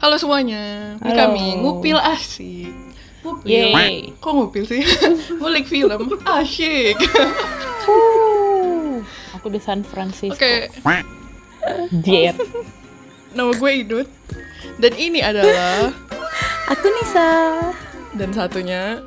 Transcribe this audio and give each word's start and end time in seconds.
Halo 0.00 0.16
semuanya, 0.16 0.96
ini 0.98 1.10
Halo. 1.12 1.18
kami 1.18 1.44
ngupil 1.58 1.98
asik. 1.98 2.72
Ngupil, 3.22 3.46
Yeay. 3.70 4.10
kok 4.18 4.32
ngupil 4.32 4.64
sih? 4.64 4.82
Ngulik 5.38 5.66
film, 5.66 6.18
asyik. 6.24 6.98
Wuh, 7.86 8.98
aku 9.36 9.46
di 9.46 9.60
San 9.62 9.86
Francisco. 9.86 10.34
Oke, 10.34 10.66
Jet. 12.02 12.34
nama 13.30 13.52
gue 13.52 13.70
Idut. 13.76 14.08
Dan 14.78 14.94
ini 14.96 15.22
adalah 15.22 15.90
Aku 16.66 16.86
Nisa. 16.88 17.30
dan 18.12 18.30
satunya, 18.34 18.98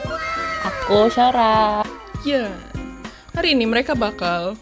Aku 0.63 1.11
Syara. 1.11 1.83
ya. 2.23 2.47
Hari 3.35 3.51
ini 3.51 3.67
mereka 3.67 3.91
bakal 3.93 4.55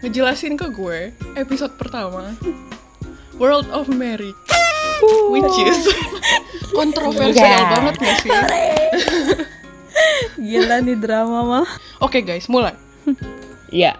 ngejelasin 0.00 0.54
ke 0.54 0.70
gue 0.70 1.10
episode 1.34 1.74
pertama 1.74 2.30
World 3.34 3.66
of 3.74 3.90
Mary, 3.90 4.30
which 5.30 5.56
is 5.62 5.78
kontroversial 6.72 7.42
Yeah. 7.42 7.68
banget 7.70 7.94
gak 7.98 8.16
sih? 8.22 8.30
Gila 10.42 10.82
nih 10.82 10.98
drama 10.98 11.38
mah. 11.44 11.68
Oke 12.00 12.24
guys, 12.24 12.48
mulai. 12.48 12.74
Ya. 13.70 13.96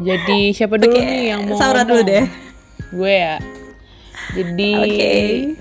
Jadi 0.00 0.56
siapa 0.56 0.80
dulu 0.80 0.96
Oke, 0.96 1.04
nih 1.04 1.22
yang 1.36 1.44
mau 1.44 1.60
Saura 1.60 1.84
dulu 1.84 2.00
deh. 2.02 2.24
Gue 2.90 3.14
ya. 3.14 3.36
Jadi 4.32 4.70
Oke. 4.76 5.10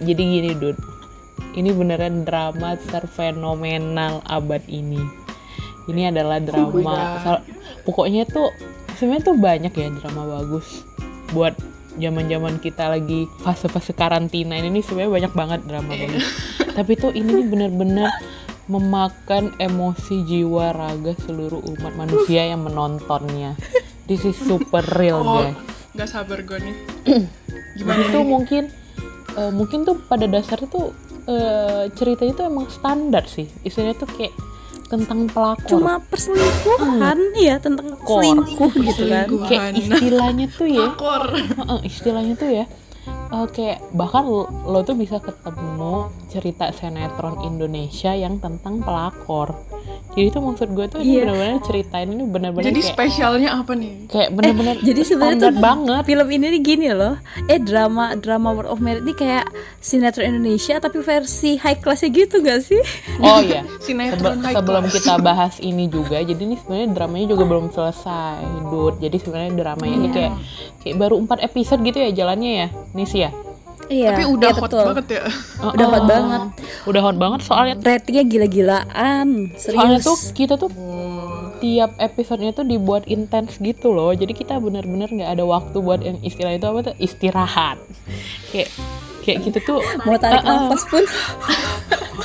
jadi 0.05 0.21
gini, 0.23 0.51
Dud. 0.55 0.77
Ini 1.53 1.69
beneran 1.73 2.23
drama 2.23 2.77
terfenomenal 2.89 4.23
abad 4.25 4.63
ini. 4.69 5.01
Ini 5.89 6.13
adalah 6.13 6.37
drama 6.39 6.69
God. 6.71 7.21
sal- 7.25 7.45
pokoknya 7.83 8.29
tuh 8.29 8.53
sebenarnya 8.95 9.33
tuh 9.33 9.37
banyak 9.41 9.73
ya 9.73 9.87
drama 9.97 10.39
bagus 10.39 10.85
buat 11.33 11.57
zaman-zaman 11.99 12.57
kita 12.57 12.89
lagi 12.89 13.27
fase-fase 13.39 13.91
karantina 13.91 14.55
ini 14.55 14.71
nih 14.71 14.83
sebenarnya 14.83 15.11
banyak 15.13 15.33
banget 15.33 15.59
drama 15.63 15.91
Iya. 15.91 16.07
bagus. 16.07 16.25
Tapi 16.71 16.91
tuh 16.95 17.11
ini 17.11 17.29
nih 17.35 17.47
bener-bener 17.47 18.09
memakan 18.65 19.51
emosi 19.57 20.23
jiwa 20.23 20.71
raga 20.71 21.13
seluruh 21.19 21.59
umat 21.59 21.93
manusia 21.95 22.45
yang 22.45 22.61
menontonnya. 22.61 23.57
This 24.05 24.23
is 24.23 24.37
super 24.37 24.81
real, 24.95 25.19
Oh, 25.19 25.43
guys. 25.43 25.57
gak 25.93 26.09
sabar 26.09 26.39
gue 26.39 26.57
nih. 26.57 26.75
Gimana 27.77 28.01
nih? 28.05 28.23
mungkin 28.23 28.63
eh, 29.35 29.51
mungkin 29.51 29.83
tuh 29.83 29.97
pada 30.03 30.25
dasarnya 30.25 30.65
tuh 30.67 30.93
eh, 31.25 31.89
ceritanya 31.93 32.33
tuh 32.35 32.45
emang 32.45 32.69
standar 32.69 33.25
sih. 33.25 33.49
Istilahnya 33.61 33.97
tuh 33.97 34.09
kayak 34.09 34.33
tentang 34.89 35.29
pelakor. 35.29 35.69
Cuma 35.69 36.01
perselingkuhan, 36.09 37.17
iya 37.37 37.61
tentang 37.61 37.93
Kor. 38.01 38.25
selingkuh 38.25 38.71
gitu 38.73 39.03
kan. 39.05 39.27
Kayak 39.45 39.77
istilahnya 39.77 40.45
tuh 40.49 40.67
ya. 40.67 40.87
Heeh, 41.37 41.79
istilahnya 41.85 42.33
tuh 42.35 42.49
ya. 42.49 42.65
eh, 43.09 43.47
kayak 43.53 43.93
bahkan 43.93 44.25
lo, 44.25 44.49
lo 44.65 44.81
tuh 44.81 44.97
bisa 44.97 45.21
ketemu 45.21 46.09
cerita 46.33 46.73
sinetron 46.73 47.45
Indonesia 47.45 48.17
yang 48.17 48.41
tentang 48.41 48.81
pelakor. 48.81 49.65
Jadi 50.09 50.27
tuh 50.29 50.41
maksud 50.41 50.69
gue 50.69 50.85
tuh 50.87 50.99
Iya. 50.99 51.21
benar-benar 51.23 51.57
ceritain 51.61 52.07
ini 52.07 52.23
benar-benar 52.23 52.65
Jadi 52.65 52.81
kayak 52.81 52.91
spesialnya 52.91 53.49
apa 53.53 53.71
nih? 53.71 53.91
kayak 54.05 54.29
benar-benar 54.31 54.75
Jadi 54.79 55.01
sebenarnya 55.03 55.39
tuh 55.39 55.53
banget. 55.55 56.01
film 56.03 56.27
ini 56.29 56.45
nih 56.49 56.61
gini 56.61 56.87
loh. 56.89 57.15
Eh 57.45 57.57
drama 57.57 58.13
drama 58.15 58.49
World 58.51 58.69
of 58.69 58.79
Merit 58.79 59.01
ini 59.01 59.13
kayak 59.13 59.45
sinetron 59.79 60.35
Indonesia 60.35 60.77
tapi 60.77 60.99
versi 60.99 61.55
high 61.55 61.77
classnya 61.77 62.09
gitu 62.09 62.39
gak 62.39 62.59
sih? 62.59 62.81
Oh 63.19 63.39
iya. 63.39 63.63
Sinetron 63.85 64.17
Sebe- 64.35 64.43
high 64.43 64.55
sebelum 64.55 64.83
class. 64.83 64.95
kita 64.95 65.13
bahas 65.17 65.55
ini 65.59 65.85
juga, 65.85 66.19
jadi 66.19 66.37
ini 66.39 66.57
sebenarnya 66.57 66.89
dramanya 66.91 67.27
juga 67.29 67.43
belum 67.45 67.65
selesai, 67.69 68.41
Dud. 68.65 68.97
Jadi 68.99 69.17
sebenarnya 69.17 69.53
dramanya 69.55 69.95
ini 69.95 70.07
Iya. 70.07 70.15
kayak 70.15 70.33
kayak 70.79 70.95
baru 70.97 71.15
empat 71.17 71.39
episode 71.43 71.79
gitu 71.81 71.97
ya 71.97 72.09
jalannya 72.13 72.51
ya, 72.57 72.67
Nis 72.91 73.11
ya. 73.11 73.29
Iya. 73.89 74.13
Tapi 74.13 74.23
udah 74.23 74.49
iya, 74.49 74.55
hot 74.55 74.63
betul. 74.69 74.85
banget 74.85 75.05
ya. 75.09 75.23
Udah 75.65 75.87
hot 75.87 75.97
Oh, 75.97 76.07
banget. 76.07 76.41
Udah 76.85 77.01
hot 77.01 77.17
banget 77.17 77.39
soalnya. 77.41 77.75
Ratingnya 77.75 78.23
gila-gilaan. 78.23 79.27
Soalnya 79.57 79.97
Serius. 79.97 80.05
tuh 80.05 80.17
kita 80.31 80.53
tuh 80.55 80.69
Wow. 80.69 81.57
tiap 81.59 81.91
episodenya 81.97 82.53
tuh 82.53 82.63
dibuat 82.63 83.03
intens 83.05 83.57
gitu 83.57 83.89
loh. 83.89 84.13
Jadi 84.13 84.31
kita 84.31 84.57
bener-bener 84.57 85.09
nggak 85.09 85.31
ada 85.33 85.43
waktu 85.43 85.77
buat 85.79 85.99
yang 85.99 86.21
istilah 86.21 86.53
itu 86.53 86.63
apa 86.63 86.79
tuh 86.85 86.95
istirahat. 86.97 87.81
Kayak 88.49 88.69
kayak 89.19 89.37
gitu 89.43 89.57
tuh 89.65 89.79
mau 90.03 90.15
tarik 90.15 90.41
Uh-uh. 90.41 90.69
nafas 90.69 90.83
pun 90.85 91.03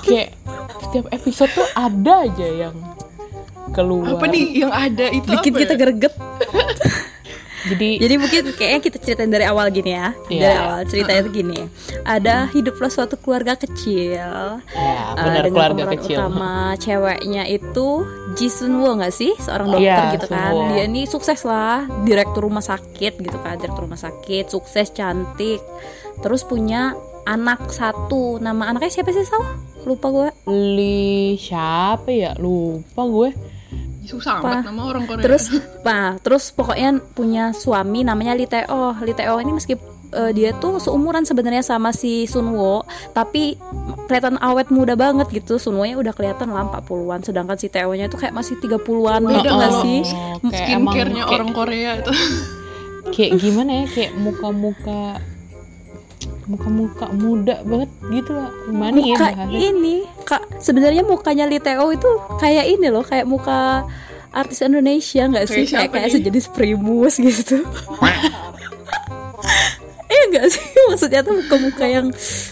kayak 0.01 0.37
setiap 0.81 1.07
episode 1.11 1.51
tuh 1.51 1.67
ada 1.75 2.29
aja 2.29 2.47
yang 2.47 2.75
keluar. 3.73 4.15
Apa 4.15 4.29
nih 4.29 4.63
yang 4.63 4.71
ada 4.71 5.09
itu 5.09 5.27
bikin 5.27 5.51
apa 5.51 5.61
kita 5.65 5.75
ya? 5.75 5.81
greget. 5.81 6.15
Jadi 7.65 7.97
Jadi 7.97 8.15
mungkin 8.21 8.43
kayaknya 8.53 8.81
kita 8.85 8.97
ceritain 9.01 9.33
dari 9.33 9.49
awal 9.49 9.73
gini 9.73 9.97
ya. 9.97 10.13
Iya. 10.29 10.41
Dari 10.45 10.57
awal 10.61 10.81
ceritanya 10.85 11.21
tuh 11.25 11.33
gini. 11.33 11.61
Ada 12.05 12.37
hiduplah 12.53 12.91
suatu 12.93 13.17
keluarga 13.17 13.57
kecil. 13.57 14.15
ya 14.15 14.61
Uh, 15.15 15.15
benar 15.17 15.43
dengan 15.47 15.55
keluarga 15.55 15.85
kecil. 15.97 16.17
utama 16.21 16.75
ceweknya 16.77 17.45
itu 17.49 17.89
Ji 18.35 18.49
Sun 18.51 18.83
Woo 18.83 18.99
nggak 18.99 19.15
sih 19.15 19.33
seorang 19.39 19.71
dokter 19.71 19.87
Iya, 19.87 20.15
gitu 20.19 20.27
kan 20.27 20.53
dia 20.75 20.85
ini 20.91 21.07
sukses 21.07 21.47
lah 21.47 21.87
direktur 22.03 22.45
rumah 22.45 22.65
sakit 22.65 23.23
gitu 23.23 23.39
kan 23.39 23.57
direktur 23.63 23.87
rumah 23.87 24.01
sakit 24.01 24.51
sukses 24.51 24.91
cantik 24.91 25.63
terus 26.21 26.43
punya 26.43 26.99
anak 27.25 27.71
satu 27.71 28.43
nama 28.43 28.75
anaknya 28.75 29.01
siapa 29.01 29.15
sih 29.15 29.25
Saw? 29.25 29.45
lupa 29.87 30.07
gue 30.11 30.29
Li 30.51 31.37
siapa 31.39 32.09
ya? 32.11 32.33
Lupa 32.41 33.05
gue. 33.07 33.31
Susah 34.05 34.39
Apa? 34.39 34.61
amat 34.61 34.65
nama 34.67 34.83
orang 34.85 35.05
Korea. 35.05 35.23
terus 35.23 35.45
nah 35.83 36.17
terus 36.19 36.51
pokoknya 36.51 36.91
punya 37.11 37.51
suami 37.51 38.01
namanya 38.01 38.33
Lee 38.33 38.47
Tae-oh 38.47 38.97
Lee 38.99 39.13
Tae-oh 39.13 39.39
ini 39.39 39.53
meski 39.53 39.75
eh, 40.11 40.31
dia 40.31 40.53
tuh 40.55 40.77
seumuran 40.77 41.23
sebenarnya 41.23 41.61
sama 41.61 41.91
si 41.91 42.25
Sun 42.25 42.53
Woo 42.53 42.85
tapi 43.11 43.57
kelihatan 44.05 44.37
awet 44.39 44.69
muda 44.69 44.95
banget 44.95 45.33
gitu 45.33 45.57
Sun 45.57 45.75
Woo 45.75 45.85
nya 45.85 45.97
udah 45.97 46.13
kelihatan 46.13 46.49
lah 46.49 46.69
40-an 46.71 47.21
sedangkan 47.23 47.57
si 47.57 47.67
Tae-oh 47.67 47.93
nya 47.93 48.07
tuh 48.07 48.19
kayak 48.19 48.33
masih 48.33 48.57
30-an 48.59 48.81
Beda 49.21 49.35
gitu 49.35 49.51
nggak 49.51 49.71
kalau 49.71 49.83
sih 49.83 50.01
skincare-nya 50.45 51.23
kayak- 51.23 51.35
orang 51.35 51.51
Korea 51.51 51.91
itu. 51.99 52.13
kayak 53.07 53.33
gimana 53.37 53.71
ya 53.75 53.87
kayak 53.87 54.13
muka-muka 54.15 55.21
muka-muka 56.45 57.07
muda 57.15 57.65
banget 57.65 57.91
gitu 58.13 58.33
lah. 58.37 58.51
Gimana 58.69 58.99
ya 59.01 59.17
muka 59.17 59.27
bahasanya? 59.33 59.59
ini 59.59 59.97
kak 60.29 60.43
sebenarnya 60.61 61.03
mukanya 61.05 61.45
Lee 61.49 61.63
Tae-oh 61.63 61.91
itu 61.93 62.11
kayak 62.41 62.67
ini 62.69 62.89
loh 62.93 63.05
kayak 63.05 63.25
muka 63.25 63.89
artis 64.35 64.61
Indonesia 64.61 65.25
nggak 65.31 65.47
sih? 65.47 65.65
Kayak 65.71 65.91
kayak 65.95 66.11
sejenis 66.13 66.47
primus 66.53 67.17
gitu. 67.21 67.63
Iya 70.05 70.23
nggak 70.31 70.47
sih? 70.53 70.65
Maksudnya 70.91 71.21
tuh 71.25 71.35
muka-muka 71.43 71.85
yang 71.89 72.07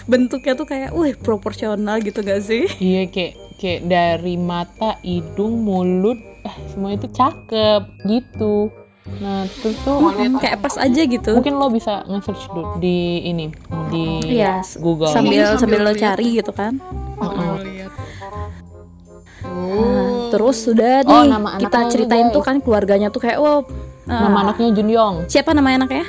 bentuknya 0.09 0.53
tuh 0.57 0.67
kayak 0.67 0.91
wih 0.97 1.15
proporsional 1.15 2.01
gitu 2.01 2.25
nggak 2.25 2.43
sih? 2.43 2.65
Iya 2.81 3.13
kayak 3.13 3.33
kayak 3.61 3.81
dari 3.87 4.35
mata 4.41 4.99
hidung 5.05 5.63
mulut 5.63 6.19
ah, 6.43 6.57
semua 6.73 6.97
itu 6.97 7.07
cakep 7.13 7.83
gitu 8.09 8.73
nah 9.03 9.43
terus 9.51 9.77
tuh 9.83 9.99
Hmm, 9.99 10.39
kayak 10.39 10.63
pas 10.63 10.79
aja 10.79 11.03
gitu. 11.03 11.31
Mungkin 11.35 11.55
lo 11.55 11.67
bisa 11.69 12.07
nge-search 12.07 12.47
dulu 12.49 12.79
di 12.79 13.19
ini 13.21 13.51
di 13.91 14.05
Iya, 14.39 14.63
Google. 14.79 15.11
sambil 15.11 15.59
Sambil 15.59 15.59
sambil 15.59 15.81
lo 15.83 15.93
cari 15.93 16.39
gitu 16.39 16.51
kan. 16.51 16.79
Mau 17.19 17.59
lihat. 17.59 17.91
Nah, 17.93 18.51
Oh. 19.43 20.31
terus 20.31 20.63
sudah 20.63 21.03
Oh, 21.03 21.27
nih 21.27 21.35
nama 21.35 21.59
kita 21.59 21.91
ceritain 21.91 22.31
tuh 22.31 22.41
kan 22.41 22.63
keluarganya 22.63 23.11
tuh 23.11 23.19
kayak 23.19 23.37
wow 23.37 23.67
nama 24.07 24.31
ah, 24.33 24.43
anaknya 24.47 24.71
Junyong 24.73 25.27
siapa 25.27 25.51
nama 25.51 25.75
anaknya? 25.75 26.07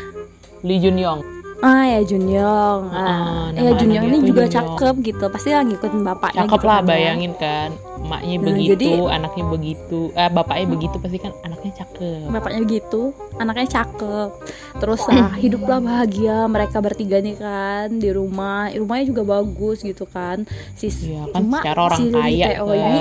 Lee 0.61 0.77
Junyong 0.77 1.32
Ah 1.63 1.87
ya 1.87 2.03
Junyong. 2.03 2.81
Ah, 2.91 3.47
nama 3.49 3.55
ya 3.55 3.71
anaknya 3.71 3.99
ini 4.03 4.19
juga 4.21 4.43
Junyong. 4.43 4.55
cakep 4.75 4.95
gitu. 5.01 5.23
Pasti 5.31 5.49
lah 5.49 5.63
ngikutin 5.63 6.01
bapaknya 6.03 6.39
cakep 6.43 6.51
gitu 6.53 6.67
lah 6.67 6.75
kan 6.75 6.83
ya. 6.83 6.89
bayangin 6.91 7.33
kan 7.33 7.69
emaknya 8.03 8.35
Nah, 8.35 8.43
begitu 8.43 8.71
jadi- 8.75 8.99
anaknya 9.07 9.43
begitu 9.47 9.99
eh 10.11 10.27
bapaknya 10.27 10.65
begitu 10.67 10.95
pasti 10.99 11.17
kan 11.17 11.31
anaknya 11.39 11.71
cakep 11.73 12.27
Bapaknya 12.27 12.59
begitu, 12.61 13.01
anaknya 13.33 13.67
cakep. 13.71 14.29
Terus 14.75 15.01
ah, 15.07 15.31
hiduplah 15.33 15.79
bahagia 15.79 16.37
mereka 16.45 16.77
bertiga 16.77 17.17
nih 17.17 17.39
kan 17.39 17.87
di 17.95 18.11
rumah. 18.11 18.67
Rumahnya 18.69 19.05
juga 19.07 19.23
bagus 19.23 19.79
gitu 19.81 20.03
kan. 20.05 20.43
Si 20.75 20.91
Iya 20.91 21.31
kan, 21.31 21.41
cuma 21.41 21.63
secara 21.63 21.79
orang 21.81 21.97
si 21.97 22.03
kaya 22.11 22.45
Tae-oh 22.49 22.67
kan. 22.67 22.83
ini 22.83 22.99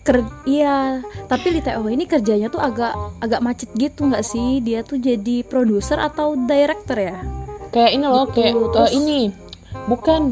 ker- 0.00 0.38
iya, 0.46 0.78
tapi 1.26 1.46
Lee 1.50 1.60
Tae-oh 1.60 1.84
ini 1.86 2.06
kerjanya 2.06 2.46
tuh 2.46 2.62
agak 2.62 2.94
agak 3.18 3.42
macet 3.42 3.68
gitu 3.74 4.06
nggak 4.06 4.22
sih? 4.22 4.62
Dia 4.62 4.80
tuh 4.80 4.96
jadi 4.96 5.42
produser 5.42 5.98
atau 5.98 6.38
director 6.38 6.94
ya? 6.96 7.18
Kayak 7.70 7.90
ini 7.92 8.04
loh 8.04 8.24
Gitu, 8.26 8.34
kayak 8.34 8.54
eh, 8.54 8.68
terus- 8.72 8.94
ini 8.94 9.18
bukan 9.86 10.22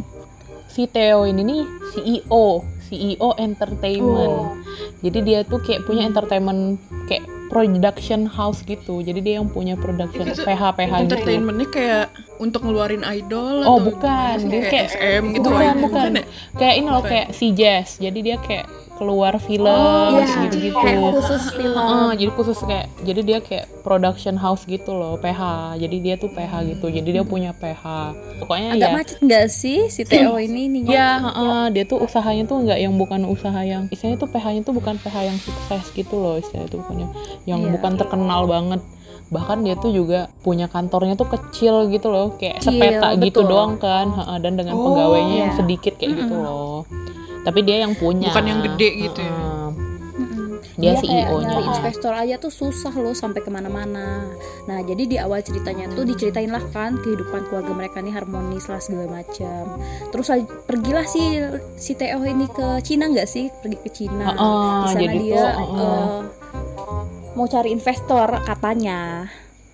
si 0.66 0.84
Theo 0.86 1.24
ini 1.24 1.40
nih 1.40 1.62
CEO 1.90 2.44
CEO 2.82 3.28
entertainment 3.36 4.34
Oh. 4.36 4.52
jadi 5.00 5.18
dia 5.20 5.38
tuh 5.42 5.58
kayak 5.58 5.84
punya 5.84 6.04
entertainment 6.04 6.76
kayak 7.06 7.24
production 7.46 8.26
house 8.26 8.60
gitu 8.60 9.00
jadi 9.00 9.20
dia 9.20 9.34
yang 9.38 9.46
punya 9.46 9.74
production 9.74 10.26
Itu 10.26 10.42
PH 10.42 10.62
PH 10.72 10.92
gitu 10.98 11.02
Entertainmentnya 11.06 11.68
kayak 11.68 12.04
untuk 12.36 12.62
ngeluarin 12.62 13.06
idol 13.06 13.62
Oh 13.62 13.78
atau 13.78 13.86
bukan, 13.88 14.36
dia 14.44 14.62
kayak, 14.66 14.86
SM 14.92 15.22
gitu 15.32 15.46
bukan, 15.46 15.62
loh. 15.72 15.82
bukan. 15.86 16.10
ya? 16.12 16.24
Kayak 16.52 16.74
ini 16.74 16.86
loh 16.86 17.00
Bukan. 17.00 17.10
kayak 17.14 17.28
si 17.32 17.46
Jazz. 17.52 17.88
Jadi 17.96 18.18
dia 18.20 18.36
kayak 18.38 18.66
keluar 18.96 19.36
film 19.38 19.68
Oh, 19.68 20.16
Iya, 20.16 20.48
gitu-gitu. 20.48 20.74
kayak 20.74 21.12
khusus 21.12 21.42
film. 21.52 21.76
Heeh, 21.76 22.08
jadi 22.16 22.30
khusus 22.32 22.58
kayak 22.60 22.86
jadi 23.04 23.20
dia 23.22 23.38
kayak 23.40 23.66
production 23.84 24.34
house 24.34 24.64
gitu 24.64 24.92
loh, 24.92 25.16
PH. 25.16 25.40
Jadi 25.76 25.96
dia 26.00 26.14
tuh 26.16 26.32
PH 26.32 26.52
gitu. 26.66 26.88
Jadi 26.88 27.08
dia 27.12 27.22
punya 27.22 27.52
PH. 27.52 27.84
Pokoknya 28.40 28.68
Agak 28.74 28.88
ya 28.88 28.96
macet 28.96 29.18
nggak 29.20 29.46
sih 29.46 29.78
si 29.86 30.02
Theo 30.02 30.34
ini 30.48 30.66
ininya? 30.66 30.90
Ya, 30.90 31.08
heeh, 31.20 31.62
dia 31.70 31.84
tuh 31.84 32.02
usahanya 32.02 32.44
tuh 32.44 32.64
nggak 32.64 32.78
yang 32.80 32.96
bukan 32.96 33.28
usaha 33.28 33.60
yang 33.60 33.86
istilahnya 33.88 34.18
tuh 34.18 34.28
PH-nya 34.28 34.60
tuh 34.64 34.74
bukan 34.74 34.96
PH 34.98 35.16
yang 35.22 35.38
sukses 35.38 35.84
gitu 35.92 36.16
loh, 36.16 36.40
istilahnya 36.40 36.72
tuh 36.72 36.80
bukan 36.82 36.96
yang, 37.44 37.60
Iya. 37.62 37.70
bukan 37.76 37.92
terkenal 37.96 38.48
banget. 38.48 38.80
Bahkan 39.26 39.66
dia 39.66 39.74
tuh 39.74 39.90
juga 39.90 40.30
punya 40.40 40.70
kantornya 40.70 41.18
tuh 41.18 41.26
kecil 41.26 41.90
gitu 41.90 42.14
loh, 42.14 42.38
kayak 42.38 42.62
Kecil, 42.62 42.78
sepeta 42.78 43.08
gitu 43.18 43.42
betul. 43.42 43.50
doang 43.50 43.74
kan, 43.76 44.06
dan 44.38 44.54
dengan 44.54 44.78
Oh, 44.78 44.86
pegawainya 44.86 45.36
yang 45.42 45.52
iya. 45.52 45.58
sedikit 45.58 45.98
kayak 45.98 46.12
gitu 46.22 46.34
loh. 46.38 46.86
Tapi 47.46 47.60
dia 47.62 47.76
yang 47.80 47.94
punya. 47.94 48.28
Bukan 48.28 48.44
yang 48.44 48.60
gede 48.64 48.88
gitu 49.04 49.20
ya. 49.20 49.30
heeh. 49.30 49.68
Mm-mm. 50.16 50.46
Dia 50.76 50.92
kayak 50.92 51.04
CEO-nya. 51.24 51.46
nyari 51.46 51.64
investor 51.70 52.12
aja 52.12 52.34
tuh 52.36 52.50
susah 52.50 52.92
loh 52.92 53.12
sampai 53.12 53.38
ke 53.38 53.48
mana-mana. 53.48 54.28
Nah 54.64 54.78
jadi 54.82 55.02
di 55.04 55.16
awal 55.16 55.40
ceritanya 55.40 55.88
tuh 55.88 56.04
diceritain 56.04 56.48
lah 56.48 56.64
kan 56.66 56.98
kehidupan 56.98 57.46
keluarga 57.46 57.72
mereka 57.72 57.98
nih 57.98 58.12
harmonis 58.12 58.66
lah 58.66 58.76
segala 58.78 59.08
macam. 59.14 59.78
Terus 60.10 60.26
lagi- 60.26 60.50
pergilah 60.66 61.06
si 61.06 61.22
si 61.76 61.94
Theo 61.94 62.18
ini 62.20 62.44
ke 62.46 62.82
Cina 62.82 63.06
nggak 63.06 63.24
sih? 63.26 63.48
Pergi 63.54 63.78
ke 63.78 63.90
Cina. 63.90 64.24
Heeh, 64.26 64.36
di 64.36 64.88
sana 64.90 65.00
jadi 65.00 65.16
dia 65.18 65.32
tuh, 65.32 65.44
heeh. 65.46 65.78
eh, 65.78 66.20
mau 67.34 67.46
cari 67.46 67.68
investor 67.70 68.28
katanya. 68.42 69.00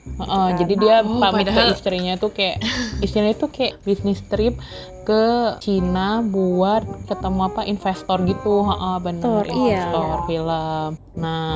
Heeh, 0.02 0.26
kan. 0.44 0.58
jadi 0.58 0.74
dia 0.76 0.96
Oh, 1.00 1.18
pamit 1.20 1.46
padahal- 1.46 1.70
ke 1.70 1.78
istrinya 1.78 2.14
tuh 2.16 2.30
kayak 2.30 2.58
istrinya 3.00 3.32
tuh 3.32 3.48
kayak 3.48 3.78
bisnis 3.80 4.18
trip 4.24 4.58
ke 5.02 5.58
Cina 5.58 6.22
buat 6.22 6.82
ketemu 7.10 7.40
apa 7.50 7.62
investor 7.66 8.18
gitu, 8.26 8.54
heeh 8.66 8.96
bener 9.02 9.44
Investor, 9.44 9.66
iya. 9.66 9.82
investor 9.90 10.18
film. 10.30 10.88
Nah, 11.18 11.50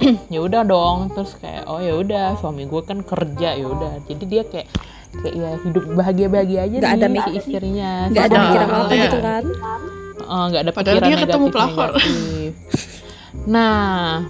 ya 0.34 0.40
udah 0.42 0.62
dong, 0.66 1.10
terus 1.14 1.34
kayak 1.38 1.66
oh 1.70 1.78
ya 1.78 1.94
udah 1.94 2.38
suami 2.38 2.66
gue 2.66 2.82
kan 2.82 3.02
kerja 3.02 3.58
ya 3.58 3.66
udah. 3.66 4.02
Jadi 4.06 4.24
dia 4.26 4.42
kayak 4.46 4.68
kayak 5.14 5.34
ya 5.38 5.50
hidup 5.62 5.84
bahagia-bahagia 5.94 6.60
aja 6.66 6.76
Nggak 6.82 6.94
nih 6.94 7.02
ada 7.06 7.20
si 7.22 7.30
istrinya. 7.38 7.92
Nggak 8.10 8.24
ada 8.24 8.34
Padahal, 8.34 8.44
mikir 8.46 8.60
apa-apa 8.62 8.92
iya. 8.94 9.04
gitu 9.04 9.18
kan? 9.22 9.44
Heeh, 10.14 10.44
nggak 10.50 10.62
ada 10.62 10.72
Padahal 10.72 10.96
pikiran 10.98 11.10
dia 11.10 11.24
ketemu 11.26 11.46
pelakor. 11.50 11.90
Nah, 13.44 14.24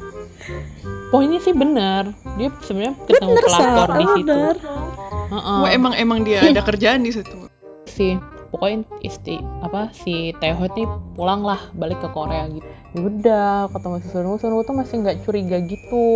poinnya 1.12 1.40
sih 1.44 1.54
bener. 1.54 2.02
Dia 2.40 2.48
sebenarnya 2.64 2.94
ketemu 3.04 3.30
Bener 3.30 3.44
pelakor 3.46 3.88
di 3.94 4.06
situ. 4.16 4.32
bener. 4.32 4.56
Heeh. 5.24 5.58
Wah, 5.64 5.70
emang 5.72 5.92
emang 5.96 6.18
dia 6.24 6.40
ada 6.44 6.62
kerjaan 6.64 7.04
di 7.04 7.12
situ. 7.12 7.36
si 7.84 8.18
pokoknya 8.54 8.86
isti 9.02 9.42
apa 9.66 9.90
si 9.90 10.30
Taeho 10.38 10.70
nih 10.70 10.86
pulang 11.18 11.42
lah 11.42 11.58
balik 11.74 11.98
ke 11.98 12.08
Korea 12.14 12.46
gitu 12.46 12.62
ya 12.94 13.00
udah 13.02 13.66
ketemu 13.74 13.96
si 13.98 14.08
Sunwoo 14.14 14.38
Sunwoo 14.38 14.62
tuh 14.62 14.78
masih 14.78 15.02
nggak 15.02 15.26
curiga 15.26 15.58
gitu 15.66 16.06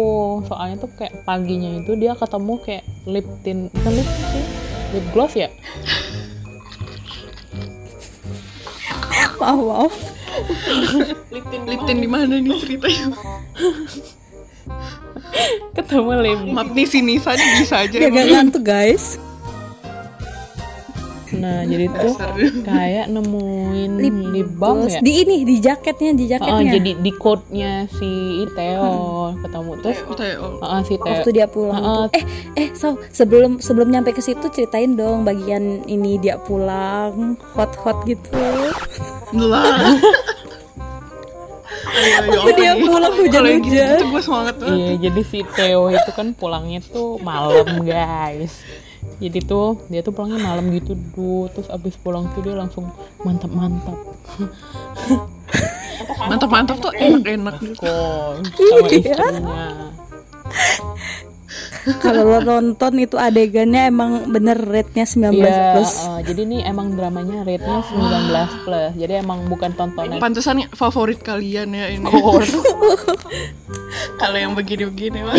soalnya 0.47 0.79
tuh 0.79 0.95
kayak 0.95 1.27
paginya 1.27 1.83
itu 1.83 1.99
dia 1.99 2.15
ketemu 2.15 2.55
kayak 2.63 2.87
lip 3.11 3.27
tint 3.43 3.75
bukan 3.75 3.93
lip 3.99 4.07
tint 4.07 4.31
sih 4.31 4.45
lip 4.95 5.07
gloss 5.11 5.35
ya 5.35 5.51
Maaf 9.39 9.55
maaf. 9.63 9.95
Liptin 11.31 11.99
di 12.03 12.11
mana 12.11 12.43
nih 12.43 12.59
ceritanya? 12.59 13.15
ketemu 15.79 16.11
lip 16.19 16.41
Maaf 16.51 16.75
nih 16.75 16.87
si 16.91 16.99
Nisa 17.07 17.39
nih 17.39 17.63
bisa 17.63 17.87
aja. 17.87 17.97
Gak 18.03 18.11
ngantuk 18.35 18.67
guys. 18.67 19.15
Nah 21.31 21.61
jadi 21.61 21.93
tuh 21.93 22.17
kayak 22.63 23.07
nemuin 23.07 23.91
lip, 23.97 24.17
Lip 24.29 24.49
balm 24.55 24.87
ya 24.87 24.99
Di 24.99 25.13
ini 25.21 25.45
di 25.45 25.57
jaketnya 25.59 26.13
di 26.13 26.25
jaketnya. 26.25 26.73
jadi 26.73 26.91
di 26.97 27.13
code-nya 27.13 27.85
si 27.91 28.09
Theo 28.53 29.37
ketemu 29.39 29.73
terus 29.85 29.99
Teo. 30.15 30.47
heeh, 30.59 30.81
si 30.83 30.95
Theo 30.97 31.13
waktu 31.13 31.31
dia 31.31 31.47
pulang 31.47 31.77
Heeh. 31.77 32.05
tuh. 32.07 32.17
Eh, 32.17 32.25
eh, 32.57 32.69
so 32.73 32.89
sebelum 33.11 33.59
sebelum 33.59 33.89
nyampe 33.89 34.11
ke 34.11 34.21
situ 34.21 34.49
ceritain 34.49 34.95
dong 34.95 35.23
bagian 35.23 35.85
ini 35.85 36.17
dia 36.17 36.41
pulang 36.41 37.37
hot 37.53 37.77
hot 37.77 38.01
gitu. 38.05 38.33
Lah. 39.35 39.85
Ayo, 41.89 42.15
ayo, 42.21 42.31
Waktu 42.31 42.53
dia 42.55 42.73
pulang 42.77 43.11
hujan-hujan. 43.13 43.65
gitu 43.97 44.05
gue 44.07 44.23
semangat 44.23 44.55
banget. 44.57 44.77
Iya, 44.77 44.93
jadi 45.01 45.21
si 45.25 45.39
Theo 45.49 45.89
itu 45.89 46.11
kan 46.13 46.31
pulangnya 46.31 46.79
tuh 46.85 47.19
malam, 47.19 47.65
guys. 47.83 48.61
Jadi 49.19 49.39
tuh 49.43 49.83
dia 49.91 50.01
tuh 50.05 50.13
pulangnya 50.15 50.39
malam 50.45 50.71
gitu 50.71 50.95
tuh, 51.17 51.51
terus 51.51 51.69
abis 51.73 51.99
pulang 51.99 52.29
tuh 52.37 52.45
dia 52.45 52.55
langsung 52.55 52.93
mantap-mantap. 53.25 53.99
Mantap-mantap 56.31 56.77
tuh 56.79 56.93
enak-enak 56.95 57.57
gitu. 57.63 57.83
Kok 57.83 58.63
sama 58.63 58.87
Iya. 58.89 58.99
istrinya. 59.01 59.67
Kalau 62.05 62.29
lo 62.29 62.39
nonton 62.45 63.01
itu 63.01 63.17
adegannya 63.17 63.89
emang 63.89 64.29
bener 64.29 64.61
rate-nya 64.61 65.09
19 65.09 65.33
Iya, 65.41 65.73
plus. 65.73 65.93
uh, 66.05 66.21
jadi 66.21 66.45
nih 66.45 66.61
emang 66.69 66.93
dramanya 66.93 67.49
rate-nya 67.49 67.81
19 67.81 68.65
plus. 68.69 68.93
Jadi 69.01 69.13
emang 69.25 69.49
bukan 69.49 69.73
tontonan 69.73 70.21
Pantesan 70.21 70.69
favorit 70.77 71.25
kalian 71.25 71.73
ya 71.73 71.89
ini. 71.89 72.05
Kalau 74.21 74.37
yang 74.37 74.53
begini-begini 74.53 75.25
mah 75.25 75.37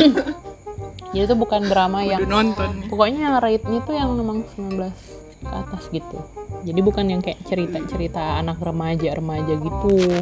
Jadi 1.10 1.24
itu 1.26 1.36
bukan 1.36 1.62
drama 1.66 2.06
yang 2.06 2.22
udah 2.22 2.30
nonton. 2.30 2.70
pokoknya 2.86 3.42
rate-nya 3.42 3.80
tuh 3.82 3.96
yang 3.98 4.14
memang 4.14 4.46
19 4.46 4.94
ke 5.42 5.54
atas 5.56 5.84
gitu. 5.90 6.18
Jadi 6.68 6.80
bukan 6.84 7.06
yang 7.10 7.22
kayak 7.24 7.40
cerita-cerita 7.48 8.38
anak 8.38 8.60
remaja-remaja 8.62 9.54
gitu. 9.58 10.22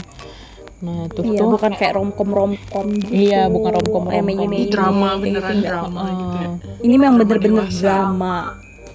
Nah, 0.77 1.09
terus 1.09 1.25
Iya, 1.33 1.41
tuh 1.41 1.49
bukan 1.57 1.71
kayak 1.73 1.93
romcom 1.97 2.29
romcom 2.29 2.87
gitu. 3.01 3.09
Iya, 3.09 3.49
bukan 3.49 3.71
Mei 4.05 4.21
Mei 4.21 4.45
Ini 4.45 4.69
drama 4.69 5.17
kayak 5.17 5.21
beneran 5.25 5.33
gitu, 5.33 5.53
enggak. 5.57 5.71
drama 5.73 6.01
gitu 6.05 6.35
ya. 6.37 6.49
Ini 6.85 6.95
memang 7.01 7.15
bener-bener 7.17 7.65
drama. 7.81 8.35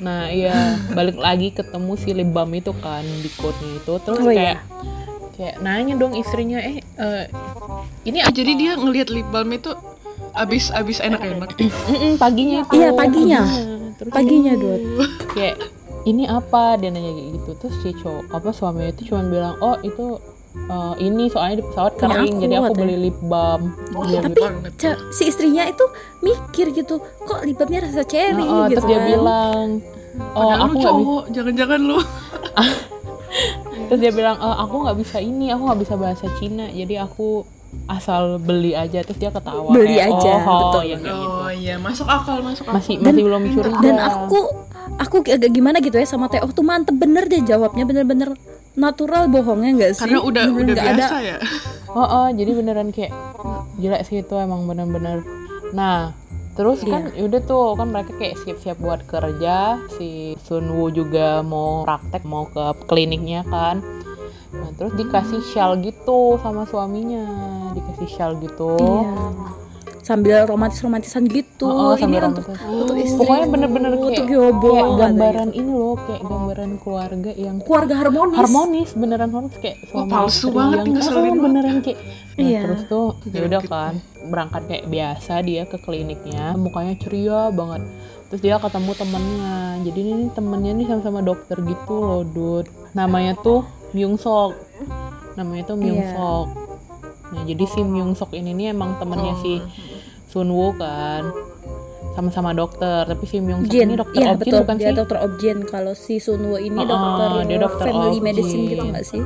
Nah, 0.02 0.22
iya, 0.30 0.54
balik 0.94 1.18
lagi 1.18 1.48
ketemu 1.54 1.92
si 1.98 2.10
Libam 2.14 2.50
itu 2.54 2.72
kan 2.78 3.02
di 3.02 3.30
quote-nya 3.38 3.70
itu. 3.82 3.92
Terus 4.02 4.18
Oh, 4.18 4.30
kayak 4.30 4.58
iya. 4.58 4.58
kayak 5.34 5.54
nanya 5.62 5.94
dong 5.98 6.14
istrinya, 6.14 6.58
"Eh, 6.62 6.78
eh, 6.82 7.24
ini 8.06 8.18
apa?" 8.22 8.30
jadi 8.30 8.52
dia 8.54 8.72
ngelihat 8.78 9.08
lip 9.10 9.26
balm 9.30 9.50
itu 9.54 9.74
abis 10.34 10.70
abis 10.70 10.98
enak-enak. 10.98 11.52
Mm-mm, 11.58 12.16
paginya 12.16 12.62
itu. 12.62 12.72
Iya, 12.74 12.88
paginya. 12.92 13.42
Terus 13.94 14.10
Paginya, 14.10 14.52
Dot. 14.54 14.80
kayak 15.34 15.56
ini 16.02 16.26
apa 16.26 16.74
dia 16.76 16.90
nanya 16.90 17.08
kayak 17.08 17.30
gitu 17.32 17.50
terus 17.56 17.74
si 17.78 17.94
cowok 17.94 18.26
apa 18.32 18.50
suaminya 18.50 18.90
itu 18.90 19.06
cuma 19.06 19.22
bilang 19.22 19.54
oh 19.60 19.78
itu 19.80 20.18
eh, 20.66 20.94
ini 20.98 21.30
soalnya 21.30 21.62
di 21.62 21.64
pesawat 21.64 21.94
kering 21.94 22.34
aku, 22.34 22.42
jadi 22.42 22.54
aku 22.58 22.72
beli 22.74 22.96
lip 22.98 23.18
balm 23.22 23.70
Oh, 23.94 24.02
Dia 24.02 24.18
Tapi 24.18 24.34
gitu. 24.34 24.42
banget. 24.42 24.72
ce- 24.76 24.98
si 25.10 25.22
istrinya 25.24 25.62
itu 25.62 25.84
mikir 26.18 26.74
gitu, 26.74 26.98
kok 27.22 27.46
lipatnya 27.46 27.86
rasa 27.86 28.02
cherry 28.02 28.34
Heeh, 28.42 28.66
gitu 28.66 28.74
terus 28.74 28.84
dia 28.84 28.98
kan. 28.98 29.06
bilang 29.06 29.66
oh 30.34 30.42
Padahal 30.42 30.58
aku 30.58 30.66
lu 30.66 30.74
bisa 30.74 30.90
cowok, 30.90 31.22
jangan-jangan 31.30 31.80
lu. 31.80 31.98
terus 33.88 34.00
dia 34.00 34.12
bilang 34.12 34.36
"Eh, 34.36 34.56
aku 34.58 34.74
nggak 34.82 34.98
bisa 34.98 35.16
ini 35.18 35.48
aku 35.48 35.62
nggak 35.64 35.80
bisa 35.80 35.94
bahasa 35.94 36.26
Cina 36.36 36.66
jadi 36.66 37.06
aku 37.06 37.46
asal 37.84 38.36
beli 38.36 38.72
aja 38.72 39.00
terus 39.00 39.16
dia 39.16 39.28
ketawa 39.28 39.72
Beli 39.72 39.96
kayak, 39.96 40.12
aja, 40.12 40.32
oh, 40.38 40.60
betul. 40.70 40.82
ya 40.84 40.96
gitu 40.96 41.28
Oh 41.34 41.50
iya, 41.50 41.74
masuk 41.76 42.06
akal, 42.06 42.38
masuk 42.40 42.64
akal. 42.64 42.74
masih 42.76 42.94
Dan- 42.96 43.04
masih 43.10 43.22
belum 43.22 43.42
curiga 43.50 43.80
Dan 43.80 43.96
aku 43.98 44.38
aku 44.94 45.16
agak 45.26 45.50
gimana 45.50 45.76
gitu 45.78 45.94
ya 45.94 46.04
sama 46.04 46.26
Teo 46.26 46.46
tuh 46.48 46.62
mantep 46.62 46.94
bener 46.94 47.26
deh 47.26 47.42
jawabnya 47.42 47.82
bener-bener 47.82 48.36
natural 48.72 49.28
bohongnya 49.28 49.70
nggak 49.74 49.92
sih? 49.94 50.00
karena 50.00 50.20
udah 50.20 50.44
Bener-bener 50.46 50.64
udah 50.64 50.74
nggak 50.74 50.96
biasa 50.96 51.14
ada. 51.14 51.26
ya. 51.26 51.36
Oh, 51.90 52.00
oh, 52.00 52.26
jadi 52.30 52.50
beneran 52.52 52.88
kayak 52.88 53.12
gila 53.76 53.98
sih 54.02 54.20
itu 54.20 54.34
emang 54.34 54.64
bener-bener. 54.64 55.20
Nah, 55.72 56.16
terus 56.52 56.80
kan 56.82 57.08
udah 57.10 57.40
tuh 57.42 57.72
kan 57.74 57.88
mereka 57.88 58.12
kayak 58.14 58.40
siap-siap 58.40 58.76
buat 58.78 59.04
kerja. 59.04 59.76
Si 59.92 60.32
Sunwoo 60.40 60.88
juga 60.88 61.40
mau 61.42 61.84
praktek, 61.84 62.24
mau 62.24 62.44
ke 62.46 62.64
kliniknya 62.86 63.44
kan. 63.44 63.80
Nah, 64.52 64.68
terus 64.76 64.92
dikasih 64.94 65.40
shawl 65.52 65.80
gitu 65.80 66.36
sama 66.44 66.68
suaminya, 66.68 67.24
dikasih 67.72 68.08
shawl 68.08 68.36
gitu. 68.44 68.76
Iya. 68.76 69.16
Sambil 70.02 70.44
romantis-romantisan 70.50 71.30
gitu. 71.30 71.62
Oh, 71.70 71.94
oh, 71.94 71.94
ini 71.94 72.02
sambil 72.02 72.22
untuk 72.34 72.44
romantis. 72.50 72.74
untuk 72.74 72.96
istri. 72.98 73.18
Pokoknya 73.22 73.46
bener-bener 73.48 73.90
kayak, 73.94 74.02
untuk 74.02 74.26
Yobo. 74.28 74.70
kayak 74.74 74.90
gambaran 74.98 75.48
gitu. 75.48 75.58
ini 75.62 75.70
loh, 75.70 75.94
kayak 75.94 76.22
gambaran 76.26 76.70
keluarga 76.82 77.30
yang 77.38 77.56
keluarga 77.62 77.94
harmonis. 78.02 78.34
harmonis 78.36 78.90
beneran 78.98 79.30
harmonis 79.30 79.56
kayak 79.62 79.78
suami 79.88 80.10
palsu 80.10 80.34
istri 80.34 80.58
banget 80.58 80.78
yang 80.82 80.98
oh, 80.98 81.22
banget. 81.22 81.38
beneran 81.46 81.76
kayak 81.86 81.98
nah, 82.02 82.42
Iya. 82.42 82.60
terus 82.66 82.82
tuh 82.90 83.06
ya 83.30 83.40
udah 83.46 83.60
Gitu. 83.62 83.70
kan 83.70 83.94
berangkat 84.26 84.62
kayak 84.66 84.84
biasa 84.90 85.32
dia 85.46 85.62
ke 85.70 85.76
kliniknya 85.78 86.44
mukanya 86.58 86.94
ceria 86.98 87.40
banget 87.54 87.82
terus 88.26 88.40
dia 88.42 88.56
ketemu 88.58 88.92
temennya 88.96 89.54
jadi 89.86 90.00
ini 90.02 90.24
temennya 90.32 90.72
nih 90.72 90.86
sama-sama 90.90 91.20
dokter 91.22 91.56
gitu 91.62 91.94
loh 91.94 92.22
Dut 92.26 92.66
namanya 92.96 93.36
tuh 93.38 93.62
Myung 93.92 94.16
Sok 94.16 94.52
namanya 95.36 95.72
tuh 95.72 95.76
Myung 95.80 96.02
Iya. 96.04 96.12
Sok 96.16 96.46
nah 97.32 97.42
jadi 97.48 97.64
si 97.64 97.80
Myung 97.80 98.12
Sok 98.12 98.36
ini 98.36 98.52
nih 98.52 98.76
emang 98.76 99.00
temennya 99.00 99.36
si 99.40 99.60
Oh. 99.60 99.64
Sunwoo 100.32 100.72
kan 100.80 101.28
sama-sama 102.16 102.52
dokter 102.52 103.04
tapi 103.08 103.24
si 103.24 103.40
Myung 103.40 103.64
Suk 103.64 103.72
Jin, 103.72 103.88
ini 103.92 103.96
dokter 103.96 104.20
objin 104.20 104.36
betul, 104.40 104.58
bukan 104.64 104.76
dia 104.76 104.88
sih 104.92 104.96
dokter 104.96 105.18
objin. 105.20 105.58
Kalau 105.64 105.92
si 105.96 106.20
Sunwo 106.20 106.56
ini 106.60 106.76
Oh, 106.76 106.88
dokter, 106.88 107.28
dia 107.48 107.58
dokter 107.60 107.86
family 107.88 108.20
medicine 108.20 108.68
gitu 108.68 108.84
nggak 108.84 109.04
sih? 109.04 109.22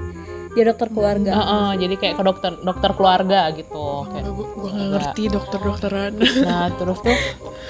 Dia 0.56 0.64
dokter 0.64 0.88
keluarga. 0.88 1.30
Heeh, 1.36 1.68
jadi 1.76 1.94
kayak 1.94 2.14
ke 2.16 2.22
dokter 2.24 2.52
dokter 2.58 2.90
keluarga 2.96 3.52
gitu 3.52 4.08
kayak 4.08 4.24
gue 4.26 4.46
nggak 4.56 4.72
Iya. 4.72 4.88
ngerti 4.88 5.22
dokter-dokteran 5.28 6.10
Nah 6.40 6.64
terus 6.72 6.98
tuh 6.98 7.16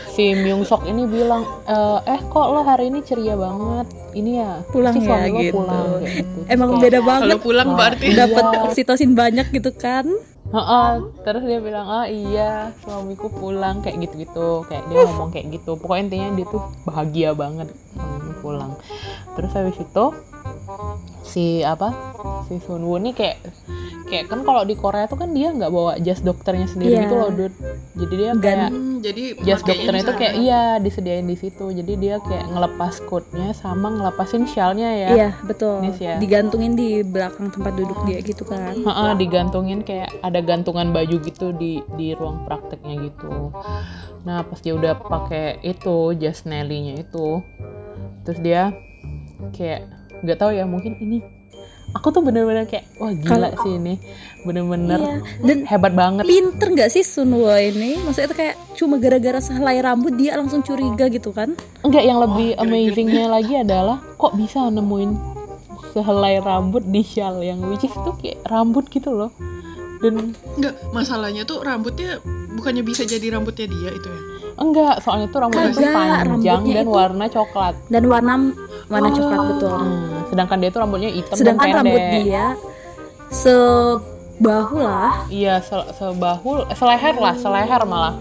si 0.08 0.32
Myung 0.32 0.62
Sok 0.62 0.86
ini 0.86 1.02
bilang 1.04 1.42
"Eh, 1.66 1.98
eh 2.06 2.20
kok 2.22 2.46
lo 2.46 2.62
hari 2.62 2.86
ini 2.86 3.02
ceria 3.02 3.34
banget 3.34 3.90
ini 4.14 4.38
ya 4.38 4.62
Pulang 4.70 4.94
ya, 4.96 5.26
lo 5.26 5.40
gitu. 5.42 5.58
pulang 5.58 5.86
kayak 5.98 6.12
gitu 6.14 6.38
Emang 6.46 6.68
kayak, 6.70 6.82
beda 6.86 6.98
banget. 7.02 7.22
kalau 7.26 7.38
pulang 7.42 7.68
Wah, 7.68 7.76
berarti 7.76 8.04
iya. 8.06 8.16
Dapat 8.22 8.44
oksitosin 8.64 9.12
banyak 9.12 9.46
gitu 9.50 9.70
kan? 9.74 10.06
"Heeh." 10.46 10.90
terus 11.20 11.42
dia 11.42 11.58
bilang 11.58 11.90
ah 11.90 12.06
iya 12.06 12.70
suamiku 12.78 13.26
pulang 13.28 13.82
kayak 13.82 13.98
gitu-gitu 14.00 14.62
kayak 14.64 14.86
dia 14.86 15.02
ngomong 15.02 15.34
kayak 15.34 15.50
gitu 15.52 15.74
pokoknya 15.74 16.02
intinya 16.06 16.28
dia 16.32 16.46
tuh 16.46 16.62
bahagia 16.86 17.34
banget 17.34 17.66
suaminya 17.90 18.34
pulang 18.38 18.72
terus 19.34 19.50
habis 19.52 19.74
itu 19.74 20.04
si 21.22 21.60
apa 21.62 21.90
si 22.46 22.58
Sun 22.58 22.82
Woo 22.82 22.98
nih 22.98 23.14
kayak 23.14 23.38
kayak 24.06 24.30
kan 24.30 24.46
kalau 24.46 24.62
di 24.62 24.74
Korea 24.74 25.06
tuh 25.06 25.18
kan 25.18 25.34
dia 25.34 25.50
nggak 25.50 25.70
bawa 25.70 25.98
jas 25.98 26.22
dokternya 26.22 26.70
sendiri 26.70 26.94
Iya. 26.94 27.02
gitu 27.06 27.14
loh 27.16 27.30
Dut 27.30 27.54
jadi 27.96 28.14
dia 28.14 28.30
kayak 28.38 28.70
jadi 29.02 29.24
jas 29.42 29.62
dokternya 29.62 30.02
itu 30.02 30.14
kayak 30.14 30.34
iya 30.38 30.62
disediain 30.78 31.26
di 31.26 31.34
situ 31.34 31.70
jadi 31.70 31.92
dia 31.98 32.14
kayak 32.22 32.46
ngelepas 32.50 33.02
coatnya 33.06 33.50
sama 33.52 33.90
ngelepasin 33.90 34.46
shellnya 34.46 34.90
ya 34.90 35.10
Iya, 35.16 35.28
betul. 35.42 35.82
Nis 35.82 35.98
ya. 35.98 36.18
Digantungin 36.18 36.74
di 36.74 37.02
belakang 37.02 37.50
tempat 37.50 37.72
duduk 37.74 37.98
dia 38.06 38.18
gitu 38.22 38.42
kan. 38.46 38.74
Heeh, 38.74 39.10
digantungin 39.18 39.80
kayak 39.82 40.10
ada 40.22 40.38
gantungan 40.42 40.90
baju 40.90 41.16
gitu 41.22 41.50
di 41.54 41.82
di 41.94 42.14
ruang 42.14 42.46
prakteknya 42.46 43.10
gitu. 43.10 43.50
Nah 44.26 44.42
pas 44.46 44.58
dia 44.62 44.74
udah 44.74 44.98
pakai 44.98 45.62
itu 45.62 46.14
jas 46.18 46.42
Nelly-nya 46.46 47.02
itu, 47.02 47.42
terus 48.26 48.38
dia 48.42 48.74
kayak 49.54 49.95
nggak 50.24 50.38
tahu 50.38 50.50
ya 50.54 50.64
mungkin 50.64 50.96
ini 51.00 51.20
aku 51.94 52.12
tuh 52.12 52.20
bener-bener 52.20 52.68
kayak 52.68 52.84
wah 53.00 53.12
gila 53.14 53.56
sih 53.64 53.80
ini 53.80 53.96
bener-bener 54.44 55.00
Iya. 55.00 55.16
Dan 55.42 55.58
hebat 55.64 55.92
banget. 55.96 56.24
pinter 56.28 56.68
nggak 56.76 56.90
sih 56.92 57.02
Sunwo 57.02 57.50
ini? 57.56 57.96
Maksudnya 58.04 58.26
itu 58.30 58.36
kayak 58.36 58.54
cuma 58.76 59.00
gara-gara 59.00 59.40
sehelai 59.40 59.80
rambut 59.80 60.12
dia 60.14 60.36
langsung 60.36 60.60
curiga 60.60 61.08
gitu 61.08 61.32
kan? 61.32 61.56
Enggak 61.82 62.04
yang 62.04 62.20
lebih 62.20 62.54
Wah, 62.54 62.62
amazingnya 62.66 63.26
lagi 63.32 63.54
adalah 63.58 63.98
kok 64.20 64.36
bisa 64.36 64.68
nemuin 64.68 65.16
sehelai 65.96 66.44
rambut 66.44 66.84
di 66.84 67.00
shawl 67.00 67.40
yang 67.40 67.64
which 67.72 67.88
is 67.88 67.94
tuh 67.96 68.12
kayak 68.20 68.38
rambut 68.46 68.84
gitu 68.92 69.16
loh. 69.16 69.32
Dan 70.04 70.36
Enggak, 70.60 70.76
masalahnya 70.92 71.48
tuh 71.48 71.64
rambutnya 71.64 72.20
bukannya 72.52 72.84
bisa 72.84 73.08
jadi 73.08 73.32
rambutnya 73.32 73.66
dia 73.66 73.90
itu 73.96 74.08
ya. 74.08 74.20
Enggak, 74.56 74.94
soalnya 75.00 75.26
tuh 75.26 75.38
rambutnya 75.38 75.68
tuh 75.68 75.82
Kagak, 75.82 75.94
panjang 75.94 76.24
rambutnya 76.58 76.74
dan 76.74 76.82
itu- 76.82 76.94
warna 76.94 77.24
coklat. 77.26 77.74
Dan 77.86 78.02
warna 78.06 78.32
warna 78.86 79.08
coklat 79.10 79.36
Oh. 79.36 79.46
betul. 79.50 79.74
Hmm, 79.74 79.96
sedangkan 80.26 80.56
dia 80.58 80.70
tuh 80.70 80.80
rambutnya 80.80 81.10
hitam 81.10 81.34
Sedangkan 81.34 81.60
dan 81.62 81.76
pendek. 81.76 81.92
rambut 81.92 82.02
dia 82.18 82.44
sebahu 83.28 84.76
lah. 84.78 85.12
Iya, 85.28 85.54
se- 85.60 85.90
sebahu, 85.92 86.50
eh, 86.64 86.74
seleher 86.74 87.14
lah, 87.14 87.34
seleher 87.34 87.82
malah. 87.84 88.14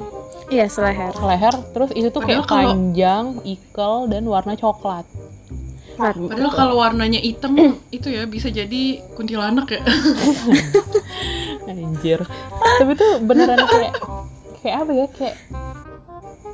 Iya, 0.46 0.66
seleher. 0.68 1.10
Seleher, 1.12 1.54
terus 1.72 1.90
itu 1.92 2.08
tuh 2.10 2.22
kayak 2.22 2.44
kalau- 2.44 2.70
panjang, 2.70 3.26
ikel 3.44 3.94
dan 4.08 4.24
warna 4.26 4.54
coklat. 4.54 5.06
Padahal 5.96 6.52
kalau 6.52 6.76
warnanya 6.76 7.18
hitam 7.18 7.56
itu 7.90 8.08
ya 8.10 8.28
bisa 8.28 8.50
jadi 8.50 8.84
kuntilanak 9.16 9.72
ya. 9.72 9.82
Anjir. 11.66 12.20
Tapi 12.76 12.92
tuh 12.94 13.12
beneran 13.22 13.64
kayak 13.64 13.94
kayak 14.60 14.76
apa 14.78 14.92
ya? 14.92 15.06
Kayak 15.10 15.36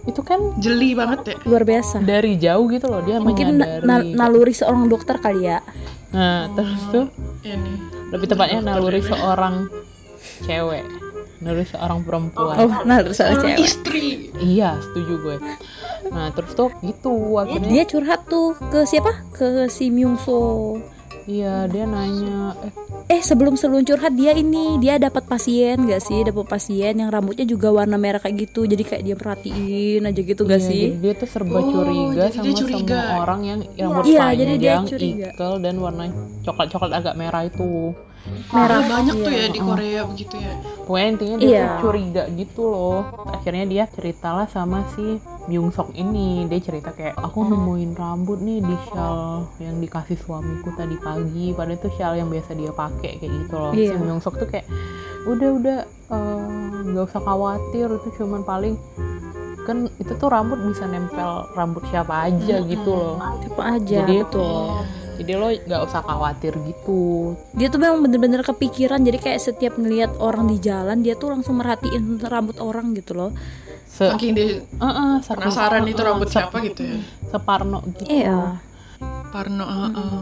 itu 0.03 0.21
kan 0.21 0.39
Jeli 0.57 0.91
banget 0.91 1.19
ya. 1.25 1.35
Luar 1.43 1.61
biasa. 1.61 2.01
dari 2.01 2.35
jauh 2.35 2.65
gitu 2.67 2.85
loh 2.85 3.01
dia 3.01 3.17
Mungkin 3.17 3.55
na- 3.55 3.81
menyadari. 3.81 4.11
na- 4.11 4.25
naluri 4.25 4.51
seorang 4.51 4.85
dokter 4.85 5.15
kali 5.15 5.45
ya. 5.45 5.61
Nah, 6.11 6.49
terus 6.51 6.81
tuh 6.89 7.05
Ini. 7.41 7.73
lebih 8.09 8.27
tepatnya 8.27 8.59
naluri 8.65 8.99
ini. 8.99 9.07
seorang 9.07 9.55
cewek. 10.41 10.85
Naluri 11.39 11.65
seorang 11.65 11.99
perempuan. 12.01 12.55
Oh, 12.59 12.71
naluri 12.83 13.13
seorang 13.13 13.41
cewek. 13.47 13.57
istri. 13.59 14.05
Iya, 14.35 14.77
setuju 14.79 15.13
gue. 15.19 15.37
Nah, 16.07 16.29
terus 16.31 16.51
tuh 16.51 16.73
gitu 16.81 17.13
akhirnya 17.35 17.69
Dia 17.71 17.83
curhat 17.85 18.25
tuh 18.25 18.53
ke 18.59 18.83
siapa? 18.83 19.13
Ke 19.31 19.65
si 19.67 19.87
Myung 19.87 20.17
So. 20.17 20.77
iya 21.23 21.69
dia 21.69 21.85
nanya 21.85 22.57
eh 22.59 22.73
Eh 23.11 23.19
sebelum 23.19 23.59
sebelum 23.59 23.83
curhat 23.83 24.15
dia 24.15 24.31
ini 24.31 24.79
dia 24.79 24.95
dapat 24.95 25.27
pasien 25.27 25.83
gak 25.83 25.99
sih? 25.99 26.23
Dapat 26.23 26.47
pasien 26.47 26.95
yang 26.95 27.11
rambutnya 27.11 27.43
juga 27.43 27.67
warna 27.67 27.99
merah 27.99 28.23
kayak 28.23 28.47
gitu. 28.47 28.63
Jadi 28.63 28.87
kayak 28.87 29.03
dia 29.03 29.15
perhatiin 29.19 30.07
aja 30.07 30.21
gitu 30.23 30.47
gak 30.47 30.63
Iya, 30.63 30.69
sih? 30.71 30.83
Jadi 30.95 31.03
dia 31.03 31.13
tuh 31.19 31.27
serba 31.27 31.59
Oh, 31.59 31.63
curiga 31.67 32.23
sama 32.31 32.43
dia 32.47 32.53
curiga. 32.55 32.79
semua 33.03 33.19
orang 33.19 33.39
yang 33.43 33.59
rambut 33.67 34.03
Iya, 34.07 34.25
jadi 34.31 34.53
dia 34.55 34.71
panjang, 34.79 34.83
curiga. 34.87 35.27
ikel 35.35 35.53
dan 35.59 35.75
warna 35.77 36.03
coklat-coklat 36.41 36.91
agak 36.95 37.13
merah 37.19 37.43
itu. 37.43 37.91
Merah. 38.51 38.81
Banyak 38.83 39.15
tuh 39.17 39.31
Iya. 39.31 39.41
ya 39.41 39.47
di 39.49 39.59
Korea 39.59 40.01
begitu 40.05 40.35
ya. 40.37 40.53
Pokoknya 40.81 41.07
intinya 41.09 41.35
dia 41.37 41.47
Iya. 41.47 41.63
tuh 41.63 41.77
curiga 41.81 42.23
gitu 42.29 42.61
loh. 42.65 42.99
Akhirnya 43.27 43.65
dia 43.65 43.83
ceritalah 43.87 44.45
sama 44.45 44.85
si 44.91 45.17
Myung 45.45 45.69
Sok 45.69 45.95
ini. 45.95 46.45
Dia 46.45 46.59
cerita 46.59 46.91
kayak 46.91 47.17
aku 47.17 47.41
nemuin 47.43 47.91
rambut 47.93 48.39
nih 48.39 48.59
di 48.59 48.75
shawl 48.87 49.49
yang 49.57 49.77
dikasih 49.77 50.17
suamiku 50.17 50.69
tadi 50.71 50.95
pagi. 50.95 51.51
Padahal 51.51 51.75
itu 51.75 51.89
shawl 51.91 52.15
yang 52.15 52.29
biasa 52.29 52.51
dia 52.53 52.71
pakai 52.71 53.11
kayak 53.17 53.31
gitu 53.39 53.55
loh. 53.55 53.71
Si 53.71 53.81
Iya. 53.81 53.97
Myung 53.97 54.19
Sok 54.19 54.35
tuh 54.37 54.47
kayak 54.47 54.67
udah 55.23 55.49
udah 55.53 55.77
eh, 56.11 56.39
nggak 56.83 57.05
usah 57.07 57.21
khawatir 57.21 57.87
itu 57.89 58.09
cuman 58.17 58.41
paling 58.41 58.75
kan 59.61 59.85
itu 59.95 60.11
tuh 60.11 60.25
rambut 60.25 60.57
bisa 60.59 60.83
nempel 60.83 61.45
rambut 61.51 61.85
siapa 61.87 62.27
aja 62.27 62.59
gitu 62.61 62.91
loh. 62.91 63.15
Apa 63.21 63.77
aja 63.77 64.01
Jadi- 64.03 64.25
betul. 64.25 64.81
Jadi 65.13 65.31
lo 65.33 65.47
nggak 65.49 65.81
usah 65.83 66.01
khawatir 66.01 66.53
gitu. 66.61 67.33
Dia 67.53 67.67
tuh 67.67 67.77
memang 67.77 67.99
bener-bener 68.01 68.41
kepikiran. 68.41 68.99
Jadi 68.99 69.17
kayak 69.17 69.39
setiap 69.39 69.73
ngelihat 69.75 70.15
orang 70.17 70.47
di 70.47 70.57
jalan 70.57 70.99
dia 70.99 71.13
tuh 71.13 71.29
langsung 71.29 71.57
merhatiin 71.57 72.19
rambut 72.21 72.57
orang 72.57 72.93
gitu 72.93 73.13
loh. 73.13 73.31
Se 73.85 74.07
Saking 74.07 74.31
dia 74.31 74.45
Heeh, 74.63 75.13
saking- 75.19 75.43
penasaran 75.43 75.83
itu 75.83 75.99
rambut 75.99 76.27
se- 76.27 76.39
siapa 76.39 76.57
gitu 76.61 76.81
ya. 76.81 76.97
Separno 77.27 77.79
gitu. 77.91 78.07
Iya. 78.07 78.59
Parno, 79.27 79.63
heeh. 79.63 80.19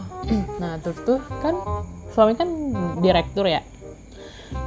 Nah 0.56 0.78
terus 0.78 0.98
tuh 1.00 1.18
kan 1.38 1.54
suami 2.10 2.34
kan 2.34 2.46
direktur 2.98 3.42
ya. 3.44 3.62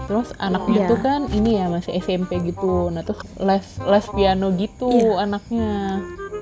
Terus 0.05 0.31
anaknya 0.37 0.79
Iya. 0.79 0.89
tuh 0.89 0.99
kan 0.99 1.21
ini 1.29 1.55
ya 1.55 1.67
masih 1.67 1.95
SMP 1.95 2.39
gitu. 2.41 2.87
Nah 2.87 3.03
terus 3.03 3.19
les 3.37 3.63
les 3.81 4.05
piano 4.09 4.51
gitu 4.53 4.87
Iya. 4.87 5.23
anaknya. 5.23 5.71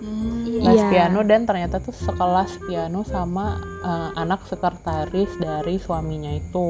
Hmm. 0.02 0.50
Les 0.58 0.76
Iya. 0.76 0.90
piano 0.90 1.22
dan 1.22 1.46
ternyata 1.46 1.78
tuh 1.78 1.94
sekelas 1.94 2.58
piano 2.64 3.02
sama 3.04 3.54
eh, 3.82 4.10
anak 4.16 4.46
sekretaris 4.46 5.30
dari 5.38 5.78
suaminya 5.78 6.30
itu. 6.32 6.70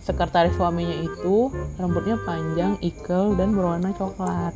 Sekretaris 0.00 0.54
suaminya 0.54 0.94
itu 0.96 1.50
rambutnya 1.74 2.14
panjang, 2.20 2.78
ikel 2.80 3.34
dan 3.34 3.50
berwarna 3.50 3.90
coklat. 3.92 4.54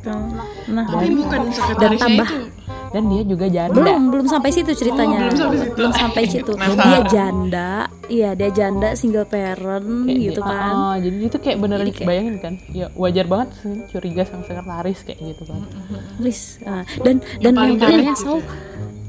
Nah, 0.69 0.83
Tapi 0.85 1.05
Dan- 1.05 1.17
bukan 1.17 1.39
sekretarisnya 1.49 2.07
tambah- 2.09 2.29
itu. 2.29 2.37
Dan 2.89 3.03
dia 3.07 3.21
juga 3.21 3.45
janda. 3.45 3.75
belum 3.75 4.01
belum 4.09 4.25
sampai 4.25 4.49
situ 4.49 4.71
ceritanya. 4.73 5.29
Oh, 5.29 5.53
belum 5.73 5.93
sampai 5.93 6.23
situ. 6.25 6.51
Belum 6.51 6.61
sampai 6.73 6.85
situ. 6.85 6.89
Dia 6.89 7.01
janda. 7.05 7.71
Iya, 8.05 8.29
dia 8.33 8.49
janda 8.49 8.89
single 8.93 9.23
parent 9.23 9.85
Kayak 10.05 10.17
gitu 10.25 10.41
dia- 10.41 10.49
kan. 10.49 10.73
Ah, 10.73 10.95
jadi 10.97 11.15
itu 11.21 11.37
kayak 11.37 11.57
beneran 11.57 11.85
Jadi 11.85 11.93
kayak- 11.95 12.09
bayangin 12.09 12.35
kan 12.39 12.53
ya 12.69 12.87
wajar 12.93 13.25
banget 13.25 13.49
sih 13.61 13.75
curiga 13.87 14.21
sama 14.23 14.41
sekretaris 14.43 14.99
kayak 15.03 15.19
gitu 15.21 15.43
kan. 15.45 15.61
Nah, 16.65 16.81
dan 16.99 17.15
dan 17.39 17.53
paling 17.53 17.77
yang 17.77 17.79
parahnya 17.79 18.13
gitu 18.13 18.33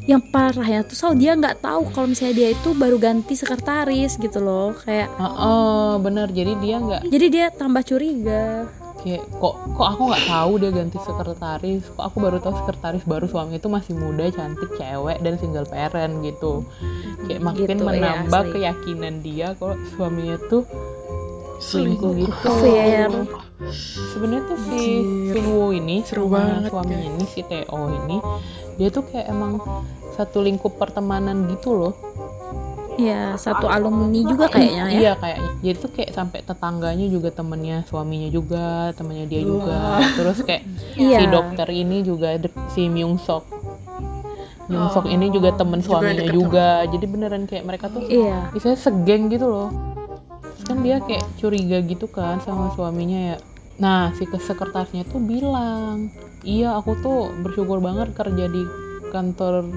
yang 0.00 0.22
parahnya 0.24 0.80
tuh 0.82 0.96
Sau 0.96 1.12
dia 1.12 1.32
nggak 1.32 1.60
tahu 1.60 1.86
kalau 1.88 2.08
misalnya 2.08 2.34
dia 2.34 2.48
itu 2.50 2.72
baru 2.72 2.96
ganti 2.98 3.32
sekretaris 3.32 4.16
gitu 4.16 4.40
loh 4.40 4.74
kayak 4.74 5.06
Heeh, 5.12 5.90
bener 6.00 6.26
jadi 6.28 6.52
dia 6.58 6.76
nggak 6.78 7.02
jadi 7.06 7.26
dia 7.28 7.46
tambah 7.48 7.84
curiga 7.84 8.66
kayak 9.00 9.24
kok 9.40 9.54
kok 9.74 9.86
aku 9.96 10.02
nggak 10.12 10.24
tahu 10.28 10.52
dia 10.60 10.70
ganti 10.70 10.98
sekretaris 11.00 11.82
kok 11.88 12.04
aku 12.04 12.16
baru 12.20 12.36
tahu 12.38 12.54
sekretaris 12.64 13.04
baru 13.08 13.24
suami 13.24 13.56
itu 13.56 13.68
masih 13.72 13.96
muda 13.96 14.28
cantik 14.28 14.70
cewek 14.76 15.18
dan 15.24 15.34
single 15.40 15.64
parent 15.64 16.20
gitu 16.20 16.64
kayak 17.24 17.40
makin 17.40 17.64
Gitu, 17.64 17.80
iya, 17.80 17.88
menambah 17.88 18.42
asli. 18.44 18.52
keyakinan 18.56 19.14
dia 19.24 19.48
kalau 19.56 19.76
suaminya 19.96 20.36
tuh 20.52 20.62
selingkuh 21.60 22.12
gitu 22.16 22.48
sebenarnya 24.12 24.42
tuh 24.48 24.58
si. 24.64 25.04
Sunwoo 25.30 25.70
ini 25.70 26.00
Seru 26.02 26.26
banget, 26.32 26.72
suami 26.72 26.94
guys. 26.96 27.06
ini 27.12 27.24
si 27.28 27.40
Teo 27.44 27.80
ini 27.92 28.16
dia 28.80 28.88
tuh 28.88 29.04
kayak 29.04 29.28
emang 29.28 29.60
satu 30.16 30.40
lingkup 30.40 30.80
pertemanan 30.80 31.44
gitu 31.48 31.76
loh 31.76 31.92
ya 33.00 33.22
satu 33.40 33.66
alumni 33.66 34.20
juga 34.20 34.46
kayaknya 34.52 34.84
ya 34.92 34.98
Iya 35.00 35.12
kayaknya. 35.16 35.50
Jadi 35.64 35.76
tuh 35.80 35.90
kayak 35.96 36.10
sampai 36.12 36.38
tetangganya 36.44 37.06
juga 37.08 37.28
temennya 37.32 37.76
suaminya 37.88 38.28
juga, 38.28 38.92
temennya 38.94 39.26
dia 39.26 39.42
juga. 39.42 39.80
Terus 40.16 40.38
kayak 40.44 40.62
Iya. 41.00 41.18
si 41.18 41.24
dokter 41.32 41.68
ini 41.72 41.96
juga 42.04 42.28
si 42.76 42.82
Myung 42.92 43.16
Sok. 43.16 43.44
Myung 44.68 44.88
Sok 44.92 45.06
Oh, 45.08 45.10
ini 45.10 45.26
juga 45.32 45.50
temen 45.56 45.80
suaminya 45.82 46.26
juga. 46.30 46.84
Jadi 46.86 47.04
beneran 47.08 47.44
kayak 47.48 47.64
mereka 47.66 47.88
tuh 47.90 48.04
iya 48.06 48.52
misalnya 48.52 48.78
segeng 48.78 49.32
gitu 49.32 49.46
loh. 49.48 49.68
Terus 50.54 50.64
kan 50.68 50.78
dia 50.84 50.96
kayak 51.00 51.24
curiga 51.40 51.78
gitu 51.82 52.06
kan 52.06 52.38
sama 52.44 52.70
suaminya 52.76 53.34
ya. 53.34 53.38
nah 53.80 54.12
si 54.12 54.28
sekretarisnya 54.28 55.08
tuh 55.08 55.24
bilang 55.24 56.12
iya 56.44 56.76
aku 56.76 57.00
tuh 57.00 57.32
bersyukur 57.40 57.80
banget 57.80 58.12
kerja 58.12 58.44
di 58.44 58.62
kantor 59.08 59.72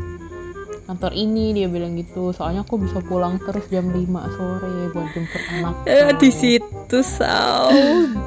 kantor 0.84 1.12
ini 1.14 1.52
dia 1.52 1.68
bilang 1.68 1.96
gitu. 1.96 2.30
Soalnya 2.30 2.62
aku 2.62 2.76
bisa 2.78 3.00
pulang 3.00 3.40
terus 3.40 3.66
jam 3.68 3.88
5 3.88 4.04
sore 4.30 4.72
buat 4.92 5.08
jemput 5.12 5.44
anak 5.50 5.74
Eh, 5.86 6.12
di 6.16 6.30
situ 6.30 6.98
saw 7.00 7.72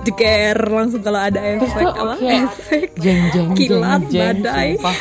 deger 0.02 0.56
langsung 0.66 1.00
kalau 1.00 1.20
ada 1.20 1.36
Terus 1.36 1.68
efek 1.68 1.84
tuh 1.84 1.92
apa? 2.02 2.14
kayak 2.16 2.42
efek 2.48 2.88
jeng 2.96 3.20
jeng 3.30 3.48
jeng 3.52 3.58
Kilat, 3.58 4.02
jeng 4.08 4.40
badai. 4.40 4.68
sumpah. 4.74 4.96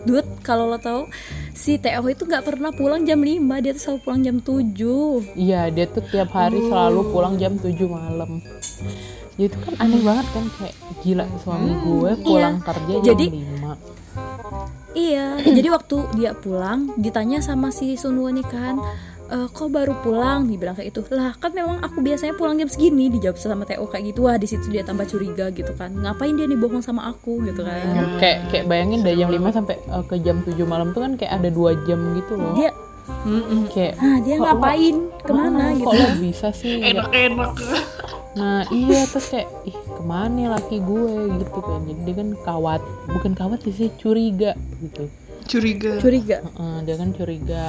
Dut 0.03 0.27
kalau 0.41 0.67
lo 0.67 0.77
tahu 0.77 1.07
si 1.55 1.77
Teo 1.77 2.03
itu 2.05 2.23
nggak 2.23 2.43
pernah 2.43 2.69
pulang 2.69 3.03
jam 3.03 3.17
5 3.17 3.31
dia 3.63 3.71
tuh 3.71 3.81
selalu 3.81 3.99
pulang 4.01 4.21
jam 4.21 4.37
7 4.37 5.39
Iya, 5.39 5.61
dia 5.69 5.85
tuh 5.87 6.03
tiap 6.03 6.29
hari 6.29 6.59
selalu 6.61 7.01
pulang 7.09 7.35
jam 7.35 7.55
7 7.55 7.71
malam. 7.85 8.43
Itu 9.35 9.57
kan 9.59 9.73
aneh 9.77 9.99
banget 9.99 10.27
kan 10.31 10.45
kayak 10.55 10.75
gila 11.01 11.25
suami 11.37 11.71
gue 11.75 12.11
pulang 12.21 12.57
kerja 12.59 12.93
jam 12.99 13.05
Jadi- 13.05 13.31
5. 13.33 13.75
Iya, 14.95 15.25
jadi 15.59 15.67
waktu 15.69 15.97
dia 16.15 16.31
pulang 16.33 16.95
ditanya 16.95 17.39
sama 17.39 17.67
si 17.69 17.99
Sunwo 17.99 18.31
nih 18.31 18.47
kan, 18.47 18.79
"Eh, 19.27 19.47
kok 19.49 19.67
baru 19.67 19.91
pulang? 19.99 20.47
Dibilang 20.47 20.71
kayak 20.71 20.87
itu. 20.89 21.03
Lah 21.11 21.35
kan 21.35 21.51
memang 21.51 21.83
aku 21.83 21.99
biasanya 21.99 22.31
pulang 22.33 22.55
jam 22.55 22.71
segini. 22.71 23.11
Dijawab 23.11 23.35
sama 23.35 23.67
Teo 23.67 23.83
kayak 23.85 24.15
gitu. 24.15 24.23
Wah 24.23 24.37
di 24.37 24.47
situ 24.47 24.71
dia 24.71 24.81
tambah 24.81 25.03
curiga 25.03 25.51
gitu 25.51 25.75
kan. 25.75 25.91
Ngapain 25.91 26.31
dia 26.33 26.47
nih 26.47 26.55
bohong 26.55 26.79
sama 26.79 27.11
aku 27.11 27.43
gitu 27.43 27.59
kan? 27.59 28.15
Kayak 28.17 28.47
kayak 28.47 28.65
bayangin 28.65 29.03
dari 29.03 29.19
jam 29.19 29.27
5 29.27 29.51
sampai 29.51 29.75
uh, 29.89 29.99
ke 30.01 30.15
jam 30.17 30.39
7 30.41 30.63
malam 30.63 30.95
tuh 30.95 31.03
kan 31.03 31.19
kayak 31.19 31.33
ada 31.35 31.49
dua 31.49 31.75
jam 31.83 31.99
gitu 32.15 32.39
loh. 32.39 32.55
Dia, 32.55 32.71
Kayak 33.67 33.93
ah 33.99 34.17
dia 34.17 34.33
kok 34.33 34.41
lo- 34.41 34.47
ngapain? 34.47 34.95
Ke 35.21 35.29
mana 35.29 35.57
"Ah, 35.59 35.69
gitu? 35.75 35.85
Kok 35.85 35.93
lo 35.93 36.07
bisa 36.17 36.47
sih? 36.49 36.81
Enak-enak 36.81 37.51
Nah 38.35 38.67
iya 38.67 39.07
terus 39.07 39.31
kayak 39.31 39.47
ih 39.63 39.77
ke 39.95 40.01
mana 40.03 40.27
nih 40.35 40.47
laki 40.51 40.77
gue 40.83 41.39
gitu 41.39 41.59
kan. 41.63 41.79
Jadi 41.87 41.99
dia 42.03 42.15
kan 42.19 42.29
kawat, 42.43 42.81
bukan 43.07 43.31
kawat 43.31 43.63
sih 43.63 43.89
curiga 43.95 44.59
gitu. 44.83 45.07
curiga 45.47 45.97
Curiga. 46.03 46.37
Heeh, 46.43 46.75
dia 46.83 46.95
kan 46.99 47.09
curiga 47.15 47.63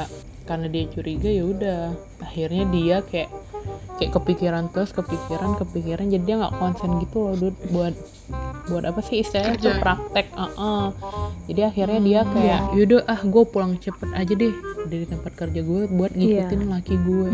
karena 0.47 0.67
dia 0.71 0.85
curiga 0.91 1.29
ya 1.31 1.45
udah 1.47 1.83
akhirnya 2.21 2.65
dia 2.69 2.97
kayak 3.03 3.31
kayak 3.97 4.13
kepikiran 4.13 4.69
terus 4.71 4.93
kepikiran 4.93 5.57
kepikiran 5.57 6.07
jadi 6.09 6.23
dia 6.25 6.37
nggak 6.37 6.57
konsen 6.57 7.01
gitu 7.01 7.17
loh 7.25 7.35
Dud, 7.37 7.57
buat 7.73 7.95
buat 8.67 8.83
apa 8.83 8.99
sih 9.01 9.23
istilahnya 9.23 9.57
tuh 9.57 9.73
Kerja. 9.73 9.83
praktek 9.83 10.27
Heeh. 10.35 10.83
jadi 11.47 11.61
akhirnya 11.71 12.01
dia 12.03 12.21
kayak 12.27 12.61
yaudah 12.75 13.03
ah 13.07 13.21
gue 13.23 13.45
pulang 13.47 13.73
cepet 13.79 14.11
aja 14.13 14.35
deh 14.35 14.55
dari 14.85 15.07
tempat 15.07 15.33
kerja 15.33 15.61
gue 15.63 15.83
buat 15.87 16.13
ngikutin 16.13 16.63
laki 16.67 16.95
gue 16.99 17.31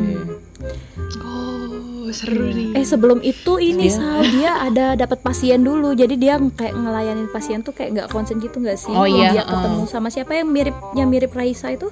oh 1.24 2.06
seru 2.12 2.52
nih 2.52 2.76
Eh 2.76 2.84
sebelum 2.84 3.24
itu 3.24 3.56
ini 3.56 3.88
Iya. 3.88 3.96
Sal, 3.96 4.20
dia 4.28 4.50
ada 4.58 4.86
dapat 4.96 5.20
pasien 5.20 5.60
dulu. 5.60 5.92
Jadi 5.92 6.16
dia 6.16 6.36
kayak 6.40 6.72
ngelayanin 6.72 7.28
pasien 7.28 7.60
tuh 7.60 7.72
kayak 7.72 7.94
nggak 7.94 8.08
konsen 8.10 8.40
gitu 8.40 8.60
nggak 8.60 8.76
sih? 8.76 8.92
Oh, 8.92 9.04
iya, 9.04 9.32
Dia 9.32 9.44
heeh. 9.44 9.48
ketemu 9.48 9.82
sama 9.86 10.08
siapa 10.08 10.32
yang 10.34 10.48
mirip 10.48 10.76
yang 10.92 11.08
mirip 11.08 11.32
Raisa 11.32 11.72
itu? 11.72 11.88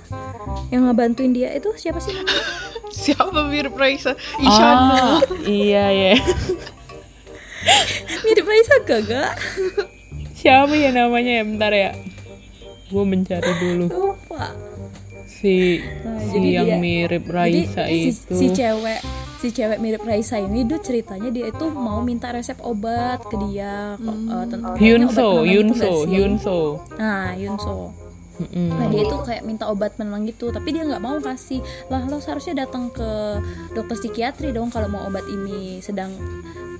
Yang 0.68 0.82
ngebantuin 0.88 1.32
dia 1.32 1.52
itu 1.52 1.68
siapa 1.76 2.00
sih 2.00 2.16
namanya? 2.16 2.44
siapa 2.92 3.46
mirip 3.46 3.74
Raisa 3.74 4.12
Isyana. 4.36 4.94
ah 5.16 5.18
iya. 5.42 5.84
Ya 8.10 8.16
mirip 8.22 8.44
Raisa 8.44 8.74
kagak? 8.82 9.36
siapa 10.32 10.72
ya 10.72 10.90
namanya 10.90 11.32
ya? 11.36 11.44
Bentar 11.44 11.72
ya. 11.72 11.90
Gue 12.88 13.04
mencari 13.04 13.52
dulu. 13.58 13.86
Lupa. 13.86 14.56
si 15.30 15.80
Nah, 16.02 16.20
si 16.22 16.36
yang 16.50 16.66
dia- 16.66 16.76
mirip 16.78 17.24
Raisa 17.26 17.84
Jadi 17.84 18.00
si, 18.02 18.12
itu. 18.12 18.32
si 18.34 18.46
cewek 18.50 19.00
si 19.38 19.48
cewek 19.50 19.78
mirip 19.78 20.02
Raisa 20.02 20.36
ini 20.36 20.64
tuh 20.64 20.80
ceritanya 20.80 21.28
dia 21.28 21.48
itu 21.48 21.66
mau 21.70 22.00
minta 22.00 22.28
resep 22.28 22.56
obat 22.60 23.20
ke 23.22 23.36
dia. 23.42 23.96
Eh, 23.96 24.44
ten- 24.46 24.64
kayaknya 24.64 24.68
obat 24.68 24.80
Hyunso 24.80 25.16
penenang 25.22 25.44
gitu 25.44 25.46
Hyunso 25.46 25.76
nggak 25.76 25.92
sih? 25.94 26.08
Hyunso. 26.10 26.58
Nah, 26.96 27.28
Yunso. 27.34 27.76
Mm-mm. 28.40 28.72
Nah 28.72 28.86
dia 28.88 29.04
itu 29.04 29.16
kayak 29.20 29.44
minta 29.44 29.68
obat 29.68 29.94
penenang 30.00 30.24
gitu, 30.24 30.48
tapi 30.48 30.72
dia 30.72 30.88
nggak 30.88 31.04
mau 31.04 31.20
kasih. 31.20 31.60
Lah 31.92 32.08
lo 32.08 32.18
seharusnya 32.18 32.64
datang 32.64 32.88
ke 32.88 33.38
dokter 33.76 34.00
psikiatri 34.00 34.50
dong 34.56 34.72
kalau 34.72 34.88
mau 34.88 35.04
obat 35.04 35.24
ini. 35.28 35.84
Sedang 35.84 36.10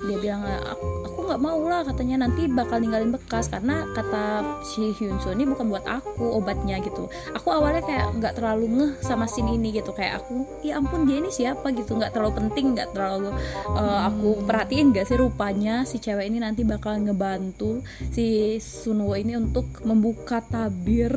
dia 0.01 0.17
bilang 0.17 0.41
aku 0.45 1.10
nggak 1.31 1.47
mau 1.47 1.63
lah 1.63 1.87
katanya 1.87 2.27
nanti 2.27 2.51
bakal 2.51 2.83
ninggalin 2.83 3.15
bekas 3.15 3.47
karena 3.47 3.87
kata 3.95 4.43
si 4.67 4.91
Hyunso 4.91 5.31
ini 5.31 5.47
bukan 5.47 5.71
buat 5.71 5.87
aku 5.87 6.27
obatnya 6.35 6.83
gitu. 6.83 7.07
Aku 7.39 7.55
awalnya 7.55 7.87
kayak 7.87 8.19
nggak 8.19 8.33
terlalu 8.35 8.65
ngeh 8.67 8.93
sama 8.99 9.31
scene 9.31 9.55
ini 9.55 9.71
gitu 9.79 9.95
kayak 9.95 10.19
aku 10.19 10.43
ya 10.59 10.75
ampun 10.75 11.07
dia 11.07 11.23
ini 11.23 11.31
siapa 11.31 11.71
gitu 11.71 11.95
nggak 11.95 12.11
terlalu 12.11 12.35
penting 12.43 12.75
nggak 12.75 12.91
terlalu 12.91 13.31
uh, 13.71 14.11
aku 14.11 14.43
perhatiin 14.43 14.91
gak 14.91 15.07
sih 15.07 15.15
rupanya 15.15 15.87
si 15.87 16.03
cewek 16.03 16.27
ini 16.27 16.43
nanti 16.43 16.67
bakal 16.67 16.99
ngebantu 16.99 17.79
si 18.11 18.59
Sunwo 18.59 19.15
ini 19.15 19.39
untuk 19.39 19.87
membuka 19.87 20.43
tabir 20.43 21.15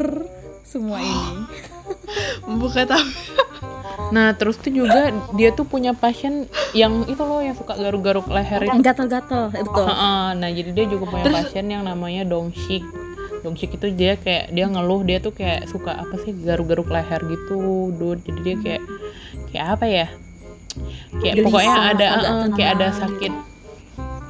semua 0.63 1.03
ini. 1.03 1.43
membuka 2.49 2.85
tahu 2.89 3.05
Nah 4.11 4.35
terus 4.37 4.59
tuh 4.61 4.71
juga 4.75 5.11
dia 5.35 5.51
tuh 5.55 5.67
punya 5.67 5.95
pasien 5.95 6.47
yang 6.75 7.07
itu 7.07 7.23
loh 7.23 7.41
yang 7.41 7.57
suka 7.57 7.79
garuk-garuk 7.79 8.27
leher 8.31 8.63
itu. 8.63 8.71
Eh, 9.55 9.63
betul. 9.65 9.87
Heeh, 9.87 10.27
nah 10.39 10.51
jadi 10.51 10.71
dia 10.75 10.87
juga 10.91 11.05
punya 11.11 11.25
pasien 11.31 11.67
yang 11.71 11.83
namanya 11.87 12.23
Dongshik. 12.27 12.85
Dongshik 13.43 13.77
itu 13.77 13.87
dia 13.95 14.17
kayak 14.19 14.51
dia 14.55 14.67
ngeluh 14.69 15.03
dia 15.07 15.19
tuh 15.23 15.33
kayak 15.35 15.71
suka 15.71 15.95
apa 15.95 16.15
sih 16.23 16.33
garuk-garuk 16.33 16.91
leher 16.91 17.21
gitu, 17.27 17.91
Dud. 17.97 18.19
Jadi 18.27 18.41
dia 18.43 18.57
kayak 18.61 18.83
kayak 19.53 19.67
apa 19.79 19.87
ya? 19.87 20.07
Kayak 21.23 21.35
Gelisah, 21.39 21.47
pokoknya 21.47 21.75
ada 21.95 22.09
eh, 22.19 22.47
kayak 22.59 22.71
ada 22.77 22.89
sakit 22.99 23.54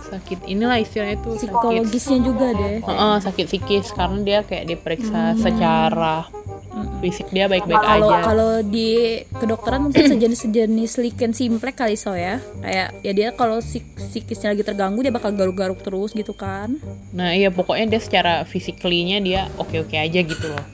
sakit 0.05 0.45
inilah 0.45 0.77
istilahnya 0.77 1.17
itu 1.17 1.31
sakit 1.35 1.49
Psikologisnya 1.49 2.19
juga 2.21 2.47
deh. 2.53 2.77
Heeh, 2.81 3.15
sakit 3.25 3.45
psikis 3.49 3.87
karena 3.91 4.19
dia 4.21 4.39
kayak 4.45 4.65
diperiksa 4.69 5.33
secara 5.35 6.29
Mm-mm. 6.75 6.99
fisik 6.99 7.31
dia 7.31 7.47
baik-baik 7.47 7.79
aja. 7.79 8.27
kalau 8.27 8.59
di 8.61 9.23
kedokteran 9.31 9.87
mungkin 9.87 10.11
sejenis-sejenis 10.11 10.99
lichen 10.99 11.31
simplek 11.31 11.79
kali 11.79 11.95
so 11.95 12.13
ya. 12.13 12.43
Kayak 12.61 12.89
ya 13.01 13.13
dia 13.15 13.29
kalau 13.33 13.63
psik- 13.63 13.95
psikisnya 13.95 14.53
lagi 14.53 14.67
terganggu 14.67 15.01
dia 15.01 15.15
bakal 15.15 15.31
garuk-garuk 15.33 15.79
terus 15.81 16.11
gitu 16.13 16.35
kan. 16.35 16.77
Nah 17.15 17.31
iya 17.31 17.55
pokoknya 17.55 17.95
dia 17.95 18.01
secara 18.03 18.43
physically-nya 18.43 19.23
dia 19.23 19.41
oke-oke 19.57 19.95
aja 19.95 20.21
gitu 20.21 20.47
loh. 20.51 20.65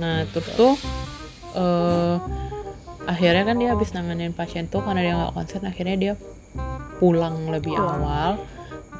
Nah 0.00 0.24
terus 0.32 0.48
tuh 0.56 0.74
eh 1.54 2.16
akhirnya 3.04 3.44
kan 3.44 3.56
dia 3.60 3.68
habis 3.76 3.92
nanganin 3.92 4.32
pasien 4.32 4.64
tuh 4.66 4.80
karena 4.80 5.00
dia 5.04 5.14
nggak 5.14 5.32
konsen 5.36 5.62
akhirnya 5.68 5.96
dia 6.00 6.12
pulang 6.96 7.48
lebih 7.48 7.74
awal 7.74 8.38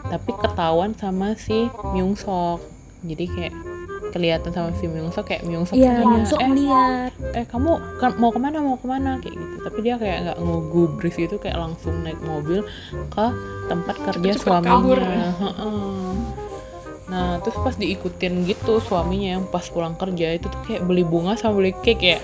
tapi 0.05 0.37
ketahuan 0.37 0.93
sama 0.93 1.33
si 1.35 1.67
Myung 1.91 2.13
Sok 2.13 2.61
jadi 3.01 3.25
kayak 3.27 3.55
kelihatan 4.11 4.51
sama 4.51 4.71
si 4.75 4.87
Myung 4.87 5.11
Sok 5.11 5.27
kayak 5.27 5.43
Myung 5.43 5.65
Sok 5.65 5.75
Iya, 5.75 5.91
tuh 5.91 6.07
nanya, 6.07 6.23
eh, 6.23 6.47
ngeliat. 6.47 7.11
eh 7.35 7.45
kamu 7.45 7.71
ke- 7.99 8.17
mau 8.17 8.31
ke 8.31 8.39
mana 8.39 8.59
mau 8.61 8.77
ke 8.77 8.87
mana? 8.87 9.19
kayak 9.19 9.35
gitu. 9.35 9.57
Tapi 9.61 9.79
dia 9.81 9.95
kayak 9.97 10.19
nggak 10.23 10.39
ngegubris 10.39 11.15
gitu 11.17 11.35
kayak 11.37 11.59
langsung 11.59 11.99
naik 12.01 12.21
mobil 12.23 12.63
ke 13.11 13.27
tempat 13.67 13.97
kerja 13.99 14.31
Cepet-cepet 14.39 14.45
suaminya. 14.45 14.71
kabur. 14.71 15.01
Nah 17.05 17.39
terus 17.41 17.57
pas 17.61 17.75
diikutin 17.75 18.45
gitu 18.45 18.81
suaminya 18.81 19.37
yang 19.37 19.45
pas 19.47 19.67
pulang 19.67 19.95
kerja 19.95 20.35
itu 20.35 20.47
tuh 20.47 20.61
kayak 20.65 20.83
beli 20.85 21.03
bunga 21.03 21.35
sama 21.35 21.59
beli 21.59 21.73
cake 21.83 22.01
ya? 22.01 22.21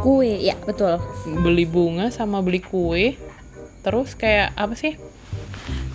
Kue, 0.00 0.40
ya 0.40 0.56
betul. 0.64 0.96
beli 1.44 1.64
bunga 1.64 2.08
sama 2.08 2.40
beli 2.40 2.58
kue 2.58 3.14
terus 3.80 4.12
kayak 4.12 4.52
apa 4.54 4.74
sih 4.74 4.94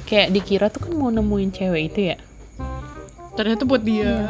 kayak 0.03 0.31
dikira 0.31 0.67
tuh 0.67 0.81
kan 0.81 0.93
mau 0.93 1.09
nemuin 1.09 1.49
cewek 1.51 1.83
itu 1.89 1.99
ya 2.11 2.17
ternyata 3.33 3.63
buat 3.63 3.81
dia 3.81 4.29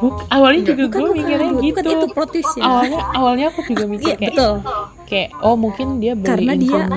Buk, 0.00 0.24
awalnya 0.28 0.64
juga 0.66 0.88
Bukan 0.88 0.96
gue 0.96 1.00
bukan, 1.04 1.18
mikirnya 1.20 1.50
Dut. 1.50 1.60
gitu 1.60 1.78
bukan 1.78 1.92
itu 1.92 2.06
plot 2.10 2.28
twist 2.32 2.52
ya. 2.52 2.62
awalnya 2.64 3.00
awalnya 3.12 3.46
aku 3.52 3.60
juga 3.68 3.84
mikir 3.84 4.06
Iya, 4.06 4.16
kayak 4.16 4.32
betul. 4.32 4.54
kayak 5.04 5.28
oh 5.38 5.54
mungkin 5.54 5.86
dia 5.98 6.12
beliin 6.14 6.32
Karena 6.40 6.54
dia- 6.56 6.72
Sun, 6.72 6.90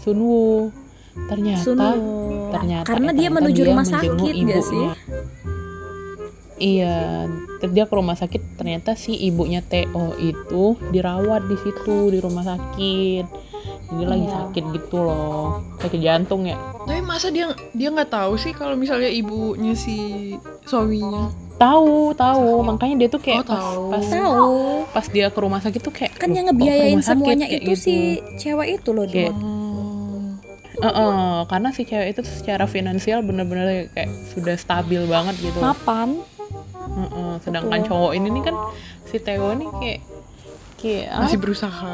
Sunwoo 0.00 0.72
ternyata 1.28 1.62
Sunwoo. 1.62 2.48
ternyata 2.48 2.86
Karena 2.88 3.04
eh, 3.04 3.14
dia 3.14 3.20
ternyata 3.20 3.36
menuju 3.36 3.60
dia 3.60 3.68
rumah 3.68 3.84
menjenguk 3.84 4.16
sakit 4.16 4.34
nggak 4.40 4.62
sih? 4.64 4.86
iya 6.58 6.96
terus 7.58 7.70
dia 7.70 7.84
ke 7.84 7.94
rumah 7.94 8.16
sakit 8.16 8.42
ternyata 8.56 8.90
si 8.94 9.14
ibunya 9.14 9.60
Teo 9.60 10.16
itu 10.16 10.64
dirawat 10.88 11.44
di 11.44 11.56
situ 11.56 12.08
di 12.08 12.18
rumah 12.18 12.42
sakit 12.44 13.24
jadi 13.88 14.04
lagi 14.04 14.24
Iya. 14.24 14.34
sakit 14.38 14.64
gitu 14.70 14.96
loh 15.00 15.46
sakit 15.78 16.00
jantung 16.00 16.44
ya 16.44 16.56
tapi 16.78 17.00
masa 17.00 17.28
dia 17.28 17.48
dia 17.72 17.88
nggak 17.88 18.08
tahu 18.08 18.36
sih 18.36 18.52
kalau 18.52 18.74
misalnya 18.74 19.08
ibunya 19.08 19.72
si 19.72 19.96
suaminya 20.62 21.28
tahu 21.56 22.12
tahu 22.12 22.62
makanya 22.62 22.94
dia 22.96 23.08
tuh 23.08 23.18
kayak 23.18 23.42
Oh, 23.42 23.44
pas 23.44 23.58
tahu. 23.58 23.82
pas 23.90 24.04
Tahu. 24.04 24.56
pas 24.88 25.06
dia 25.06 25.26
ke 25.26 25.38
rumah 25.38 25.58
sakit 25.58 25.80
tuh 25.80 25.90
kayak 25.90 26.12
Kan 26.14 26.30
"Loh, 26.30 26.36
yang 26.36 26.46
ngebiayain 26.48 26.94
rumah 26.94 27.02
sakit?" 27.02 27.16
semuanya 27.18 27.46
itu 27.48 27.62
gitu. 27.66 27.82
si 27.82 27.96
cewek 28.38 28.68
itu 28.78 28.90
loh, 28.90 29.04
Dut. 29.04 29.34
oh 29.34 30.38
Heeh, 30.78 31.38
karena 31.50 31.68
si 31.74 31.82
cewek 31.82 32.14
itu 32.14 32.22
secara 32.22 32.64
finansial 32.64 33.26
bener-bener 33.26 33.90
kayak 33.90 34.06
sudah 34.28 34.54
stabil 34.54 35.02
banget 35.04 35.34
gitu. 35.42 35.58
Mapan. 35.58 36.22
Heeh, 36.88 37.30
sedangkan 37.42 37.82
Betul. 37.82 37.88
cowok 37.90 38.12
ini 38.14 38.28
nih 38.30 38.42
kan 38.44 38.54
si 39.02 39.18
Theo 39.18 39.50
nih 39.52 39.68
kayak 39.74 39.98
kayak 40.78 41.06
masih 41.18 41.36
ah, 41.36 41.42
berusaha. 41.42 41.92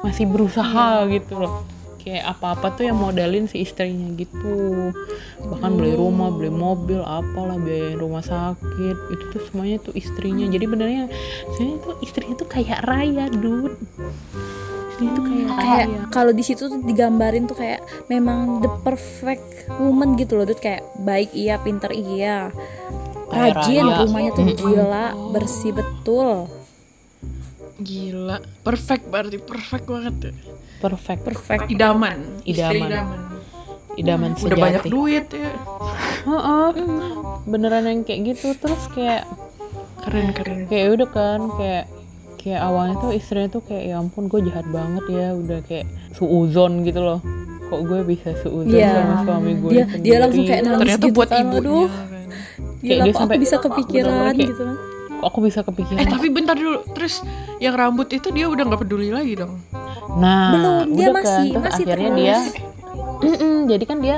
masih 0.00 0.24
berusaha 0.26 0.88
gitu 1.14 1.34
loh. 1.38 1.62
Kayak 2.04 2.36
apa-apa 2.36 2.76
tuh 2.76 2.84
yang 2.84 3.00
modalin 3.00 3.48
si 3.48 3.64
istrinya 3.64 4.12
gitu. 4.16 4.92
Bahkan 5.40 5.70
beli 5.72 5.96
rumah 5.96 6.28
beli 6.28 6.52
mobil 6.52 7.00
apalah 7.00 7.56
biayain 7.56 7.96
rumah 7.96 8.20
sakit. 8.20 8.96
Itu 9.08 9.24
tuh 9.32 9.40
semuanya 9.48 9.80
tuh 9.80 9.96
istrinya. 9.96 10.44
Jadi 10.44 10.64
benernya 10.68 11.04
sebenarnya 11.56 11.78
tuh 11.80 11.94
istrinya 12.04 12.34
tuh 12.36 12.48
kayak 12.48 12.84
raya 12.84 13.32
dude. 13.32 13.76
Istrinya 14.92 15.12
tuh 15.16 15.24
kayak 15.24 15.48
kayak 15.48 15.86
raya. 15.88 16.00
kalau 16.12 16.32
di 16.36 16.44
situ 16.44 16.68
tuh 16.68 16.80
digambarin 16.84 17.48
tuh 17.48 17.56
kayak 17.56 17.80
memang 18.12 18.60
the 18.60 18.68
perfect 18.84 19.44
woman 19.80 20.20
gitu 20.20 20.36
loh. 20.36 20.44
Dut 20.44 20.60
kayak 20.60 20.84
baik 21.08 21.32
iya 21.32 21.56
pinter 21.56 21.88
iya. 21.88 22.52
Kayak 23.32 23.64
rajin 23.64 23.84
rumahnya 24.04 24.30
tuh 24.36 24.44
gila 24.52 25.06
bersih 25.32 25.72
betul 25.72 26.52
gila. 27.76 28.36
Perfect 28.60 29.04
berarti 29.08 29.38
perfect 29.38 29.84
banget 29.84 30.14
ya. 30.20 30.32
Perfect 30.78 31.20
perfect. 31.22 31.66
Idaman. 31.68 32.18
Istri 32.42 32.78
Idaman. 32.78 32.88
idaman. 32.88 33.20
Idaman 33.94 34.30
udah 34.36 34.56
banyak 34.56 34.82
sejati. 34.82 34.90
duit 34.90 35.26
ya. 35.30 35.52
Heeh. 36.24 36.68
beneran 37.44 37.84
yang 37.84 38.00
kayak 38.02 38.34
gitu 38.34 38.56
terus 38.56 38.82
kayak 38.90 39.26
keren 40.00 40.32
keren. 40.32 40.58
Kayak 40.66 40.86
udah 40.94 41.08
kan 41.08 41.40
kayak 41.54 41.84
kayak 42.36 42.60
awalnya 42.60 42.94
tuh 42.98 43.10
istrinya 43.10 43.48
tuh 43.48 43.62
kayak 43.62 43.84
ya 43.86 43.94
ampun 43.96 44.26
gue 44.26 44.40
jahat 44.44 44.66
banget 44.68 45.04
ya. 45.08 45.26
Udah 45.32 45.58
kayak 45.62 45.86
suuzon 46.12 46.82
gitu 46.82 47.00
loh. 47.00 47.20
Kok 47.64 47.80
gue 47.82 48.00
bisa 48.04 48.34
suuzon 48.38 48.70
Iya. 48.70 48.92
sama 48.94 49.14
suami 49.24 49.52
gue 49.56 49.70
Dia- 49.72 49.86
sendiri? 49.86 50.04
dia 50.04 50.16
langsung 50.20 50.44
kayak 50.44 50.62
nangis 50.62 50.80
ternyata 50.80 51.04
gitu 51.04 51.14
buat 51.14 51.28
kan, 51.28 51.40
ibunya 51.40 51.60
aduh. 51.60 51.86
kan. 51.86 52.08
Kayak 52.84 53.00
dia 53.00 53.14
sampai- 53.14 53.40
bisa 53.40 53.56
kepikiran 53.58 54.12
kayak- 54.12 54.36
gitu 54.44 54.62
kan 54.62 54.76
aku 55.24 55.38
bisa 55.42 55.64
kepikiran. 55.64 55.98
Eh 55.98 56.06
tapi 56.06 56.28
bentar 56.28 56.54
dulu. 56.54 56.84
Terus 56.92 57.24
yang 57.58 57.74
rambut 57.74 58.12
itu 58.12 58.28
dia 58.30 58.46
udah 58.46 58.64
nggak 58.64 58.82
peduli 58.84 59.08
lagi 59.08 59.34
dong? 59.34 59.58
Nah 60.20 60.52
Belum, 60.52 60.74
dia 60.94 61.06
udah 61.10 61.14
kan. 61.14 61.24
masih- 61.24 61.52
terus 61.52 61.64
masih 61.64 61.84
akhirnya 61.84 62.10
terus. 62.10 62.20
dia 62.20 62.36
Mm-mm, 63.14 63.56
jadi 63.72 63.84
kan 63.88 63.98
dia 64.04 64.16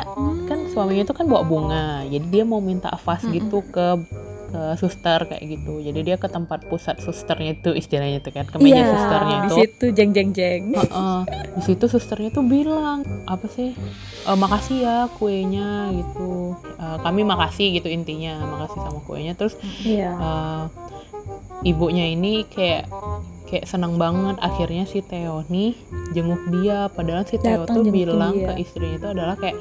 kan 0.50 0.58
suaminya 0.66 1.06
itu 1.06 1.14
kan 1.14 1.30
bawa 1.30 1.46
bunga. 1.46 1.86
Jadi 2.04 2.26
dia 2.26 2.42
mau 2.42 2.58
minta 2.58 2.90
avas 2.90 3.22
gitu 3.24 3.62
ke 3.62 4.02
ke 4.46 4.62
suster 4.78 5.26
kayak 5.26 5.42
gitu. 5.42 5.82
Jadi 5.82 6.00
dia 6.02 6.16
ke 6.16 6.26
tempat 6.26 6.64
pusat 6.66 6.98
susternya 6.98 7.54
itu 7.54 7.74
istilahnya 7.74 8.22
itu 8.22 8.30
kan 8.30 8.46
ke 8.46 8.56
meja 8.58 8.78
iya 8.78 8.86
susternya 8.88 9.36
di 9.36 9.46
itu. 9.46 9.54
situ 9.58 9.86
jeng 9.92 10.10
jeng 10.14 10.30
jeng. 10.32 10.62
Heeh. 10.72 11.18
di 11.56 11.62
situ 11.64 11.84
susternya 11.88 12.30
tuh 12.30 12.44
bilang 12.44 13.00
apa 13.24 13.48
sih? 13.48 13.72
"E, 14.22 14.30
makasih 14.32 14.76
ya 14.84 14.96
kuenya 15.16 15.90
gitu. 15.92 16.52
"E, 16.76 16.84
kami 17.00 17.24
makasih 17.24 17.80
gitu 17.80 17.88
intinya 17.88 18.38
makasih 18.44 18.78
sama 18.80 19.00
kuenya. 19.02 19.32
Terus 19.34 19.56
iya. 19.82 20.12
eh, 20.14 20.64
ibunya 21.64 22.06
ini 22.06 22.46
kayak 22.46 22.86
kayak 23.46 23.66
senang 23.66 23.96
banget. 23.96 24.36
Akhirnya 24.38 24.84
si 24.84 25.00
Theo 25.00 25.46
nih 25.48 25.74
jenguk 26.12 26.42
dia. 26.50 26.90
Padahal 26.90 27.24
si 27.24 27.38
Theo 27.38 27.64
Datang 27.64 27.82
tuh 27.82 27.92
bilang 27.94 28.34
dia. 28.34 28.52
ke 28.52 28.62
istrinya 28.62 28.96
itu 28.98 29.08
adalah 29.10 29.36
kayak 29.38 29.56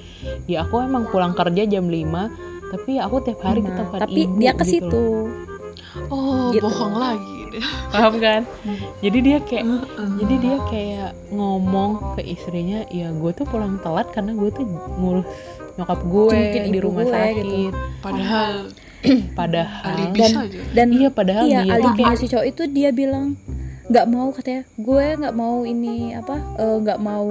ya 0.46 0.66
aku 0.66 0.82
emang 0.82 1.10
pulang 1.10 1.34
kerja 1.34 1.64
jam 1.66 1.86
5 1.88 2.30
tapi 2.76 2.92
aku 2.98 3.16
tiap 3.22 3.40
hari 3.42 3.60
ke 3.60 3.68
Nah, 3.68 3.78
tempat 3.80 4.00
tapi 4.02 4.20
ibu 4.22 4.36
dia 4.36 4.52
ke 4.52 4.62
gitu 4.62 4.72
situ 4.86 5.02
loh. 5.02 5.26
oh 6.10 6.52
Gitu. 6.52 6.62
bohong 6.62 6.96
lagi 6.96 7.34
paham 7.94 8.14
kan 8.18 8.42
jadi 9.00 9.18
dia 9.22 9.38
kayak 9.40 9.64
Heeh. 9.64 10.10
jadi 10.20 10.36
dia 10.38 10.58
kayak 10.66 11.10
ngomong 11.32 11.92
ke 12.14 12.22
istrinya 12.26 12.84
ya 12.90 13.10
gue 13.10 13.32
tuh 13.32 13.46
pulang 13.46 13.80
telat 13.80 14.12
karena 14.12 14.34
gue 14.34 14.50
tuh 14.50 14.68
ngurus 14.94 15.24
nyokap 15.76 16.00
gue 16.02 16.28
Jengukin 16.30 16.64
di 16.70 16.80
rumah 16.80 17.04
gue, 17.04 17.12
sakit 17.12 17.44
gitu. 17.46 17.80
padahal 18.00 18.52
padahal 19.34 19.82
alibi 19.90 20.20
Dan- 20.20 20.36
dan 20.74 20.88
iya 20.90 21.10
padahal 21.10 21.46
iya 21.46 21.62
dia 21.64 21.92
kayak 21.94 22.16
si 22.16 22.26
cowok 22.28 22.46
itu 22.46 22.64
dia 22.70 22.90
bilang 22.92 23.36
nggak 23.92 24.06
mau 24.10 24.28
katanya. 24.34 24.64
Gue 24.78 25.06
nggak 25.16 25.36
mau 25.36 25.64
ini 25.64 26.16
apa 26.18 26.36
eh, 26.60 26.78
nggak 26.82 27.00
mau 27.02 27.28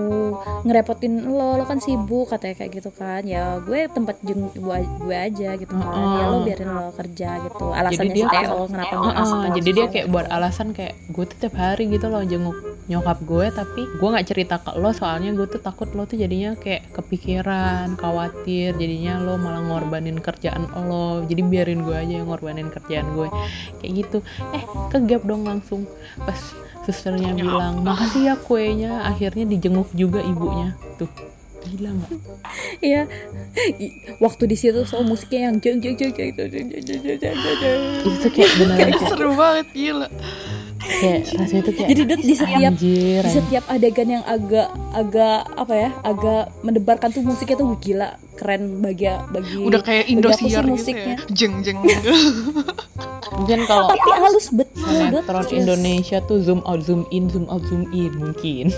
ngerepotin 0.64 1.28
lo. 1.28 1.58
Lo 1.58 1.64
kan 1.66 1.78
sibuk 1.78 2.30
katanya 2.30 2.54
kayak 2.62 2.72
gitu 2.78 2.90
kan. 2.94 3.22
Ya 3.26 3.58
gue 3.62 3.88
tempat 3.90 4.20
jenguk 4.22 4.54
ibu 4.56 4.70
gue 5.04 5.16
aja 5.16 5.56
gitu 5.58 5.74
kan. 5.74 6.04
Ya 6.20 6.24
lo 6.30 6.38
biarin 6.46 6.70
lo 6.70 6.90
kerja 6.94 7.28
gitu. 7.42 7.66
Alasannya 7.70 8.14
dia 8.14 8.26
si 8.26 8.32
Theo 8.34 8.58
kenapa 8.68 8.94
ngasih 8.94 9.34
tahu 9.34 9.56
jadi 9.60 9.70
dia 9.70 9.86
kayak 9.90 10.06
buat 10.10 10.26
alasan 10.30 10.68
kayak 10.76 10.94
gue 11.10 11.24
tuh 11.26 11.36
tiap 11.38 11.54
hari 11.56 11.84
gitu 11.90 12.06
loh 12.08 12.22
jenguk 12.24 12.56
nyokap 12.84 13.18
gue 13.24 13.46
tapi 13.48 13.82
gue 13.88 14.08
nggak 14.08 14.26
cerita 14.28 14.60
ke 14.60 14.76
lo 14.76 14.92
soalnya 14.92 15.32
gue 15.32 15.46
tuh 15.48 15.60
takut 15.60 15.88
lo 15.96 16.04
tuh 16.04 16.20
jadinya 16.20 16.52
kayak 16.60 16.84
kepikiran 16.92 17.96
khawatir 17.96 18.76
jadinya 18.76 19.16
lo 19.24 19.40
malah 19.40 19.64
ngorbanin 19.64 20.20
kerjaan 20.20 20.68
lo. 20.68 21.24
Jadi 21.24 21.42
biarin 21.44 21.80
gue 21.82 21.96
aja 21.96 22.14
yang 22.20 22.28
ngorbanin 22.28 22.68
kerjaan 22.68 23.16
gue. 23.16 23.28
Kayak 23.80 23.92
gitu. 24.04 24.18
Eh 24.52 24.64
kegap 24.92 25.24
dong 25.24 25.48
langsung. 25.48 25.88
Pas 26.20 26.38
susternya 26.84 27.32
bilang 27.32 27.80
makasih 27.82 28.32
ya 28.32 28.34
kuenya 28.36 29.04
akhirnya 29.08 29.48
dijenguk 29.48 29.88
juga 29.96 30.20
ibunya 30.20 30.76
tuh 31.00 31.08
gila 31.64 31.96
nggak 31.96 32.12
Iya. 32.84 33.08
Waktu 34.20 34.44
di 34.50 34.56
situ 34.58 34.84
so 34.84 35.00
musiknya 35.00 35.48
yang 35.48 35.56
jeng 35.62 35.78
jeng 35.80 35.96
jeng 35.96 36.12
jeng 36.12 36.30
jeng 36.36 36.48
jeng 36.52 36.66
jeng 36.68 36.84
jeng 36.84 37.00
jeng 37.00 37.18
jeng 37.22 37.56
jeng. 37.62 37.78
itu 38.04 38.28
kayak 38.28 38.50
kayak, 38.76 39.00
seru 39.08 39.32
banget 39.32 39.66
gila 39.72 40.08
kayak 40.84 41.18
rasanya 41.32 41.62
tuh 41.62 41.74
kayak 41.74 41.88
Jadi 41.88 42.02
Dut 42.04 42.20
di 42.20 42.34
setiap 42.34 42.60
anjir, 42.66 42.72
di 42.76 42.94
anjir. 43.18 43.22
setiap 43.26 43.64
adegan 43.66 44.08
yang 44.10 44.24
agak 44.24 44.68
agak 44.90 45.38
apa 45.54 45.74
ya 45.74 45.90
agak 46.02 46.42
mendebarkan 46.60 47.08
tuh 47.10 47.22
musiknya 47.22 47.56
tuh 47.56 47.68
gila 47.78 48.08
keren 48.34 48.62
bagi 48.78 49.08
bagi 49.30 49.54
udah 49.58 49.80
kayak 49.80 50.04
Indosiar 50.06 50.62
gitu 50.62 50.70
musiknya. 50.70 51.16
ya 51.16 51.26
jeng 51.30 51.54
jeng 51.62 51.78
gitu 51.82 52.10
mungkin 53.36 53.60
kalau 53.64 53.88
tapi 53.88 54.10
halus 54.12 54.46
betul 54.48 54.84
sinetron 54.86 55.46
Indonesia 55.50 56.18
tuh 56.22 56.38
zoom 56.38 56.60
out 56.62 56.80
zoom 56.80 57.02
in 57.10 57.26
zoom 57.26 57.48
out 57.48 57.64
zoom 57.64 57.88
in 57.90 58.12
mungkin 58.14 58.70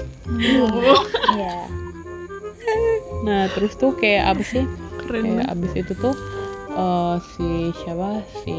Iya. 1.28 1.56
nah 3.22 3.50
terus 3.50 3.74
tuh 3.74 3.92
kayak 3.92 4.32
apa 4.32 4.42
sih 4.42 4.64
keren 5.02 5.36
kayak 5.36 5.50
abis 5.50 5.72
itu 5.76 5.92
tuh 5.94 6.14
eh, 6.70 7.14
si 7.32 7.48
siapa 7.76 8.10
si 8.40 8.56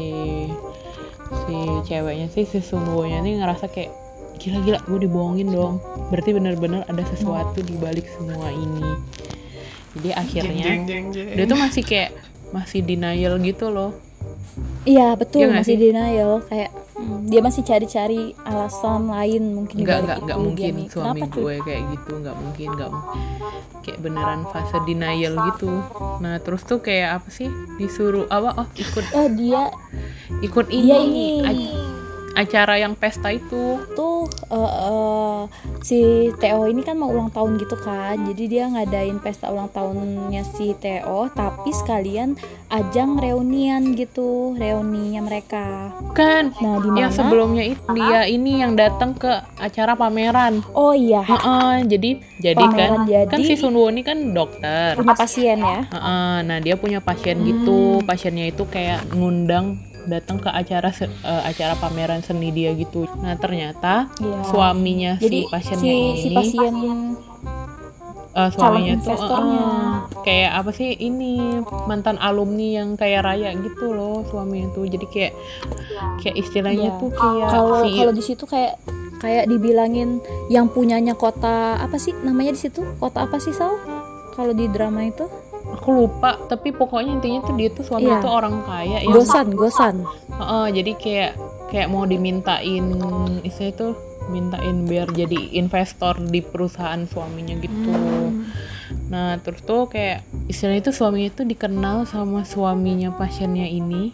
si 1.28 1.56
ceweknya 1.88 2.28
sih 2.32 2.44
si 2.48 2.58
Sunwonya 2.60 3.20
nih 3.20 3.44
ngerasa 3.44 3.68
kayak 3.68 3.92
gila-gila 4.38 4.78
gue 4.86 4.98
dibohongin 5.04 5.48
dong. 5.50 5.82
Berarti 6.08 6.30
bener-bener 6.32 6.86
ada 6.86 7.02
sesuatu 7.10 7.60
di 7.60 7.74
balik 7.76 8.06
semua 8.16 8.48
ini. 8.54 8.86
Jadi 9.98 10.10
akhirnya 10.14 10.64
jeng 10.64 10.84
jeng 10.86 11.06
jeng 11.10 11.28
dia 11.34 11.44
tuh 11.48 11.58
masih 11.58 11.82
kayak 11.82 12.10
masih 12.54 12.80
denial 12.86 13.36
gitu 13.42 13.68
loh. 13.68 13.92
Iya 14.88 15.18
betul 15.18 15.50
nggak 15.50 15.64
masih 15.64 15.76
sih? 15.76 15.82
denial 15.90 16.32
kayak 16.48 16.70
hmm, 16.98 17.30
dia 17.30 17.40
masih 17.40 17.62
cari-cari 17.62 18.34
alasan 18.44 19.06
lain 19.06 19.42
mungkin 19.54 19.86
nggak 19.86 19.98
nggak 20.04 20.18
nggak 20.26 20.38
dia 20.38 20.44
mungkin 20.44 20.72
nih. 20.74 20.86
suami 20.90 21.20
Kenapa, 21.22 21.36
gue 21.38 21.54
kayak 21.64 21.82
gitu 21.94 22.12
nggak 22.18 22.36
mungkin 22.36 22.68
nggak 22.74 22.90
mungkin. 22.90 23.22
Kayak 23.86 23.98
beneran 24.04 24.42
fase 24.50 24.76
denial 24.84 25.34
gitu. 25.54 25.70
Nah 26.18 26.34
terus 26.42 26.62
tuh 26.66 26.82
kayak 26.82 27.22
apa 27.22 27.28
sih? 27.30 27.48
Disuruh 27.78 28.26
apa? 28.28 28.50
Oh 28.58 28.68
ikut. 28.74 29.04
Oh 29.14 29.26
dia 29.30 29.70
ikut 30.42 30.66
dia 30.68 30.96
ini, 30.98 31.40
ini. 31.40 31.46
A- 31.46 31.97
acara 32.34 32.76
yang 32.76 32.98
pesta 32.98 33.32
itu? 33.32 33.80
Tuh 33.94 34.28
eh, 34.50 34.72
eh, 34.88 35.40
si 35.80 36.00
Theo 36.36 36.66
ini 36.66 36.82
kan 36.82 36.98
mau 36.98 37.08
ulang 37.08 37.32
tahun 37.32 37.56
gitu 37.60 37.76
kan. 37.80 38.20
Jadi 38.28 38.44
dia 38.48 38.68
ngadain 38.68 39.22
pesta 39.22 39.48
ulang 39.48 39.70
tahunnya 39.70 40.42
si 40.44 40.74
Theo 40.76 41.30
tapi 41.32 41.70
sekalian 41.72 42.36
ajang 42.68 43.16
reunian 43.16 43.96
gitu 43.96 44.52
reuninya 44.56 45.24
mereka. 45.24 45.92
Kan 46.12 46.52
nah 46.60 46.76
di 46.82 46.88
yang 47.00 47.12
sebelumnya 47.12 47.64
itu 47.64 47.84
dia 47.94 48.28
ini 48.28 48.60
yang 48.60 48.76
datang 48.76 49.16
ke 49.16 49.30
acara 49.56 49.96
pameran. 49.96 50.60
Oh 50.76 50.92
iya. 50.92 51.24
Heeh, 51.24 51.86
jadi 51.88 52.10
jadi 52.38 52.58
Pameran 52.58 53.04
kan 53.04 53.10
jadi- 53.10 53.30
kan 53.30 53.40
si 53.42 53.54
Sunwoo 53.58 53.88
ini 53.90 54.02
kan 54.06 54.32
dokter. 54.36 54.94
Punya 54.94 55.14
pasien 55.16 55.58
ya? 55.58 55.80
Heeh, 55.88 56.34
nah 56.46 56.58
dia 56.60 56.74
punya 56.78 57.00
pasien 57.00 57.40
gitu. 57.42 58.04
Pasiennya 58.04 58.50
itu 58.50 58.64
kayak 58.68 59.10
ngundang 59.14 59.78
datang 60.08 60.40
ke 60.40 60.48
acara 60.48 60.88
eh, 60.98 61.08
acara 61.44 61.76
pameran 61.76 62.24
seni 62.24 62.50
dia 62.50 62.72
gitu 62.72 63.04
nah 63.20 63.36
ternyata 63.36 64.08
Iya. 64.18 64.40
suaminya 64.48 65.12
jadi 65.20 65.44
si 65.44 65.52
pasiennya 65.52 65.84
si, 65.84 65.92
ini 65.92 66.16
si 66.16 66.28
pasien 66.32 66.74
eh, 68.34 68.50
suaminya 68.50 68.94
tuh 68.98 69.14
eh, 69.14 69.92
kayak 70.24 70.52
apa 70.56 70.70
sih 70.72 70.90
ini 70.92 71.60
mantan 71.86 72.16
alumni 72.18 72.82
yang 72.82 72.96
kayak 72.96 73.24
raya 73.24 73.52
gitu 73.54 73.92
loh 73.92 74.24
suaminya 74.28 74.72
tuh 74.72 74.88
jadi 74.88 75.06
kayak 75.08 75.32
kayak 76.24 76.36
istilahnya 76.36 76.90
Iya. 76.96 77.00
tuh 77.00 77.10
kayak 77.12 77.48
kalau 77.48 77.76
CEO. 77.84 77.96
kalau 78.00 78.12
di 78.12 78.22
situ 78.24 78.44
kayak 78.44 78.74
kayak 79.18 79.50
dibilangin 79.50 80.22
yang 80.46 80.70
punyanya 80.70 81.12
kota 81.12 81.74
apa 81.76 81.98
sih 81.98 82.14
namanya 82.22 82.54
di 82.54 82.60
situ 82.62 82.86
kota 83.02 83.26
apa 83.26 83.42
sih 83.42 83.50
Sal 83.50 83.74
kalau 84.38 84.54
di 84.54 84.70
drama 84.70 85.02
itu 85.02 85.26
aku 85.74 85.88
lupa 85.92 86.40
tapi 86.48 86.72
pokoknya 86.72 87.20
intinya 87.20 87.40
tuh 87.44 87.54
dia 87.56 87.68
tuh 87.72 87.84
suami 87.84 88.08
Iya. 88.08 88.24
tuh 88.24 88.32
orang 88.32 88.64
kaya 88.64 88.98
yang 89.04 89.14
Gosan 89.14 89.48
Gosan 89.52 89.96
Heeh, 90.38 90.66
jadi 90.70 90.92
kayak 90.96 91.32
kayak 91.68 91.88
mau 91.90 92.04
dimintain 92.08 92.84
istilahnya 93.44 93.74
tuh 93.76 93.92
mintain 94.28 94.84
biar 94.84 95.08
jadi 95.12 95.56
investor 95.56 96.20
di 96.20 96.44
perusahaan 96.44 97.00
suaminya 97.08 97.56
gitu. 97.64 97.96
Nah 99.08 99.40
terus 99.40 99.64
tuh 99.64 99.88
kayak 99.88 100.24
istilahnya 100.52 100.84
itu 100.84 100.92
suaminya 100.92 101.30
tuh 101.32 101.46
dikenal 101.48 102.04
sama 102.04 102.44
suaminya 102.44 103.16
pasiennya 103.16 103.66
ini 103.68 104.12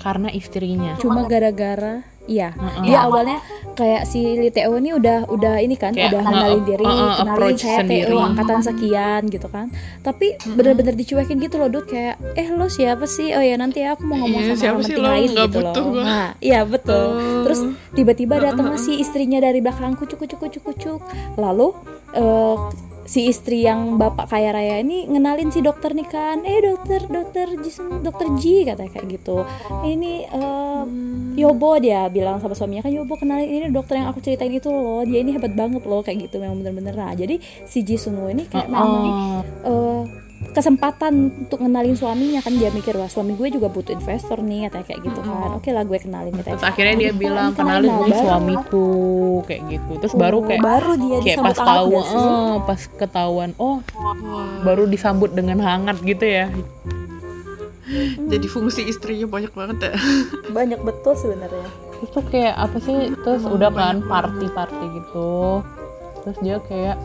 karena 0.00 0.28
istrinya. 0.32 0.96
cuma 1.00 1.24
gara-gara 1.28 2.04
iya 2.26 2.50
Heeh. 2.52 2.82
dia 2.84 2.98
awalnya 3.00 3.38
kayak 3.72 4.02
si 4.04 4.18
Lee 4.34 4.48
Teo 4.48 4.72
ini 4.74 4.90
udah 4.90 5.26
udah 5.26 5.58
ini 5.58 5.74
kan 5.74 5.92
Kayak 5.92 6.10
udah 6.10 6.20
nge- 6.20 6.32
kenalin 6.32 6.62
diri 6.64 6.80
uh, 6.80 6.88
uh, 6.88 6.96
kenalin 7.14 7.28
approach 7.30 7.60
saya 7.60 7.78
sendiri. 7.78 8.08
TO 8.08 8.16
angkatan 8.18 8.60
sekian 8.60 9.22
gitu 9.26 9.46
kan 9.46 9.66
tapi 10.00 10.26
Mm-mm. 10.32 10.54
bener-bener 10.54 10.94
dicuekin 10.94 11.38
gitu 11.38 11.56
loh 11.56 11.68
Dut 11.68 11.86
kayak 11.86 12.16
eh 12.34 12.48
lo 12.50 12.66
siapa 12.66 13.04
sih 13.06 13.30
oh 13.30 13.40
ya 13.40 13.54
nanti 13.54 13.82
aku 13.82 14.02
mau 14.02 14.18
ngomong 14.18 14.40
Iya, 14.40 14.48
sama 14.48 14.58
siapa 14.58 14.72
orang 14.72 14.82
penting 14.82 15.04
lain 15.04 15.28
gitu 15.38 15.58
loh 15.60 15.74
gua. 15.76 16.02
nah 16.02 16.28
iya 16.40 16.60
betul 16.62 17.04
Oh. 17.06 17.42
terus 17.42 17.60
tiba-tiba 17.92 18.34
Uh-uh, 18.34 18.46
datang 18.46 18.66
uh-uh. 18.68 18.80
si 18.80 18.96
istrinya 18.96 19.38
dari 19.38 19.58
belakang 19.58 19.94
kucuk 19.94 20.18
kucuk 20.18 20.38
kucuk 20.40 20.62
kucuk 20.64 21.00
lalu 21.36 21.70
eh, 22.12 22.56
si 23.06 23.30
istri 23.30 23.62
yang 23.64 23.96
bapak 23.96 24.28
kaya 24.28 24.50
raya 24.52 24.82
ini 24.82 25.06
ngenalin 25.06 25.54
si 25.54 25.62
dokter 25.62 25.94
nih 25.94 26.06
kan. 26.10 26.42
Eh 26.42 26.60
dokter 26.60 27.00
dokter 27.06 27.46
Jason 27.62 28.02
dokter 28.02 28.26
Ji 28.36 28.66
katanya 28.66 28.90
kayak 28.92 29.06
gitu. 29.16 29.46
Ini 29.86 30.12
eh, 30.28 30.84
Yobo 31.40 31.78
dia 31.78 32.10
bilang 32.10 32.42
sama 32.42 32.52
suaminya 32.58 32.84
kan 32.84 32.92
Yobo 32.92 33.14
kenalin 33.16 33.48
ini 33.48 33.66
dokter 33.70 34.02
yang 34.02 34.10
aku 34.10 34.20
ceritain 34.20 34.52
itu 34.52 34.68
loh. 34.68 35.06
Dia 35.06 35.22
ini 35.22 35.32
hebat 35.34 35.54
banget 35.54 35.86
loh 35.86 36.02
kayak 36.02 36.28
gitu 36.28 36.42
memang 36.42 36.60
bener-bener. 36.60 36.94
Nah 36.94 37.14
jadi 37.14 37.38
si 37.64 37.86
Ji 37.86 37.96
Sunwoo 37.96 38.28
ini 38.28 38.44
kayak 38.50 38.68
memang 38.68 38.92
Oh, 39.66 40.02
eh, 40.02 40.25
kesempatan 40.52 41.14
untuk 41.38 41.60
ngenalin 41.60 41.92
suaminya 41.92 42.40
kan 42.40 42.56
dia 42.56 42.68
mikir 42.68 42.92
wah 42.92 43.06
suami 43.06 43.32
gue 43.32 43.48
juga 43.50 43.68
butuh 43.68 43.92
investor 43.92 44.40
nih 44.40 44.66
katanya 44.66 44.84
kayak 44.84 45.00
gitu 45.02 45.20
kan. 45.20 45.50
Oke 45.52 45.70
lah 45.70 45.82
gue 45.82 45.98
kenalin 45.98 46.32
katanya. 46.34 46.56
Terus 46.56 46.64
akhirnya 46.66 46.94
dia 46.94 47.04
Gitu, 47.06 47.20
bilang 47.20 47.50
kenalin 47.52 47.92
baru. 47.92 48.12
suamiku 48.14 48.88
kayak 49.44 49.62
gitu. 49.68 49.92
Terus 49.98 50.14
baru 50.14 50.38
kayak 50.42 50.60
baru 50.60 50.92
dia 50.96 51.16
kayak 51.22 51.38
pas 51.42 51.56
tahu 51.56 51.88
eh, 51.94 52.54
pas 52.62 52.80
ketahuan 52.96 53.50
oh 53.56 53.80
baru 54.62 54.84
disambut 54.84 55.30
dengan 55.30 55.60
hangat 55.60 56.00
gitu 56.00 56.24
ya. 56.24 56.48
Jadi 58.32 58.46
fungsi 58.46 58.82
istrinya 58.82 59.26
banyak 59.26 59.52
banget 59.52 59.76
ya. 59.78 59.92
banyak 60.56 60.80
betul 60.82 61.14
sebenarnya. 61.14 61.68
Terus 61.96 62.10
tuh 62.12 62.24
kayak 62.26 62.54
apa 62.56 62.76
sih 62.78 62.96
terus 63.22 63.44
udah 63.44 63.70
kan 63.70 64.02
party 64.02 64.46
party 64.50 64.84
gitu. 64.94 65.62
Terus 66.20 66.36
dia 66.40 66.56
kayak 66.60 66.96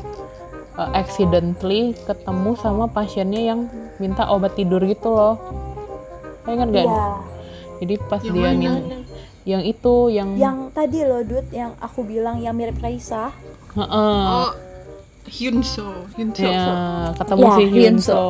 uh, 0.82 0.90
accidentally 0.98 1.94
ketemu 2.10 2.58
sama 2.58 2.90
pasiennya 2.90 3.42
yang 3.54 3.60
minta 4.02 4.26
obat 4.26 4.58
tidur 4.58 4.82
gitu 4.82 5.14
loh 5.14 5.38
Kalian 6.42 6.58
ingat 6.58 6.70
gak? 6.74 6.86
Iya, 6.90 7.06
Jadi 7.86 7.94
pas 8.10 8.22
Yang 8.26 8.34
dia 8.34 8.50
mana? 8.50 8.58
min 8.58 8.74
yang 9.42 9.66
itu 9.66 10.14
yang, 10.14 10.38
yang 10.38 10.58
tadi 10.70 11.02
loh 11.02 11.26
Dut 11.26 11.50
yang 11.50 11.74
aku 11.82 12.06
bilang 12.06 12.38
yang 12.42 12.54
mirip 12.54 12.78
Raisa 12.78 13.34
Heeh. 13.74 14.22
Oh, 14.28 14.52
Hyunso, 15.32 16.12
Hyunso. 16.18 16.44
Ya, 16.44 17.14
ketemu 17.16 17.46
Ya, 17.46 17.54
si 17.56 17.64
Hyunso. 17.72 17.78
Hyunso. 17.80 18.24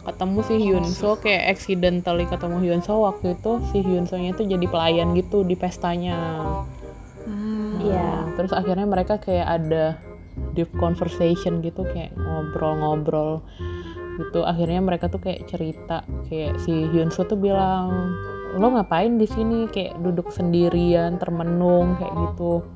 Ketemu 0.00 0.38
si 0.42 0.54
Hyunso 0.60 1.10
kayak 1.22 1.44
accidentally 1.56 2.24
ketemu 2.28 2.56
Hyunso 2.60 2.94
waktu 3.00 3.38
itu 3.38 3.52
si 3.72 3.78
Hyunso-nya 3.80 4.36
itu 4.36 4.42
jadi 4.44 4.66
pelayan 4.68 5.16
gitu 5.16 5.46
di 5.48 5.54
pestanya. 5.56 6.18
Hmm. 7.24 7.78
Iya. 7.80 8.04
Nah, 8.04 8.22
Terus 8.36 8.52
akhirnya 8.52 8.86
mereka 8.88 9.16
kayak 9.16 9.46
ada 9.48 9.84
deep 10.56 10.70
conversation 10.76 11.62
gitu 11.64 11.86
kayak 11.94 12.12
ngobrol-ngobrol 12.16 13.40
gitu. 14.20 14.44
Akhirnya 14.44 14.80
mereka 14.82 15.08
tuh 15.08 15.22
kayak 15.22 15.48
cerita 15.48 16.04
kayak 16.28 16.60
si 16.60 16.88
Hyunso 16.90 17.24
tuh 17.24 17.38
bilang 17.38 18.14
lo 18.58 18.66
ngapain 18.66 19.14
di 19.14 19.30
sini 19.30 19.70
kayak 19.70 20.02
duduk 20.02 20.34
sendirian 20.34 21.22
termenung 21.22 21.94
kayak 22.02 22.10
gitu 22.18 22.66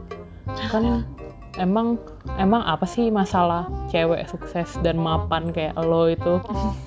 kan 0.70 1.02
emang 1.64 1.98
emang 2.34 2.62
apa 2.62 2.84
sih 2.84 3.08
masalah 3.08 3.62
cewek 3.88 4.24
sukses 4.26 4.66
dan 4.80 4.96
mapan 4.96 5.48
kayak 5.48 5.76
lo 5.76 6.08
itu 6.08 6.40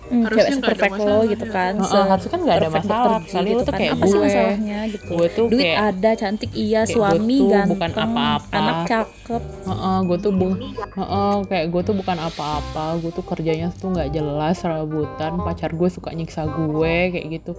Hmm, 0.07 0.23
cewek 0.25 0.63
perfect 0.63 0.95
lo 0.97 1.19
gitu 1.25 1.45
ya. 1.45 1.51
kan 1.51 1.73
se- 1.79 1.99
harusnya 2.01 2.31
kan 2.31 2.39
nggak 2.41 2.57
ada 2.57 2.61
perfect 2.65 2.85
masalah. 2.87 3.17
Kecuali 3.21 3.43
gitu 3.45 3.53
lo 3.53 3.59
tuh 3.59 3.67
kan. 3.67 3.77
kayak 3.77 3.91
apa 3.91 4.03
sih 4.03 4.11
gue. 4.13 4.23
masalahnya 4.23 4.79
gitu 4.87 5.05
Gue 5.09 5.27
tuh 5.29 5.45
duit 5.47 5.63
kayak- 5.67 5.79
ada 5.85 6.11
cantik 6.15 6.51
iya 6.53 6.81
suami 6.83 7.35
gue 7.37 7.43
tuh 7.43 7.49
ganteng 7.49 7.71
bukan 7.71 7.91
apa-apa. 7.93 8.53
anak 8.53 8.77
cakep 8.85 9.41
Heeh, 9.67 9.97
gue 10.01 10.17
tuh 10.17 10.31
bu 10.31 10.47
heeh, 10.95 11.35
kayak 11.45 11.65
gue 11.67 11.81
tuh 11.83 11.95
bukan 11.95 12.17
apa-apa 12.23 12.85
gue 12.97 13.11
tuh 13.11 13.25
kerjanya 13.25 13.67
tuh 13.73 13.87
nggak 13.89 14.09
jelas 14.09 14.55
serabutan 14.57 15.31
pacar 15.37 15.71
gue 15.71 15.89
suka 15.89 16.09
nyiksa 16.09 16.47
gue 16.47 16.95
kayak 17.11 17.27
gitu 17.33 17.53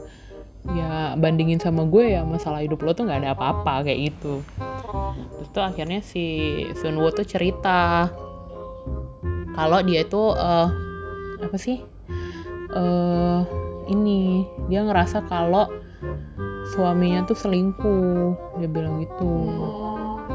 ya 0.69 0.93
bandingin 1.15 1.57
sama 1.57 1.85
gue 1.85 2.05
ya 2.11 2.25
masalah 2.25 2.59
hidup 2.59 2.81
lo 2.81 2.91
tuh 2.91 3.05
nggak 3.05 3.21
ada 3.23 3.31
apa-apa 3.33 3.85
kayak 3.85 4.01
gitu 4.11 4.41
terus 5.31 5.49
tuh 5.51 5.61
akhirnya 5.63 6.01
si 6.03 6.25
Sunwoo 6.75 7.09
tuh 7.11 7.25
cerita 7.25 7.68
kalau 9.59 9.79
dia 9.83 10.07
itu 10.07 10.23
eh, 10.35 10.69
apa 11.43 11.57
sih? 11.59 11.83
Eh 12.75 13.41
ini 13.89 14.45
dia 14.69 14.85
ngerasa 14.85 15.25
kalau 15.27 15.67
suaminya 16.77 17.25
tuh 17.25 17.37
selingkuh. 17.37 18.59
Dia 18.61 18.69
bilang 18.69 19.03
gitu. 19.03 19.33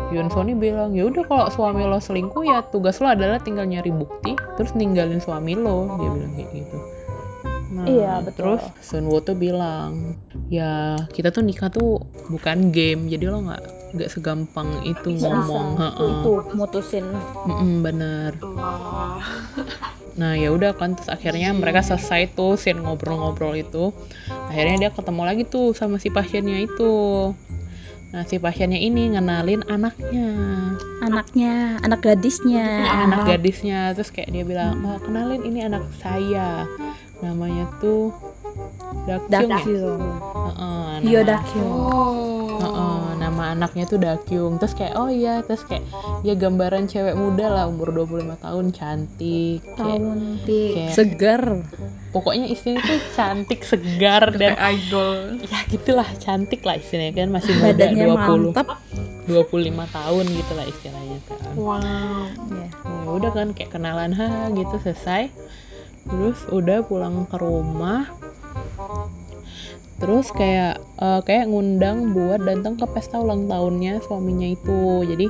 Hyunso 0.10 0.41
nih 0.46 0.58
bilang 0.58 0.93
ya 0.93 1.10
udah 1.10 1.26
kalau 1.26 1.48
suami 1.50 1.86
lo 1.86 1.98
selingkuh 1.98 2.46
ya 2.46 2.65
tugas 2.69 3.02
lo 3.02 3.10
adalah 3.10 3.41
tinggal 3.41 3.65
nyari 3.65 3.89
bukti 3.89 4.38
terus 4.58 4.74
ninggalin 4.74 5.22
suami 5.22 5.54
lo. 5.58 5.98
Dia 6.02 6.10
bilang 6.10 6.34
kayak 6.38 6.50
gitu. 6.54 6.78
Nah 7.74 7.86
Iya, 7.89 8.13
betul. 8.22 8.58
terus 8.58 8.63
Sunwoo 8.86 9.22
tuh 9.26 9.34
bilang 9.34 10.17
ya 10.54 10.93
kita 11.10 11.34
tuh 11.34 11.41
nikah 11.41 11.74
tuh 11.74 12.06
bukan 12.30 12.69
game 12.69 13.10
jadi 13.10 13.34
lo 13.34 13.41
nggak 13.41 13.83
nggak 13.93 14.10
segampang 14.10 14.82
itu 14.82 15.13
bisa 15.13 15.29
ngomong 15.29 15.77
itu, 15.77 15.82
heeh. 15.86 16.10
itu 16.10 16.32
mutusin 16.58 17.06
Mm-mm, 17.45 17.86
bener. 17.86 18.32
Nah 20.17 20.34
ya 20.38 20.49
udah 20.53 20.73
kan 20.77 20.97
terus 20.97 21.10
akhirnya 21.10 21.53
mereka 21.53 21.86
selesai 21.86 22.34
tuh 22.34 22.58
scene 22.58 22.82
ngobrol-ngobrol 22.82 23.53
itu. 23.53 23.93
Akhirnya 24.49 24.89
dia 24.89 24.91
ketemu 24.93 25.21
lagi 25.25 25.43
tuh 25.45 25.77
sama 25.77 26.01
si 26.01 26.10
pasiennya 26.10 26.65
itu. 26.65 26.93
Nah 28.13 28.21
si 28.29 28.38
pasiennya 28.38 28.77
ini 28.77 29.17
ngenalin 29.17 29.65
anaknya, 29.65 30.29
anaknya 31.01 31.82
anak 31.82 32.06
gadisnya 32.06 32.65
anak 33.10 33.25
gadisnya. 33.25 33.93
Terus 33.97 34.13
kayak 34.13 34.29
dia 34.34 34.43
bilang, 34.45 34.86
oh 34.86 35.01
kenalin 35.01 35.41
ini 35.45 35.65
anak 35.65 35.86
saya. 36.01 36.69
Namanya 37.21 37.69
tuh 37.82 38.33
Dakyung 39.04 39.50
ya. 39.52 39.60
Dakyung 39.60 40.02
Yo 41.04 41.20
Oh. 41.60 42.56
Heeh, 42.63 43.20
nama 43.20 43.52
anaknya 43.52 43.84
tuh 43.84 44.00
Dakyung. 44.00 44.56
Terus 44.56 44.72
kayak 44.72 44.96
oh 44.96 45.12
iya, 45.12 45.44
terus 45.44 45.68
kayak 45.68 45.84
ya 46.24 46.32
gambaran 46.32 46.88
cewek 46.88 47.12
muda 47.12 47.52
lah 47.52 47.66
umur 47.68 47.92
25 47.92 48.39
tahun 48.39 48.66
cantik. 48.72 49.60
Kayak 49.76 50.00
cantik 50.00 50.72
kayak- 50.72 50.94
segar 50.96 51.42
pokoknya 52.13 52.46
istilahnya 52.48 52.86
tuh 52.86 53.00
cantik 53.12 53.62
segar 53.66 54.32
dan 54.32 54.54
idol. 54.56 55.42
ya 55.42 55.60
gitulah 55.68 56.06
cantik 56.22 56.62
lah 56.62 56.78
istilahnya 56.78 57.13
kan 57.18 57.30
masih 57.34 57.52
muda 57.58 57.74
badannya 57.74 58.06
20 58.06 58.54
mantap 58.54 58.68
25 59.26 59.86
tahun 59.89 60.26
gitu 60.30 60.52
lah 60.54 60.66
istilahnya 60.70 61.18
kan 61.26 61.39
Wow. 61.58 61.82
ya. 62.54 62.70
ya 62.70 63.10
udah 63.10 63.32
kan 63.34 63.48
kayak 63.52 63.74
kenalan 63.74 64.13
ha 64.13 64.54
gitu 64.54 64.76
selesai 64.78 65.34
terus 66.06 66.38
udah 66.54 66.86
pulang 66.86 67.26
ke 67.26 67.38
rumah 67.42 68.06
terus 70.04 70.28
kayak 70.30 70.84
eh, 71.00 71.22
kayak 71.24 71.48
ngundang 71.48 72.12
buat 72.12 72.44
datang 72.44 72.76
ke 72.76 72.84
pesta 72.86 73.18
ulang 73.18 73.48
tahunnya 73.48 74.04
suaminya 74.04 74.52
itu. 74.52 74.80
Jadi 75.08 75.28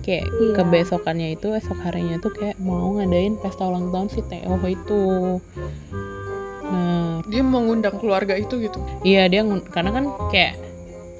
kayak 0.00 0.24
Iya. 0.26 0.52
kebesokannya 0.56 1.28
itu 1.32 1.52
esok 1.52 1.78
harinya 1.78 2.16
tuh 2.16 2.32
kayak 2.32 2.56
mau 2.58 2.96
ngadain 2.96 3.36
pesta 3.36 3.62
ulang 3.62 3.92
tahun 3.92 4.08
si 4.08 4.24
Teo 4.24 4.56
itu. 4.64 5.04
Nah. 6.66 7.20
Dia 7.26 7.42
mengundang 7.42 8.00
keluarga 8.00 8.34
itu 8.34 8.58
gitu. 8.58 8.78
Iya 9.02 9.28
dia 9.28 9.44
karena 9.68 9.90
kan 9.92 10.04
kayak 10.28 10.54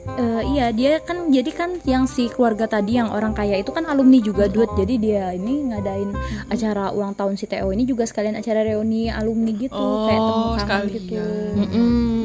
Eh, 0.07 0.43
iya 0.55 0.71
dia 0.71 1.03
kan 1.03 1.35
jadi 1.35 1.51
kan 1.51 1.83
yang 1.83 2.07
si 2.07 2.31
keluarga 2.31 2.71
tadi 2.71 2.95
yang 2.95 3.11
orang 3.11 3.35
kaya 3.35 3.59
itu 3.59 3.75
kan 3.75 3.85
alumni 3.85 4.23
juga 4.23 4.47
duit 4.47 4.71
jadi 4.73 4.95
dia 4.97 5.25
ini 5.35 5.67
ngadain 5.67 6.15
acara 6.47 6.95
ulang 6.95 7.13
tahun 7.13 7.35
si 7.35 7.45
Teo 7.45 7.75
ini 7.75 7.83
juga 7.83 8.07
sekalian 8.07 8.39
acara 8.39 8.63
reuni 8.63 9.11
alumni 9.11 9.51
gitu 9.51 9.75
kayak 10.07 10.23
temu 10.23 10.45
Oh, 10.47 10.55
kangen 10.57 10.85
gitu. 10.89 11.19
mm-mm, 11.19 11.67
Hmm. 11.69 12.16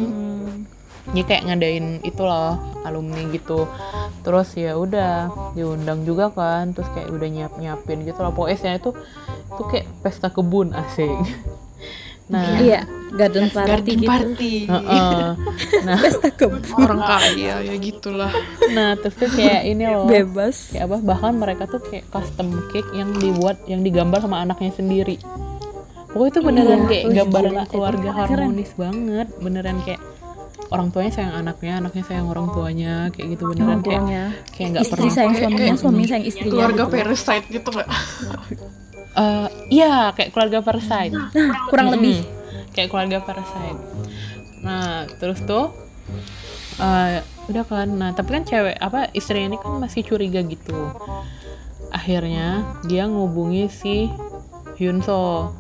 Dia 1.12 1.24
kayak 1.28 1.44
ngadain 1.48 2.00
itu 2.04 2.22
loh 2.24 2.56
alumni 2.88 3.22
gitu. 3.32 3.68
Terus 4.22 4.54
ya 4.56 4.78
udah 4.78 5.30
diundang 5.58 6.06
juga 6.06 6.30
kan, 6.32 6.72
terus 6.72 6.88
kayak 6.94 7.10
udah 7.12 7.28
nyiap 7.28 7.54
nyiapin 7.58 8.06
gitu 8.08 8.20
loh. 8.22 8.32
Pokoknya 8.34 8.80
itu 8.80 8.92
tuh 9.58 9.66
kayak 9.68 9.88
pesta 10.02 10.32
kebun 10.32 10.72
asik. 10.76 11.12
Nah, 12.32 12.64
iya 12.64 12.88
garden 13.12 13.52
party 13.52 13.68
Garden 13.68 13.98
gitu 14.00 14.08
party. 14.08 14.54
heeh. 14.72 15.24
nah, 15.88 16.00
Orang 16.80 17.04
kaya 17.04 17.60
ya 17.60 17.76
gitulah. 17.76 18.32
nah 18.72 18.96
terus 18.96 19.20
tuh 19.20 19.28
kayak 19.36 19.68
ini 19.68 19.84
loh. 19.84 20.08
bebas 20.08 20.72
Kayak 20.72 20.88
apa? 20.88 20.98
Bahkan 21.12 21.34
mereka 21.36 21.64
tuh 21.68 21.84
kayak 21.84 22.08
custom 22.08 22.56
cake 22.72 22.88
yang 22.96 23.12
dibuat, 23.20 23.60
yang 23.68 23.84
digambar 23.84 24.24
sama 24.24 24.40
anaknya 24.40 24.72
sendiri. 24.72 25.20
Pokoknya 26.12 26.32
itu 26.32 26.40
beneran 26.44 26.80
Iya, 26.80 26.88
kayak 26.88 27.04
gambaran 27.20 27.56
keluarga 27.68 28.10
harmonis 28.16 28.72
banget, 28.80 29.28
beneran 29.40 29.78
kayak 29.84 30.00
orang 30.72 30.88
tuanya 30.90 31.12
sayang 31.12 31.36
anaknya, 31.36 31.74
anaknya 31.78 32.04
sayang 32.08 32.28
orang 32.28 32.48
tuanya, 32.50 32.94
kayak 33.12 33.28
gitu 33.36 33.44
beneran 33.46 33.84
kayak 33.84 34.00
Orangtuanya. 34.02 34.24
kayak 34.50 34.68
nggak 34.72 34.84
istri 34.84 34.96
pernah. 34.98 35.14
sayang 35.14 35.34
suaminya 35.36 35.76
suami 35.76 36.04
sayang 36.08 36.26
istrinya 36.26 36.52
Keluarga 36.56 36.84
gitu. 36.84 36.94
parasite 36.96 37.46
gitu 37.48 37.70
nggak? 37.70 37.90
Eh, 39.12 39.48
iya 39.70 40.16
kayak 40.16 40.32
keluarga 40.32 40.60
Parasite. 40.64 41.12
nah 41.36 41.60
kurang 41.68 41.92
Mm-mm. 41.92 41.96
lebih 42.00 42.18
kayak 42.72 42.88
keluarga 42.88 43.20
Parasite. 43.20 43.80
Nah 44.64 45.04
terus 45.20 45.44
tuh 45.44 45.76
eh, 46.80 47.20
udah 47.52 47.64
kan 47.68 47.88
nah 47.92 48.16
tapi 48.16 48.32
kan 48.32 48.44
cewek 48.48 48.80
apa 48.80 49.12
istrinya 49.12 49.52
ini 49.52 49.58
kan 49.60 49.76
masih 49.78 50.08
curiga 50.08 50.40
gitu 50.42 50.72
akhirnya 51.92 52.64
dia 52.88 53.04
ngubungi 53.04 53.68
si 53.68 54.08
Hyunso 54.80 55.52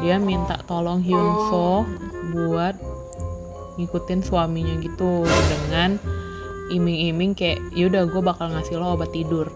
dia 0.00 0.16
minta 0.16 0.56
tolong 0.64 1.04
Hyunso 1.04 1.84
buat 2.32 2.72
ngikutin 3.76 4.20
suaminya 4.20 4.74
gitu 4.78 5.22
dengan 5.46 5.98
iming-iming 6.68 7.32
kayak 7.32 7.60
yaudah 7.70 8.04
gue 8.04 8.20
bakal 8.20 8.48
ngasih 8.48 8.76
lo 8.76 8.94
obat 8.94 9.10
tidur 9.10 9.50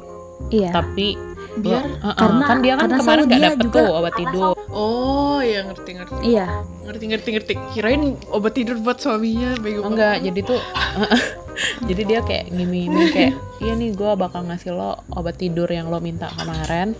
Iya. 0.49 0.71
tapi 0.71 1.19
Biar- 1.59 1.83
lo- 1.83 1.99
uh-uh, 1.99 2.15
Karena- 2.15 2.47
kan 2.47 2.57
dia 2.61 2.75
kan 2.77 2.89
kemarin 2.93 3.25
nggak 3.27 3.35
dia 3.35 3.49
dapet 3.49 3.65
juga- 3.65 3.75
tuh 3.77 3.89
obat 3.93 4.15
tidur 4.15 4.55
Oh 4.71 5.39
ya 5.41 5.61
ngerti 5.65 5.91
ngerti 5.93 6.15
Iya. 6.25 6.47
ngerti 6.85 7.05
ngerti 7.09 7.29
ngerti. 7.33 7.53
Kirain 7.73 8.03
obat 8.29 8.53
tidur 8.53 8.77
buat 8.77 8.99
suaminya 8.99 9.57
bego. 9.57 9.83
Oh, 9.83 9.89
enggak 9.89 10.21
jadi 10.21 10.41
tuh 10.45 10.61
jadi 11.89 12.03
dia 12.05 12.21
kayak 12.23 12.51
ngiming-ngiming 12.51 13.11
kayak 13.11 13.33
iya 13.59 13.73
nih 13.73 13.91
gue 13.91 14.11
bakal 14.15 14.45
ngasih 14.45 14.71
lo 14.71 14.95
obat 15.11 15.37
tidur 15.37 15.67
yang 15.67 15.89
lo 15.89 15.99
minta 15.99 16.31
kemarin 16.31 16.95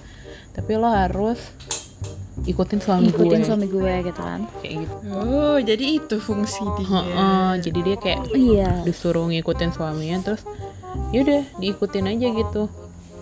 tapi 0.51 0.75
lo 0.75 0.89
harus 0.89 1.39
ikutin 2.49 2.79
suami 2.79 3.07
Ngikutin 3.07 3.29
gue 3.35 3.47
suami 3.47 3.67
gue 3.67 3.93
gitu 4.03 4.19
kan. 4.19 4.41
kayak 4.59 4.75
gitu 4.83 4.95
Oh 5.13 5.57
jadi 5.61 5.85
itu 5.95 6.17
fungsi 6.19 6.65
dia. 6.75 6.89
Heeh, 6.89 7.51
jadi 7.61 7.79
dia 7.83 7.97
kayak 7.97 8.21
Iya. 8.31 8.71
disuruh 8.83 9.29
ngikutin 9.29 9.71
suaminya 9.71 10.19
terus 10.23 10.43
yaudah 11.11 11.45
diikutin 11.57 12.09
aja 12.09 12.27
gitu 12.31 12.63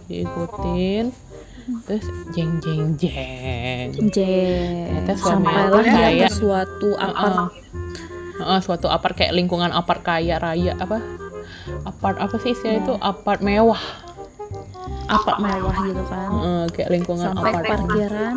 diikutin 0.07 1.11
terus 1.83 2.07
jeng 2.31 2.63
jeng 2.63 2.95
jeng 2.95 3.91
Jeng. 4.07 4.87
Ternyata 4.87 5.13
suaminya 5.17 5.67
Sampailah 5.67 5.83
dia 5.83 5.93
kayak- 5.93 6.31
ke 6.31 6.37
suatu 6.37 6.89
apart. 6.97 7.35
Heeh. 7.35 7.49
Heeh, 8.39 8.61
suatu 8.61 8.87
apart 8.87 9.15
kayak 9.15 9.33
lingkungan 9.33 9.71
apart 9.71 10.01
kaya 10.01 10.37
raya 10.37 10.79
apa 10.79 11.03
apart 11.83 12.17
apa 12.17 12.39
sih 12.39 12.53
istilah 12.53 12.79
itu 12.79 12.93
apart 12.97 13.41
mewah 13.41 13.81
apart 15.07 15.39
mewah 15.39 15.77
gitu 15.83 16.03
kan. 16.07 16.29
Heeh, 16.31 16.63
kayak 16.75 16.91
lingkungan 16.91 17.27
Sampai 17.31 17.51
apart 17.53 17.65
parkiran. 17.67 18.37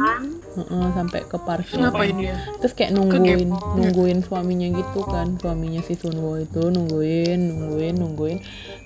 Heeh, 0.49 0.85
sampai 0.91 1.19
ke 1.23 1.37
parkir 1.39 1.77
Ngapain 1.79 2.15
dia? 2.17 2.35
terus 2.59 2.73
kayak 2.73 2.91
nungguin 2.91 3.47
nungguin 3.49 4.19
suaminya 4.25 4.67
gitu 4.73 5.05
kan 5.05 5.37
suaminya 5.39 5.79
si 5.79 5.93
Sunwo 5.95 6.35
itu 6.35 6.67
nungguin 6.67 7.39
nungguin 7.39 7.95
nungguin 7.95 8.37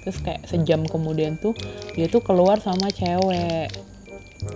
terus 0.03 0.19
kayak 0.21 0.43
sejam 0.45 0.83
kemudian 0.85 1.39
tuh 1.39 1.55
dia 1.95 2.05
tuh 2.11 2.19
keluar 2.21 2.59
sama 2.59 2.91
cewek 2.91 3.71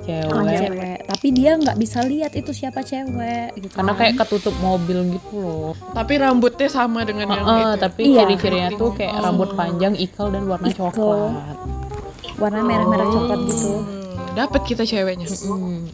cewek 0.04 0.60
cewek. 0.60 0.98
Tapi 1.08 1.28
dia 1.32 1.56
nggak 1.56 1.80
bisa 1.80 2.04
lihat 2.04 2.36
itu 2.36 2.52
siapa 2.52 2.84
cewek 2.84 3.56
gitu. 3.56 3.72
karena 3.72 3.96
kan. 3.96 4.00
kayak 4.04 4.14
ketutup 4.22 4.56
mobil 4.60 5.00
gitu 5.16 5.36
loh 5.40 5.72
Tapi 5.96 6.14
rambutnya 6.20 6.68
sama 6.68 7.08
dengan 7.08 7.32
yang 7.32 7.48
Heeh, 7.48 7.64
itu. 7.64 7.82
tapi 7.82 8.02
Iya. 8.04 8.28
ciri-cirinya 8.28 8.70
tuh 8.76 8.92
kayak 8.94 9.16
Oh. 9.16 9.24
rambut 9.32 9.50
panjang 9.56 9.96
ikal 9.96 10.28
dan 10.30 10.44
warna 10.46 10.70
Ikal. 10.70 10.92
coklat 10.92 11.58
warna 12.38 12.62
merah-merah 12.62 13.08
coklat 13.08 13.40
gitu. 13.46 13.70
Hmm, 13.76 14.34
Dapat 14.34 14.62
kita 14.64 14.84
ceweknya. 14.84 15.28
Mm. 15.28 15.90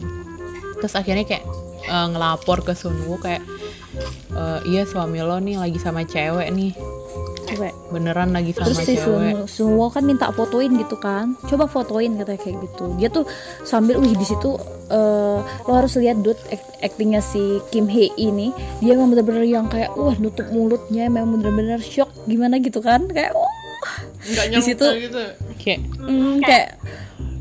terus 0.76 0.94
akhirnya 0.94 1.24
kayak 1.24 1.44
eh, 1.82 2.06
ngelapor 2.12 2.60
ke 2.60 2.72
Sunwoo 2.72 3.16
kayak 3.16 3.40
eh, 4.30 4.60
iya 4.66 4.84
suami 4.84 5.16
lo 5.18 5.38
nih 5.38 5.56
lagi 5.56 5.78
sama 5.78 6.04
cewek 6.04 6.50
nih 6.50 6.76
Cewek. 7.44 7.72
beneran 7.88 8.32
lagi 8.32 8.52
sama 8.52 8.68
Terus 8.68 8.78
si 8.82 8.94
cewek 8.94 9.48
Sun 9.48 9.48
Sunwo 9.48 9.88
kan 9.88 10.02
minta 10.02 10.28
fotoin 10.28 10.74
gitu 10.74 10.96
kan. 10.96 11.36
Coba 11.44 11.64
fotoin 11.64 12.16
katanya 12.16 12.36
kayak 12.36 12.56
gitu. 12.60 12.84
Dia 12.96 13.08
tuh 13.08 13.24
sambil 13.62 13.96
wih 13.96 14.12
di 14.12 14.24
situ 14.24 14.60
eh, 14.90 15.38
lo 15.40 15.72
harus 15.72 15.96
lihat 15.96 16.20
dut 16.20 16.36
act- 16.48 16.76
actingnya 16.82 17.20
si 17.20 17.40
Kim 17.68 17.88
Hee 17.88 18.12
ini. 18.18 18.52
Dia 18.80 18.92
memang 18.92 19.12
bener-bener 19.12 19.44
yang 19.44 19.68
kayak 19.68 19.92
wah 19.94 20.16
nutup 20.16 20.48
mulutnya 20.50 21.08
memang 21.08 21.40
bener-bener 21.40 21.80
shock 21.80 22.12
gimana 22.24 22.60
gitu 22.60 22.80
kan. 22.80 23.08
Kayak 23.08 23.32
wah 23.32 23.48
Enggak 24.24 24.44
Di 24.44 24.50
nyangka 24.50 24.66
situ- 24.66 24.94
gitu. 25.02 25.22
kayak 25.56 25.80
mm, 25.98 26.34
kayak 26.40 26.68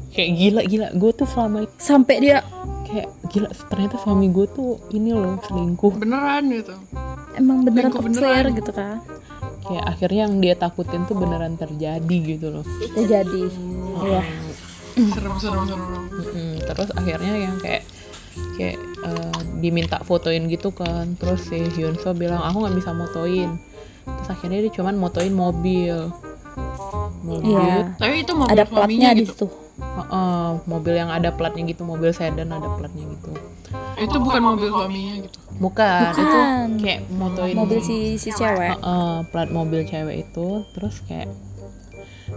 kayak 0.10 0.32
gila 0.32 0.62
gila 0.64 0.88
gue 0.92 1.12
tuh 1.14 1.26
selama 1.26 1.58
sampai 1.76 2.16
dia 2.20 2.38
kayak 2.86 3.10
gila 3.28 3.50
ternyata 3.68 3.96
suami 3.98 4.30
gue 4.30 4.46
tuh 4.48 4.70
ini 4.90 5.12
loh 5.12 5.42
selingkuh 5.42 5.94
Beneran 5.96 6.44
gitu. 6.50 6.76
emang 7.34 7.64
beneran 7.64 7.90
Selingkuh 7.90 8.04
beneran. 8.04 8.46
gitu 8.54 8.72
kan. 8.72 8.98
kayak 9.64 9.86
akhirnya 9.88 10.22
yang 10.24 10.36
dia 10.38 10.54
takutin 10.54 11.04
tuh 11.04 11.16
beneran 11.16 11.56
terjadi 11.56 12.18
gitu 12.30 12.48
loh 12.52 12.66
Dia 12.94 13.24
jadi 13.24 13.42
iya. 14.02 14.22
Serem 14.94 15.36
serem 15.36 15.64
serem. 15.64 16.04
Mm-mm. 16.12 16.62
terus 16.62 16.90
akhirnya 16.94 17.34
yang 17.40 17.56
kayak 17.58 17.82
kayak 18.54 18.78
eh, 19.02 19.38
diminta 19.58 19.98
fotoin 20.00 20.46
gitu 20.46 20.70
kan 20.70 21.16
terus 21.16 21.48
si 21.48 21.58
Hyunso 21.72 22.12
bilang 22.12 22.38
aku 22.40 22.62
nggak 22.62 22.76
bisa 22.76 22.92
motoin 22.92 23.58
terus 24.04 24.30
akhirnya 24.30 24.60
dia 24.62 24.74
cuman 24.74 24.96
motoin 24.96 25.32
mobil 25.32 26.12
mobil 27.24 27.56
Iya. 27.56 27.96
Tapi 27.96 28.16
itu 28.22 28.34
mobil 28.36 28.52
Ada 28.54 28.64
platnya 28.68 29.10
di 29.14 29.24
gitu. 29.24 29.34
situ. 29.34 29.48
Heeh, 29.74 30.48
mobil 30.70 30.94
yang 30.94 31.10
ada 31.10 31.30
platnya 31.30 31.64
gitu 31.66 31.82
mobil 31.82 32.14
sedan 32.14 32.50
ada 32.50 32.70
platnya 32.78 33.04
gitu 33.10 33.34
Itu 33.98 34.18
bukan 34.22 34.42
mobil 34.44 34.70
suaminya 34.70 35.14
gitu. 35.22 35.38
bukan, 35.58 36.12
itu 36.14 36.22
Bukan. 36.24 36.68
kayak 36.82 37.00
motoin 37.10 37.56
Mobil 37.58 37.80
si 37.82 37.98
si 38.18 38.30
cewek. 38.30 38.78
Heeh, 38.78 39.14
plat 39.34 39.50
mobil 39.50 39.82
cewek 39.84 40.30
itu 40.30 40.48
terus 40.74 41.02
kayak 41.06 41.30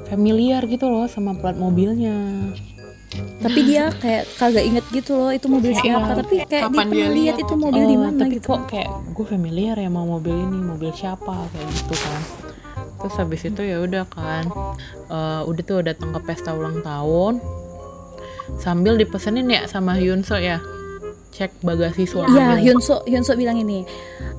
familiar 0.08 0.64
gitu 0.64 0.88
loh 0.88 1.06
sama 1.06 1.36
plat 1.36 1.56
mobilnya 1.56 2.16
Tapi 3.40 3.60
dia 3.64 3.88
kayak 3.92 4.28
kagak 4.36 4.64
inget 4.64 4.84
gitu 4.92 5.16
loh 5.16 5.32
itu 5.32 5.46
mobil 5.48 5.72
Kayak 5.72 5.84
siapa. 5.84 6.04
iya, 6.04 6.16
Tapi 6.16 6.36
kayak 6.44 6.64
dia 6.68 6.84
pernah 6.84 7.08
lihat 7.12 7.36
itu 7.40 7.54
mobil 7.56 7.84
di 7.84 7.96
Eh, 7.96 8.00
mana 8.00 8.16
tapi 8.18 8.34
gitu. 8.36 8.48
kok 8.48 8.60
kayak 8.68 8.90
gue 9.12 9.26
familiar 9.26 9.76
ya 9.76 9.88
sama 9.88 10.02
mobil 10.04 10.34
ini 10.36 10.58
mobil 10.60 10.90
siapa 10.92 11.34
kayak 11.52 11.68
gitu 11.72 11.94
kan 11.96 12.20
terus 13.06 13.22
habis 13.22 13.46
itu 13.46 13.62
ya 13.62 13.78
udah 13.78 14.02
kan 14.10 14.50
eh, 15.06 15.42
udah 15.46 15.62
tuh 15.62 15.86
datang 15.86 16.10
ke 16.10 16.20
pesta 16.26 16.50
ulang 16.50 16.82
tahun 16.82 17.38
sambil 18.58 18.98
dipesenin 18.98 19.46
ya 19.46 19.70
sama 19.70 19.94
Hyunso 19.94 20.34
ya 20.42 20.58
cek 21.30 21.62
bagasi 21.62 22.08
suami 22.08 22.34
Iya, 22.34 22.58
Hyunso 22.58 23.04
Hyunso 23.04 23.36
bilang 23.36 23.60
ini, 23.60 23.84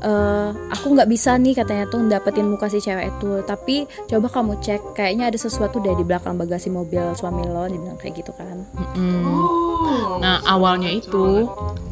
"Eh, 0.01 0.49
aku 0.73 0.97
nggak 0.97 1.05
bisa 1.05 1.37
nih 1.37 1.53
katanya 1.53 1.85
tuh 1.85 2.01
dapetin 2.09 2.49
muka 2.49 2.73
si 2.73 2.81
cewek 2.81 3.13
itu. 3.13 3.45
Tapi 3.45 3.85
coba 4.09 4.33
kamu 4.33 4.57
cek, 4.57 4.97
kayaknya 4.97 5.29
ada 5.29 5.37
sesuatu 5.37 5.77
deh 5.77 5.93
di 5.93 6.01
belakang 6.01 6.41
bagasi 6.41 6.73
mobil 6.73 7.13
suami 7.13 7.45
lo." 7.45 7.69
Dia 7.69 7.77
bilang 7.77 8.01
kayak 8.01 8.17
gitu 8.17 8.33
kan. 8.33 8.65
Mm-mm. 8.97 9.13
Oh. 9.29 10.17
nah 10.17 10.41
awalnya 10.49 10.89
itu 10.89 11.45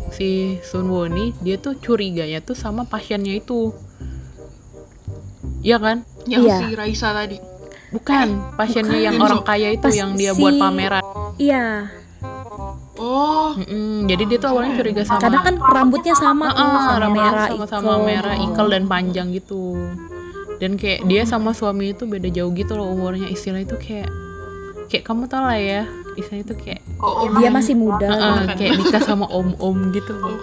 si 0.09 0.57
Sunwoo 0.65 1.05
nih 1.05 1.38
dia 1.38 1.61
tuh 1.61 1.77
curiganya 1.77 2.41
tuh 2.41 2.57
sama 2.57 2.89
pasiennya 2.89 3.45
itu 3.45 3.77
Iya 5.65 5.81
kan? 5.81 5.97
Yang 6.25 6.41
Iya. 6.43 6.57
si 6.57 6.67
Raisa 6.73 7.09
tadi. 7.11 7.38
Bukan, 7.88 8.27
pasiennya 8.53 8.91
bukan. 8.91 9.05
yang 9.05 9.17
orang 9.19 9.41
kaya 9.41 9.69
itu 9.71 9.83
Pas 9.83 9.93
yang 9.93 10.11
dia 10.13 10.31
si- 10.31 10.39
buat 10.39 10.53
pameran. 10.55 11.03
Iya, 11.38 11.65
Oh. 12.95 13.51
Mm-mm, 13.53 14.07
jadi 14.07 14.23
dia 14.25 14.38
tuh 14.38 14.49
awalnya 14.49 14.73
curiga 14.73 15.03
sama 15.03 15.19
karena 15.21 15.39
kan 15.41 15.55
rambutnya 15.59 16.15
sama 16.15 16.47
Ah, 16.47 16.55
sama 16.55 16.95
rambutnya 16.97 17.27
merah, 17.27 17.47
sama-sama 17.49 17.83
ikal 17.85 17.99
merah, 18.01 18.33
gitu. 18.33 18.45
ikal 18.47 18.67
dan 18.69 18.83
panjang 18.85 19.27
gitu. 19.31 19.63
Dan 20.55 20.71
kayak 20.73 21.03
dia 21.03 21.21
sama 21.23 21.51
suami 21.51 21.91
itu 21.91 22.03
beda 22.05 22.29
jauh 22.29 22.51
gitu 22.51 22.71
loh 22.73 22.88
umurnya. 22.89 23.27
Istilah 23.27 23.61
itu 23.61 23.75
kayak 23.77 24.07
kayak 24.88 25.03
kamu 25.03 25.27
tau 25.27 25.43
lah 25.43 25.59
ya. 25.59 25.83
Istilah 26.15 26.41
itu 26.41 26.53
kayak 26.55 26.79
Oh, 26.97 27.27
om. 27.27 27.35
Dia 27.35 27.51
masih 27.51 27.75
muda. 27.75 28.07
ah, 28.07 28.15
gitu 28.15 28.23
kan. 28.41 28.55
kayak 28.55 28.71
nikah 28.77 29.03
sama 29.03 29.27
om-om 29.27 29.77
gitu 29.91 30.13
loh. 30.15 30.39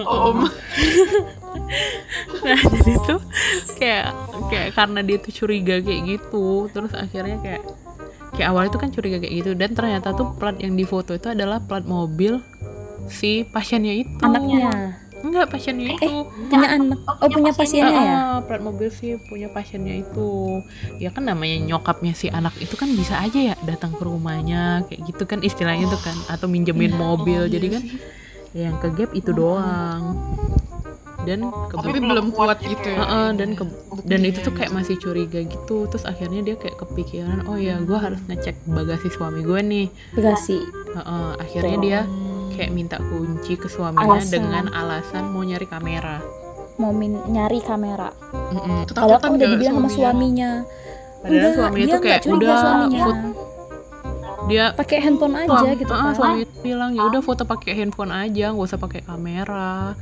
Oh, 0.00 0.32
om. 0.32 0.38
Nah, 2.42 2.58
jadi 2.58 2.92
tuh 3.06 3.20
kayak 3.78 4.08
kayak 4.50 4.68
karena 4.74 5.00
dia 5.04 5.18
tuh 5.20 5.30
curiga 5.30 5.78
kayak 5.78 6.02
gitu, 6.08 6.66
terus 6.74 6.90
akhirnya 6.96 7.38
kayak 7.38 7.62
kayak 8.34 8.48
awalnya 8.50 8.70
tuh 8.72 8.80
kan 8.82 8.90
curiga 8.90 9.22
kayak 9.22 9.34
gitu 9.44 9.50
dan 9.54 9.76
ternyata 9.76 10.10
tuh 10.16 10.32
plat 10.40 10.56
yang 10.58 10.74
difoto 10.74 11.14
itu 11.14 11.28
adalah 11.30 11.62
plat 11.62 11.84
mobil 11.86 12.42
si 13.06 13.46
pasiennya 13.46 14.02
itu. 14.02 14.24
Anaknya 14.24 14.96
Enggak, 15.22 15.54
pasiennya 15.54 15.94
itu. 15.94 16.26
punya 16.50 16.68
anak, 16.82 16.98
oh 17.06 17.28
punya 17.30 17.52
pasiennya 17.54 18.00
ya? 18.02 18.16
Ah, 18.18 18.38
plat 18.42 18.58
mobil 18.58 18.90
sih 18.90 19.14
punya 19.30 19.46
pasiennya 19.54 20.02
itu 20.02 20.58
ya 20.98 21.14
kan 21.14 21.30
namanya 21.30 21.62
nyokapnya 21.62 22.10
si 22.10 22.26
anak 22.26 22.58
itu 22.58 22.74
kan 22.74 22.90
bisa 22.98 23.22
aja 23.22 23.38
ya 23.38 23.56
datang 23.62 23.94
ke 23.94 24.02
rumahnya 24.02 24.82
kayak 24.90 25.14
gitu 25.14 25.22
kan 25.30 25.38
istilahnya 25.46 25.86
tuh 25.94 26.02
kan 26.02 26.16
atau 26.26 26.50
minjemin 26.50 26.90
mobil 26.98 27.46
jadi 27.46 27.78
kan 27.78 27.82
ya 27.86 28.21
yang 28.52 28.76
ke 28.78 28.88
gap 28.92 29.10
itu 29.12 29.30
doang 29.30 30.16
dan 31.22 31.38
ke 31.70 31.74
Tapi 31.78 31.94
belum 31.94 32.34
kuat 32.34 32.58
gitu 32.60 32.82
ya. 32.84 32.98
Heeh, 32.98 33.28
dan 33.38 33.54
ke- 33.54 33.78
dan 34.02 34.20
itu 34.22 34.42
tuh 34.42 34.50
kayak 34.50 34.74
masih 34.74 34.98
curiga 34.98 35.38
gitu 35.40 35.86
terus 35.86 36.02
akhirnya 36.02 36.42
dia 36.42 36.58
kayak 36.58 36.76
kepikiran 36.76 37.46
oh 37.46 37.54
ya 37.54 37.78
gue 37.78 37.94
harus 37.94 38.18
ngecek 38.26 38.58
bagasi 38.66 39.08
suami 39.08 39.40
gue 39.40 39.60
nih 39.62 39.86
Bagasi. 40.12 40.58
Heeh, 40.92 41.28
akhirnya 41.38 41.76
dia 41.78 42.00
kayak 42.52 42.70
minta 42.70 42.98
kunci 43.00 43.54
ke 43.54 43.64
suaminya 43.66 44.18
Alasan. 44.18 44.34
dengan 44.34 44.64
alasan 44.68 45.30
mau 45.30 45.40
nyari 45.40 45.64
kamera 45.64 46.18
Mau 46.74 46.90
min- 46.90 47.24
nyari 47.28 47.60
kamera. 47.60 48.10
Mm-mm. 48.50 48.88
Padahal 48.88 49.20
kan 49.20 49.28
Ketakutan 49.28 49.30
udah 49.30 49.46
dibilang 49.46 49.76
sama 49.76 49.88
suaminya. 49.88 50.50
Padahal 51.22 51.30
Enggak, 51.38 51.52
suaminya 51.54 51.78
dia 51.78 51.86
tuh 51.86 51.92
nggak 51.94 52.02
kayak 52.02 52.22
curiga 52.24 52.36
udah 52.42 52.56
suaminya. 52.58 53.04
Dia 54.52 54.64
Pakai 54.72 55.00
handphone 55.00 55.34
aja 55.34 55.48
suami, 55.64 55.80
gitu 55.80 55.90
ah, 55.90 56.02
kan. 56.04 56.14
suami 56.14 56.38
itu 56.44 56.54
bilang 56.60 56.90
ya 56.92 57.02
udah 57.04 57.20
foto 57.20 57.42
pakai 57.42 57.72
handphone 57.74 58.12
aja 58.12 58.52
nggak 58.52 58.68
usah 58.68 58.76
pakai 58.76 59.00
kamera 59.02 59.96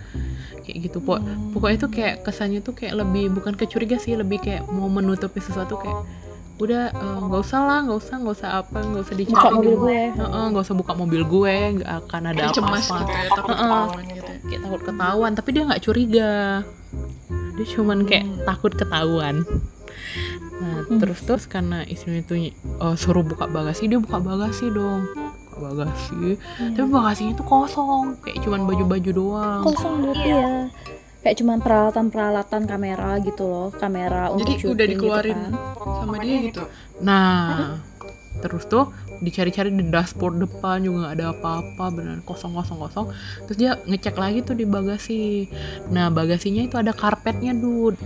kayak 0.61 0.77
gitu 0.85 0.99
po 0.99 1.23
pokoknya 1.51 1.79
tuh 1.79 1.91
kayak 1.91 2.15
kesannya 2.21 2.61
tuh 2.61 2.75
kayak 2.75 2.99
lebih 2.99 3.31
bukan 3.31 3.55
kecuriga 3.55 3.97
sih 3.97 4.13
lebih 4.13 4.39
kayak 4.39 4.67
mau 4.69 4.87
menutupi 4.87 5.39
sesuatu 5.39 5.79
kayak 5.79 6.03
udah 6.59 6.93
eh, 6.93 7.19
nggak 7.25 7.41
usah 7.41 7.61
lah 7.63 7.79
nggak 7.83 7.99
usah 7.99 8.15
nggak 8.21 8.35
usah 8.37 8.51
apa 8.61 8.79
nggak 8.79 9.03
usah 9.03 9.17
dicari 9.17 9.33
Buka 9.33 9.49
mobil 9.51 9.73
dulu." 9.73 9.85
gue. 9.89 10.01
Heeh, 10.13 10.45
nggak 10.53 10.65
usah 10.67 10.77
buka 10.77 10.93
mobil 10.93 11.23
gue 11.25 11.55
nggak 11.81 11.91
akan 12.05 12.23
ada 12.29 12.43
Kayak 12.43 12.53
cemas 12.53 12.85
apa-apa 12.85 13.01
gitu 13.01 13.13
ya 13.17 13.29
takut 13.33 13.57
ketahuan 13.57 14.05
gitu 14.11 14.29
ya 14.29 14.39
kayak 14.45 14.61
takut 14.61 14.81
ketahuan 14.85 15.33
tapi 15.33 15.49
dia 15.51 15.63
nggak 15.65 15.83
curiga 15.83 16.31
dia 17.57 17.67
cuman 17.71 17.99
kayak 18.05 18.25
Hmm. 18.25 18.45
takut 18.45 18.73
ketahuan 18.75 19.37
nah 20.61 20.85
Hmm. 20.85 21.01
terus 21.01 21.21
terus 21.25 21.45
karena 21.49 21.83
istrinya 21.89 22.21
tuh 22.23 22.37
eh, 22.53 22.97
suruh 23.01 23.25
buka 23.25 23.49
bagasi 23.49 23.89
dia 23.89 23.97
buka 23.97 24.21
bagasi 24.21 24.69
dong. 24.69 25.09
Buka 25.49 25.59
bagasi. 25.73 26.37
Tapi 26.77 26.89
bagasinya 26.89 27.33
tuh 27.41 27.47
kosong 27.49 28.21
kayak 28.21 28.45
cuman 28.45 28.69
baju-baju 28.69 29.11
doang. 29.11 29.63
Kosong 29.65 30.05
gitu 30.05 30.21
ya 30.29 30.69
kayak 31.21 31.37
cuman 31.37 31.61
peralatan-peralatan 31.61 32.65
kamera 32.65 33.21
gitu 33.21 33.45
loh 33.45 33.69
kamera 33.77 34.33
untuk 34.33 34.57
jadi 34.57 34.73
udah 34.73 34.87
dikeluarin 34.89 35.37
gitu 35.37 35.53
kan. 35.53 35.97
sama 36.01 36.17
dia 36.25 36.37
gitu? 36.49 36.63
nah 37.05 37.77
terus 38.41 38.65
tuh 38.65 38.89
dicari-cari 39.21 39.69
di 39.69 39.85
dashboard 39.93 40.41
depan 40.41 40.81
juga 40.81 40.97
nggak 41.05 41.15
ada 41.21 41.27
apa-apa 41.37 41.85
beneran 41.93 42.25
kosong 42.25 42.57
kosong 42.57 42.81
kosong 42.81 43.07
terus 43.45 43.59
dia 43.61 43.77
ngecek 43.85 44.17
lagi 44.17 44.41
tuh 44.41 44.57
di 44.57 44.65
bagasi. 44.65 45.45
Nah 45.93 46.09
bagasinya 46.09 46.65
itu 46.65 46.81
ada 46.81 46.97
karpetnya 46.97 47.53
dud 47.53 48.01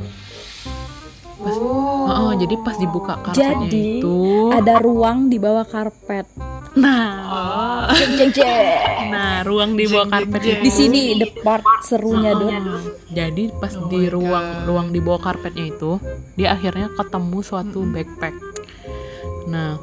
Pas- 1.34 1.58
oh 1.58 2.04
Heeh, 2.04 2.32
jadi 2.46 2.54
pas 2.62 2.76
dibuka 2.78 3.14
karpetnya 3.18 3.66
Jadi, 3.66 4.04
itu 4.04 4.18
ada 4.54 4.74
ruang 4.78 5.26
di 5.26 5.38
bawah 5.42 5.66
karpet 5.66 6.26
nah 6.74 7.86
jeng 7.98 8.12
jeng 8.18 8.32
jeng 8.34 8.66
nah 9.14 9.46
ruang 9.46 9.78
di 9.78 9.86
bawah 9.86 10.10
jeng, 10.10 10.14
karpet 10.26 10.40
jeng. 10.42 10.60
di 10.62 10.70
sini 10.70 11.02
the 11.18 11.28
part 11.42 11.62
serunya 11.86 12.34
Dut 12.34 12.50
Heeh. 12.50 12.82
jadi 13.14 13.44
pas 13.58 13.74
Oh 13.78 13.86
di 13.86 14.10
ruang 14.10 14.46
God. 14.46 14.66
ruang 14.66 14.86
di 14.90 15.00
bawah 15.02 15.20
karpetnya 15.22 15.70
itu 15.70 15.98
dia 16.34 16.54
akhirnya 16.54 16.90
ketemu 16.94 17.38
suatu 17.42 17.80
Mm-mm. 17.82 17.94
backpack 17.94 18.34
nah 19.46 19.78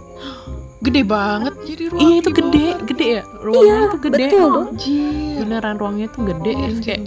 gede 0.82 1.02
banget 1.04 1.54
jadi 1.62 1.84
ruang 1.88 2.02
iya 2.02 2.16
itu 2.16 2.30
di 2.30 2.34
bawah 2.34 2.42
gede 2.42 2.66
gede 2.84 3.08
ya? 3.08 3.24
Ruangnya 3.40 3.62
Iya, 3.72 3.78
itu 3.84 3.98
gede. 4.00 4.18
betul. 4.24 4.52
Anjir. 4.68 5.36
beneran 5.40 5.76
ruangnya 5.76 6.08
tuh 6.08 6.22
gede 6.24 6.52
Jan, 6.54 6.74
kayak 6.80 7.00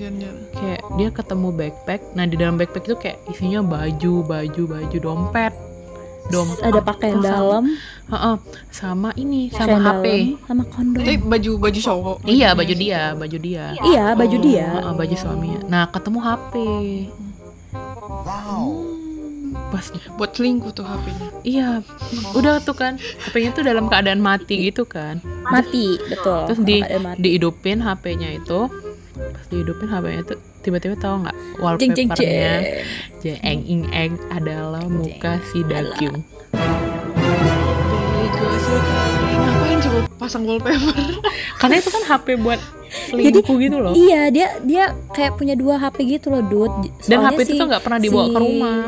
kayak 0.53 0.81
dia 0.93 1.09
ketemu 1.11 1.49
backpack. 1.51 2.01
Nah 2.13 2.25
di 2.25 2.35
dalam 2.35 2.55
backpack 2.55 2.85
itu 2.85 2.97
kayak 2.97 3.19
isinya 3.29 3.61
baju 3.61 4.13
baju 4.23 4.63
baju 4.65 4.99
dompet. 4.99 5.53
Dompet 6.25 6.63
ada 6.63 6.81
pakaian 6.81 7.19
sama- 7.19 7.29
dalam. 7.29 7.65
Heeh, 8.07 8.37
sama 8.71 9.11
ini 9.15 9.51
sama 9.51 9.77
HP 9.77 10.05
dalam 10.07 10.41
sama 10.41 10.63
kondom. 10.67 11.01
Tapi 11.01 11.15
baju 11.21 11.51
baju 11.59 11.81
cowok. 11.81 12.17
iya 12.25 12.49
baju 12.53 12.75
dia 12.75 13.03
baju 13.13 13.37
dia. 13.39 13.65
Iya 13.83 14.05
baju 14.13 14.37
Oh. 14.37 14.43
dia. 14.43 14.69
Heeh, 14.73 14.93
baju 14.95 15.15
suaminya. 15.15 15.61
Nah 15.67 15.85
ketemu 15.89 16.19
HP 16.21 16.55
Hmm. 18.25 19.04
Pas 19.67 19.85
Buat 20.15 20.31
selingkuh 20.33 20.71
tuh 20.71 20.83
HP-nya. 20.83 21.29
iya 21.43 21.69
udah 22.33 22.61
tuh 22.61 22.73
kan 22.73 22.97
HP-nya 22.97 23.51
tuh 23.53 23.63
dalam 23.63 23.87
keadaan 23.87 24.19
mati 24.19 24.65
gitu 24.65 24.85
kan. 24.85 25.19
Mati 25.45 25.97
betul. 26.05 26.47
Terus 26.47 26.61
di 26.61 26.81
dihidupin 27.17 27.79
HP-nya 27.79 28.35
itu 28.35 28.69
pas 29.15 29.45
dihidupin 29.47 29.87
HP-nya 29.87 30.23
tuh 30.25 30.37
tiba-tiba 30.61 30.97
tahu 30.97 31.23
nggak 31.23 31.37
wallpapernya 31.59 32.65
jeng 33.21 33.39
ing 33.43 33.83
eng 33.89 34.13
adalah 34.29 34.85
muka 34.85 35.39
si 35.49 35.61
Dakyung. 35.63 36.23
Ngapain 39.35 39.79
coba 39.81 39.99
pasang 40.17 40.43
wallpaper? 40.45 40.77
karena 41.61 41.75
itu 41.79 41.91
kan 41.91 42.03
HP 42.03 42.27
buat 42.39 42.61
selingkuh 43.09 43.57
gitu 43.59 43.77
loh. 43.77 43.93
Iya, 43.93 44.29
dia 44.29 44.49
dia 44.63 44.85
kayak 45.11 45.37
punya 45.37 45.55
dua 45.55 45.77
HP 45.77 45.97
gitu 46.11 46.29
loh, 46.29 46.43
Dut. 46.43 46.73
dan 47.05 47.23
HP 47.23 47.39
itu 47.43 47.53
si- 47.55 47.61
tuh 47.61 47.67
nggak 47.67 47.83
pernah 47.83 47.99
dibawa 47.99 48.27
ke 48.27 48.33
si- 48.33 48.43
rumah 48.43 48.79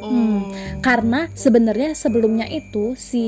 Oh. 0.00 0.40
Karena 0.80 1.28
sebenarnya 1.30 1.92
sebelumnya 1.92 2.44
itu 2.44 2.92
si 2.94 3.24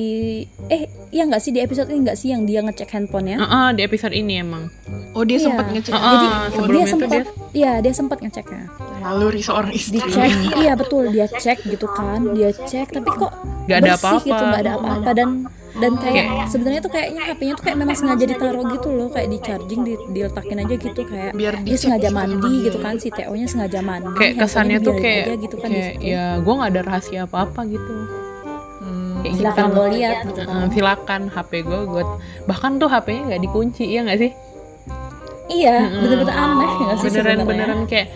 eh 0.66 0.82
iya 1.08 1.22
nggak 1.22 1.38
sih 1.38 1.52
di 1.52 1.60
episode 1.60 1.86
ini 1.86 2.02
nggak 2.02 2.16
sih 2.16 2.32
yang 2.32 2.42
dia 2.42 2.60
ngecek 2.60 2.88
handphonenya? 2.88 3.38
Heeh, 3.38 3.66
di 3.72 3.82
episode 3.82 4.12
ini 4.12 4.40
emang 4.40 4.72
Oh 5.12 5.22
dia 5.22 5.36
Iya. 5.36 5.46
sempat 5.46 5.66
ngecek. 5.68 5.92
Heeh, 5.92 6.08
Jadi 6.08 6.26
sebelumnya 6.48 6.72
dia 6.74 6.86
sempat 6.88 7.08
dia- 7.08 7.26
iya 7.52 7.72
dia 7.78 7.92
sempat 7.92 8.18
ngeceknya. 8.18 8.64
Naluri 8.98 9.40
seorang 9.40 9.70
istri. 9.70 9.98
Dicek, 9.98 10.30
iya 10.56 10.72
betul 10.72 11.02
dia 11.08 11.26
cek 11.26 11.58
gitu 11.66 11.84
kan, 11.86 12.32
dia 12.32 12.50
cek 12.50 12.88
tapi 12.90 13.10
kok 13.10 13.32
Nggak 13.62 13.78
ada 13.78 13.92
bersih 13.92 14.00
apa-apa. 14.00 14.24
gitu, 14.24 14.42
nggak 14.42 14.62
ada 14.62 14.72
apa-apa 14.74 15.10
dan 15.12 15.28
dan 15.72 15.96
kayak 15.96 16.24
Kayak- 16.26 16.48
sebenarnya 16.48 16.80
tuh 16.80 16.90
kayaknya 16.90 17.22
HP-nya 17.24 17.54
tuh 17.54 17.64
kayak 17.64 17.78
memang 17.78 17.94
sengaja 17.94 18.24
ditaruh 18.26 18.64
gitu 18.70 18.88
loh, 18.90 19.08
kayak 19.08 19.24
di 19.26 19.38
charging, 19.38 19.80
di, 19.82 19.92
diletakin 20.06 20.58
aja 20.58 20.74
gitu 20.76 21.00
kayak 21.02 21.32
Biar 21.32 21.54
dia 21.58 21.76
sengaja 21.76 22.02
gitu 22.04 22.12
mandi 22.12 22.36
sama 22.36 22.48
dia. 22.50 22.62
gitu 22.62 22.78
kan 22.78 22.94
si 22.96 23.08
TO-nya 23.08 23.46
sengaja 23.46 23.80
mandi. 23.80 24.12
kayak 24.14 24.34
kesannya 24.36 24.78
tuh 24.78 24.94
kayak 24.94 25.24
aja 25.24 25.34
gitu 25.38 25.56
kan 25.56 25.68
kayak 25.68 25.92
ya 25.98 26.24
gue 26.38 26.52
nggak 26.52 26.70
ada 26.70 26.82
rahasia 26.82 27.20
apa-apa 27.24 27.60
gitu 27.66 27.94
Hmm. 28.78 29.22
Kayak 29.22 29.34
silakan 29.38 29.64
gitu. 29.64 29.72
lo 29.72 29.84
lihat 29.88 30.16
gitu 30.26 30.40
kan. 30.42 30.66
silakan 30.68 31.22
HP 31.28 31.50
gue 31.62 31.80
gue 31.88 32.02
bahkan 32.44 32.72
tuh 32.76 32.88
HP-nya 32.88 33.22
nggak 33.28 33.42
dikunci 33.42 33.84
ya 33.86 34.00
nggak 34.02 34.20
sih 34.20 34.32
Iya, 35.44 35.74
Mm-mm. 35.84 36.00
bener-bener 36.00 36.32
aneh 36.34 36.70
nggak 36.80 36.96
sih 36.96 37.06
beneran 37.06 37.36
sebenarnya? 37.36 37.44
beneran 37.44 37.80
kayak 37.86 38.06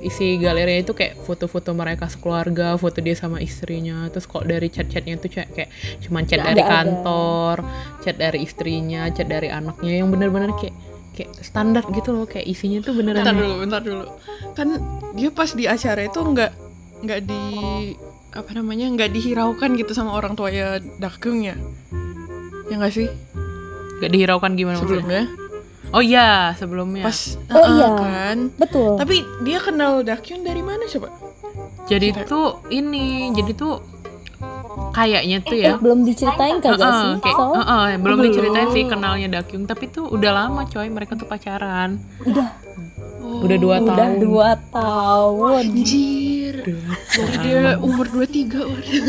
isi 0.00 0.40
galerinya 0.40 0.80
itu 0.84 0.92
kayak 0.96 1.20
foto-foto 1.24 1.76
mereka 1.76 2.08
sekeluarga, 2.08 2.76
foto 2.80 3.04
dia 3.04 3.12
sama 3.16 3.38
istrinya. 3.40 4.08
Terus 4.08 4.24
kok 4.24 4.48
dari 4.48 4.68
chat-chatnya 4.72 5.20
itu 5.20 5.28
chat 5.28 5.48
kayak 5.52 5.70
cuman 6.04 6.24
chat 6.24 6.40
Nggak 6.40 6.48
dari 6.52 6.62
ada. 6.64 6.70
kantor, 6.72 7.56
chat 8.04 8.16
dari 8.16 8.38
istrinya, 8.44 9.02
chat 9.12 9.28
dari 9.28 9.48
anaknya 9.52 10.00
yang 10.00 10.08
bener-bener 10.08 10.52
kayak 10.56 10.74
kayak 11.12 11.30
standar 11.44 11.84
gitu 11.92 12.16
loh, 12.16 12.24
kayak 12.24 12.48
isinya 12.48 12.80
tuh 12.80 12.96
beneran 12.96 13.22
Bentar 13.22 13.36
dulu, 13.36 13.54
bentar 13.60 13.82
dulu. 13.84 14.04
Kan 14.56 14.68
dia 15.14 15.30
pas 15.32 15.50
di 15.52 15.64
acara 15.68 16.08
itu 16.08 16.20
nggak 16.20 16.52
nggak 17.00 17.20
di 17.24 17.42
apa 18.30 18.50
namanya 18.54 18.86
nggak 18.94 19.10
dihiraukan 19.10 19.74
gitu 19.74 19.92
sama 19.92 20.14
orang 20.16 20.38
tuanya 20.38 20.78
Dakgung 21.02 21.44
ya? 21.44 21.58
Ya 22.70 22.78
nggak 22.78 22.94
sih 22.94 23.08
gak 24.00 24.16
dihiraukan 24.16 24.56
gimana 24.56 24.80
maksudnya? 24.80 25.28
Oh 25.90 25.98
iya, 25.98 26.54
sebelumnya. 26.54 27.02
Pas 27.02 27.34
Oh, 27.48 27.58
ah, 27.58 27.66
iya. 27.68 27.88
kan. 27.92 28.36
Betul. 28.54 28.94
Tapi 28.94 29.16
dia 29.42 29.58
kenal 29.58 30.00
Dakgung 30.00 30.40
dari 30.40 30.60
mana 30.60 30.86
coba? 30.86 31.10
jadi 31.84 32.14
Cerita. 32.14 32.22
tuh 32.24 32.46
ini, 32.68 33.32
jadi 33.32 33.50
tuh 33.52 33.82
kayaknya 34.90 35.42
tuh 35.42 35.52
Eh, 35.52 35.66
ya. 35.66 35.74
belum 35.76 36.02
diceritain 36.02 36.56
kagak 36.58 36.78
Heeh, 36.78 36.94
sih? 36.94 37.12
kayak, 37.20 37.36
Soal 37.36 37.52
heeh, 37.56 37.86
belum 37.96 38.16
belum. 38.16 38.20
diceritain 38.24 38.68
sih 38.70 38.84
kenalnya 38.86 39.28
Dakyung, 39.32 39.64
tapi 39.64 39.84
tuh 39.86 40.06
udah 40.06 40.30
lama 40.30 40.62
coy 40.64 40.86
mereka 40.86 41.14
tuh 41.14 41.26
pacaran. 41.26 41.98
udah 42.22 42.48
Oh, 43.20 43.44
Udah 43.44 43.58
dua 43.58 43.76
udah 43.78 43.94
tahun. 43.94 44.18
dua 44.18 44.48
tahun. 44.70 45.64
Anjir. 45.68 46.54
Dari 46.62 47.36
dia 47.38 47.78
umur 47.78 48.06
23 48.08 48.58
waduh. 48.58 49.06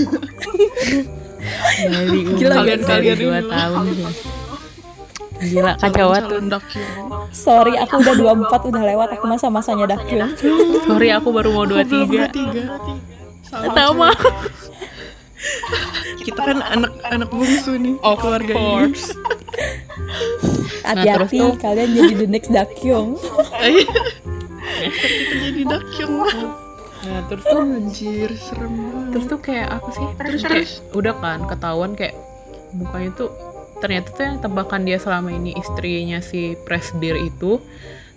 dari 1.87 2.19
umur 2.21 2.37
dari 2.37 2.49
kalian-kalian 2.51 3.17
dua 3.17 3.39
tahun 3.43 3.85
ya. 3.95 4.09
Gila 5.43 5.73
kacau 5.75 6.07
banget. 6.09 6.61
Sorry, 7.31 7.73
aku 7.75 7.93
udah 7.97 8.15
24 8.37 8.69
udah 8.69 8.83
lewat 8.85 9.09
aku 9.11 9.25
masa-masanya 9.25 9.85
Dakyung. 9.89 10.31
sorry 10.83 11.09
aku 11.09 11.29
baru 11.29 11.49
mau 11.49 11.63
Aku 11.63 11.81
belum 11.81 12.07
23 12.07 12.29
23. 12.29 13.49
Sama 13.49 13.73
sama. 13.73 14.09
Kita 16.21 16.37
kan 16.39 16.61
anak 16.61 16.93
anak 17.03 17.27
bungsu 17.27 17.73
nih 17.75 17.97
Of 17.99 18.21
keluarga 18.21 18.53
course. 18.53 19.09
ini. 19.09 19.17
Hati-hati 20.83 21.17
terus 21.17 21.31
tuh- 21.33 21.57
kalian 21.57 21.89
jadi 21.91 22.13
the 22.15 22.27
next 22.27 22.49
Dakyung. 22.49 23.17
Iya. 23.57 23.85
Kita 24.81 25.35
jadi 25.41 25.61
Dakyung. 25.65 26.13
nah 27.01 27.25
terus 27.25 27.41
tuh 27.43 27.57
Anjir, 27.59 28.29
serem 28.37 28.73
banget. 28.77 29.05
terus 29.09 29.25
tuh 29.25 29.39
kayak 29.41 29.67
apa 29.73 29.87
sih 29.89 30.05
Terus, 30.13 30.37
kayak 30.37 30.53
terus. 30.53 30.71
udah 30.93 31.13
kan 31.17 31.39
ketahuan 31.49 31.91
kayak 31.91 32.13
mukanya 32.71 33.09
tuh 33.17 33.29
ternyata 33.81 34.07
tuh 34.11 34.23
yang 34.23 34.37
tebakan 34.39 34.81
dia 34.81 34.95
selama 34.95 35.29
ini 35.29 35.51
istrinya 35.53 36.21
si 36.21 36.53
Presdir 36.59 37.17
itu 37.17 37.57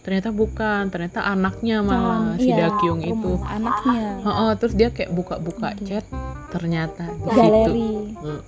ternyata 0.01 0.29
bukan 0.31 0.93
ternyata 0.93 1.25
anaknya 1.25 1.81
malah 1.81 2.37
si 2.37 2.53
Iya, 2.53 2.69
Dakyung 2.69 3.01
oh, 3.01 3.09
itu. 3.09 3.33
anaknya. 3.41 4.21
Heeh, 4.21 4.51
terus 4.55 4.75
dia 4.77 4.93
kayak 4.93 5.09
buka-buka 5.11 5.73
chat 5.81 6.05
ternyata 6.51 7.09
di 7.09 7.25
situ. 7.25 7.33
Galeri. 7.33 7.89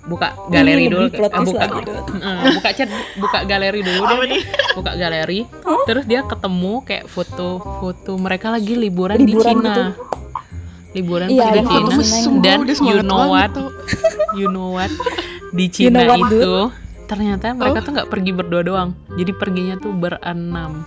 Buka 0.05 0.27
galeri 0.47 0.85
Ini 0.85 0.93
dulu. 0.93 1.03
eh, 1.03 1.17
twist 1.17 1.33
buka. 1.49 1.65
Eh, 2.37 2.53
buka 2.53 2.69
chat 2.71 2.89
buka 3.17 3.39
galeri 3.43 3.81
dulu 3.81 4.01
deh. 4.05 4.17
nih? 4.29 4.41
buka 4.71 4.91
galeri. 4.93 5.39
Terus 5.83 6.05
dia 6.05 6.21
ketemu 6.23 6.73
kayak 6.83 7.05
foto-foto 7.09 8.11
mereka 8.15 8.53
lagi 8.53 8.77
liburan, 8.77 9.17
di 9.17 9.25
Liburan 9.27 9.57
Cina. 9.57 9.65
gitu. 9.65 9.83
liburan 10.93 11.27
Iya, 11.27 11.45
di 11.51 11.61
Cina. 11.65 12.37
dan 12.39 12.59
you 12.79 13.01
know 13.01 13.23
what? 13.27 13.49
you 14.33 14.45
know 14.47 14.69
what? 14.71 14.93
Di 15.49 15.65
You 15.65 15.73
Cina 15.89 16.05
know 16.05 16.13
what, 16.13 16.29
itu 16.29 16.53
ternyata 17.07 17.51
mereka 17.51 17.79
Oh. 17.79 17.83
tuh 17.83 17.91
nggak 17.93 18.09
pergi 18.09 18.31
berdua 18.31 18.61
doang 18.61 18.89
jadi 19.15 19.31
perginya 19.33 19.75
tuh 19.77 19.91
berenam 19.91 20.83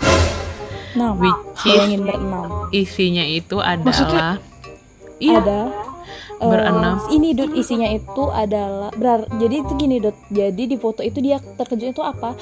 Nah, 0.90 1.14
which 1.14 1.30
is 1.64 1.86
berenam. 1.96 2.66
isinya 2.70 3.22
itu 3.22 3.56
Maksudnya? 3.56 4.34
adalah 4.34 4.34
iya 5.18 5.38
Ada 5.38 5.60
eh, 6.34 6.50
Berenam. 6.50 6.96
ini 7.10 7.30
Dut 7.30 7.54
isinya 7.54 7.86
itu 7.86 8.24
adalah 8.26 8.90
berar 8.90 9.22
jadi 9.36 9.62
itu 9.62 9.72
gini 9.76 9.96
Dut. 9.96 10.18
Jadi 10.28 10.66
di 10.66 10.74
foto 10.74 10.98
itu 11.00 11.20
dia 11.20 11.38
terkejut 11.38 11.94
itu 11.94 12.02
apa? 12.02 12.34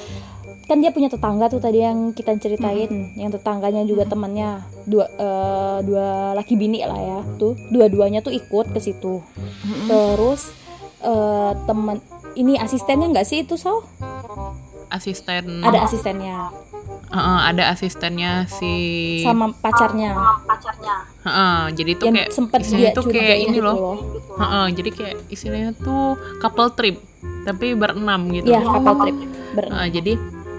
Kan 0.64 0.80
dia 0.80 0.88
punya 0.88 1.08
tetangga 1.08 1.48
tuh 1.48 1.58
tadi 1.58 1.80
yang 1.80 2.12
kita 2.12 2.36
ceritain, 2.36 2.88
yang 3.16 3.28
tetangganya 3.28 3.84
juga 3.84 4.06
temannya 4.06 4.60
dua 4.84 5.04
eh, 5.10 5.78
dua 5.82 6.08
laki 6.32 6.54
bini 6.54 6.80
lah 6.80 6.96
ya 6.96 7.18
tuh. 7.36 7.52
Dua-duanya 7.68 8.22
tuh 8.22 8.32
ikut 8.32 8.72
ke 8.72 8.80
situ. 8.80 9.20
Terus 9.84 10.40
eh, 11.00 11.52
teman 11.64 12.00
ini 12.38 12.54
asistennya 12.54 13.10
nggak 13.10 13.26
sih 13.26 13.42
itu 13.42 13.58
so 13.58 13.82
asisten. 14.88 15.60
Ada 15.66 15.84
asistennya. 15.84 16.48
Heeh, 17.08 17.38
ada 17.50 17.72
asistennya 17.72 18.44
si 18.48 18.72
sama 19.24 19.52
pacarnya. 19.58 20.12
Heeh, 21.24 21.58
jadi 21.76 21.90
itu 21.96 22.04
yang 22.04 22.14
kayak 22.16 22.30
sempet 22.32 22.60
dia 22.68 22.88
tuh 22.92 23.04
kayak 23.08 23.36
ini 23.48 23.58
gitu 23.58 23.64
loh. 23.64 23.96
Heeh, 24.38 24.66
jadi 24.76 24.90
kayak 24.92 25.16
istilahnya 25.32 25.70
tuh 25.80 26.16
couple 26.40 26.72
trip 26.76 26.96
tapi 27.48 27.72
berenam 27.72 28.28
gitu. 28.32 28.52
Iya, 28.52 28.60
couple 28.64 28.96
trip. 29.02 29.16
Ber- 29.56 29.70
Heeh, 29.72 29.88
jadi 29.92 30.12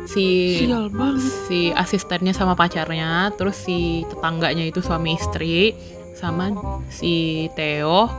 si 0.10 0.26
Sial 0.66 0.90
banget. 0.90 1.22
si 1.46 1.70
asistennya 1.70 2.34
sama 2.34 2.58
pacarnya 2.58 3.30
terus 3.38 3.62
si 3.62 4.02
tetangganya 4.10 4.66
itu 4.66 4.82
suami 4.82 5.14
istri 5.14 5.78
sama 6.18 6.50
si 6.90 7.46
Theo 7.54 8.10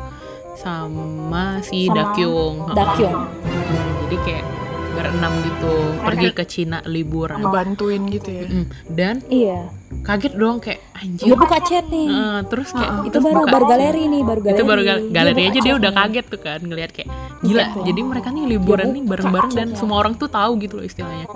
sama 0.60 1.44
si 1.60 1.88
Sama 1.88 1.96
Dakyung. 1.96 2.56
Dakyung. 2.70 3.18
Hmm, 3.42 3.88
jadi 3.98 4.16
kayak 4.18 4.44
berenam 4.90 5.38
gitu 5.40 5.70
pergi 5.96 6.28
ke 6.30 6.44
Cina 6.44 6.82
liburan 6.84 7.38
Ngebantuin 7.38 8.10
gitu 8.10 8.28
ya. 8.28 8.42
Mm, 8.44 8.66
dan 8.90 9.14
Iya. 9.24 9.70
kaget 10.02 10.34
dong 10.34 10.58
kayak 10.58 10.82
anjir 10.92 11.24
Dia 11.24 11.36
buka 11.36 11.58
chat 11.60 11.86
nih. 11.86 12.06
Heeh, 12.06 12.38
terus 12.44 12.68
kayak 12.70 12.92
itu 13.00 13.12
terus 13.12 13.24
baru 13.24 13.38
buka- 13.40 13.52
baru 13.52 13.64
galeri 13.66 14.02
nih, 14.04 14.22
baru 14.22 14.40
galeri. 14.40 14.52
itu 14.52 14.64
baru 14.66 14.82
gal- 14.82 15.04
galeri 15.08 15.38
buka 15.38 15.48
aja 15.48 15.60
dia 15.60 15.74
udah 15.76 15.92
kaget 15.94 16.24
tuh 16.26 16.40
kan 16.40 16.60
ngelihat 16.60 16.90
kayak 16.90 17.08
gila 17.40 17.64
Iya. 17.64 17.82
jadi 17.86 18.00
mereka 18.02 18.28
nih 18.28 18.44
liburan 18.48 18.88
nih 18.90 19.02
bareng-bareng 19.06 19.52
dan 19.52 19.66
chatnya. 19.68 19.78
semua 19.78 19.96
orang 19.96 20.14
tuh 20.14 20.28
tahu 20.28 20.52
gitu 20.58 20.74
loh 20.74 20.84
istilahnya 20.84 21.26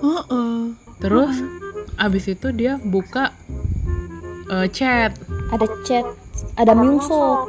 Heeh. 0.00 0.58
terus 0.98 1.34
abis 1.96 2.24
itu 2.26 2.48
dia 2.50 2.80
buka 2.80 3.36
eh, 4.48 4.68
chat 4.68 5.12
Ada 5.50 5.66
chat, 5.82 6.06
ada 6.56 6.72
Myungso. 6.72 7.44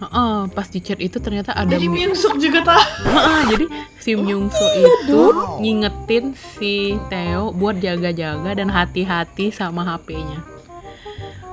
Heeh, 0.00 0.36
pas 0.50 0.64
di 0.64 0.80
chat 0.80 0.96
itu 0.96 1.20
ternyata 1.20 1.52
ada 1.52 1.68
Jadi 1.68 1.84
Mi- 1.84 2.08
Myungsuk 2.08 2.40
juga 2.40 2.64
tahu. 2.64 2.80
Heeh, 3.04 3.40
jadi 3.50 3.64
si 3.96 4.10
Myungso 4.16 4.66
itu 4.72 5.20
ngingetin 5.60 6.24
si 6.32 6.72
Theo 7.06 7.52
buat 7.52 7.76
jaga-jaga 7.78 8.50
dan 8.50 8.68
hati-hati 8.68 9.52
sama 9.52 9.84
HP-nya 9.84 10.40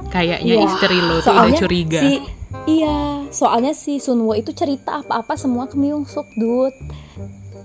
kayaknya 0.07 0.55
Iya. 0.55 0.65
istri 0.65 0.97
lo 0.97 1.19
tuh 1.19 1.35
udah 1.35 1.51
curiga 1.53 1.99
Si, 1.99 2.13
iya, 2.69 2.97
soalnya 3.27 3.75
si 3.75 3.99
Sunwo 3.99 4.31
itu 4.31 4.55
cerita 4.55 5.03
apa-apa 5.03 5.35
semua 5.35 5.67
ke 5.67 5.75
Myungsuk, 5.75 6.31
dude. 6.33 6.71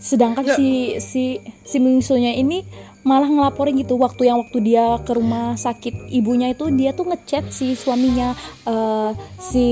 Sedangkan 0.02 0.42
Ya. 0.42 0.58
si 0.58 0.68
si 0.98 1.24
si 1.62 1.76
Myungsunya 1.78 2.34
ini 2.34 2.66
malah 3.02 3.26
ngelaporin 3.26 3.74
gitu 3.82 3.98
waktu 3.98 4.30
yang 4.30 4.42
waktu 4.46 4.58
dia 4.62 4.98
ke 5.02 5.12
rumah 5.14 5.58
sakit 5.58 6.10
ibunya 6.14 6.54
itu 6.54 6.70
dia 6.70 6.94
tuh 6.94 7.10
ngechat 7.10 7.50
si 7.50 7.74
suaminya 7.74 8.34
eh 8.66 9.10
si 9.42 9.66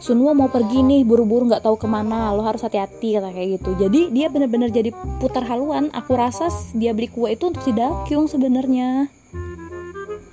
Sunwo 0.00 0.36
mau 0.36 0.52
pergi 0.52 0.84
nih 0.84 1.02
buru-buru 1.08 1.48
nggak 1.48 1.64
tahu 1.64 1.80
ke 1.80 1.88
mana 1.88 2.36
lo 2.36 2.44
harus 2.44 2.60
hati-hati 2.60 3.16
kata 3.16 3.32
kayak 3.32 3.48
gitu 3.60 3.70
jadi 3.80 4.00
dia 4.12 4.26
bener-bener 4.28 4.68
jadi 4.68 4.92
putar 5.16 5.48
haluan 5.48 5.88
aku 5.96 6.12
rasa 6.12 6.52
dia 6.76 6.92
beli 6.92 7.08
kue 7.08 7.32
itu 7.32 7.48
untuk 7.48 7.64
si 7.64 7.72
Dakyung 7.72 8.28
sebenarnya 8.28 9.08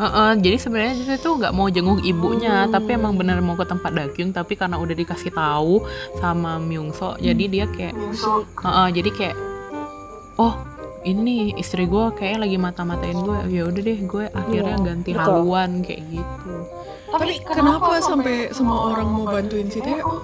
Heeh, 0.01 0.31
jadi 0.41 0.57
sebenarnya 0.57 0.93
dia 0.97 1.17
tuh 1.21 1.37
nggak 1.37 1.53
mau 1.53 1.69
jenguk 1.69 2.01
ibunya, 2.01 2.65
Hmm. 2.65 2.73
tapi 2.73 2.97
emang 2.97 3.21
bener 3.21 3.37
mau 3.45 3.53
ke 3.53 3.69
tempat 3.69 3.93
Dakyung, 3.93 4.33
tapi 4.33 4.57
karena 4.57 4.81
udah 4.81 4.97
dikasih 4.97 5.29
tahu 5.29 5.85
sama 6.17 6.57
Myungso, 6.57 7.21
jadi 7.21 7.43
dia 7.45 7.65
kayak, 7.69 7.93
Myungsuk. 7.93 8.49
Heeh, 8.65 8.87
jadi 8.97 9.09
kayak, 9.13 9.37
oh 10.41 10.57
ini 11.03 11.35
istri 11.55 11.83
gue 11.83 12.05
kayak 12.13 12.39
lagi 12.39 12.55
mata-matain 12.55 13.17
gue, 13.17 13.37
ya 13.49 13.65
udah 13.65 13.81
deh 13.81 13.99
gue 13.99 14.25
akhirnya 14.29 14.75
Iya, 14.75 14.85
ganti 14.85 15.11
betul. 15.11 15.23
haluan 15.23 15.71
kayak 15.81 16.01
gitu. 16.07 16.53
Tapi 17.07 17.25
kenapa 17.43 17.99
sampai 17.99 18.35
semua 18.49 18.91
orang 18.91 19.07
mau 19.09 19.25
bantuin 19.25 19.67
si 19.67 19.79
Theo? 19.79 20.21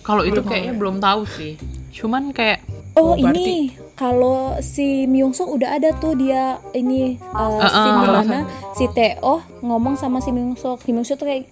Kalau 0.00 0.22
itu 0.22 0.40
kayaknya 0.40 0.74
ya. 0.74 0.78
belum 0.78 0.96
tahu 0.98 1.22
sih, 1.24 1.54
cuman 1.90 2.30
kayak 2.30 2.64
Oh, 2.90 3.14
Oh, 3.14 3.14
berarti- 3.14 3.38
ini 3.38 3.58
kalau 3.94 4.58
si 4.58 5.06
Myungsuk 5.06 5.46
udah 5.46 5.78
ada 5.78 5.94
tuh 5.94 6.18
dia 6.18 6.58
ini 6.72 7.22
uh, 7.22 7.38
Uh-uh. 7.54 7.70
scene 7.70 7.94
Alasan. 7.94 8.02
di 8.02 8.10
mana 8.10 8.38
si 8.74 8.84
Teo 8.90 9.34
ngomong 9.60 9.94
sama 9.94 10.18
si 10.18 10.34
Myungsuk. 10.34 10.82
Si 10.82 10.90
Myungsuk 10.90 11.14
tuh 11.16 11.30
kayak 11.30 11.46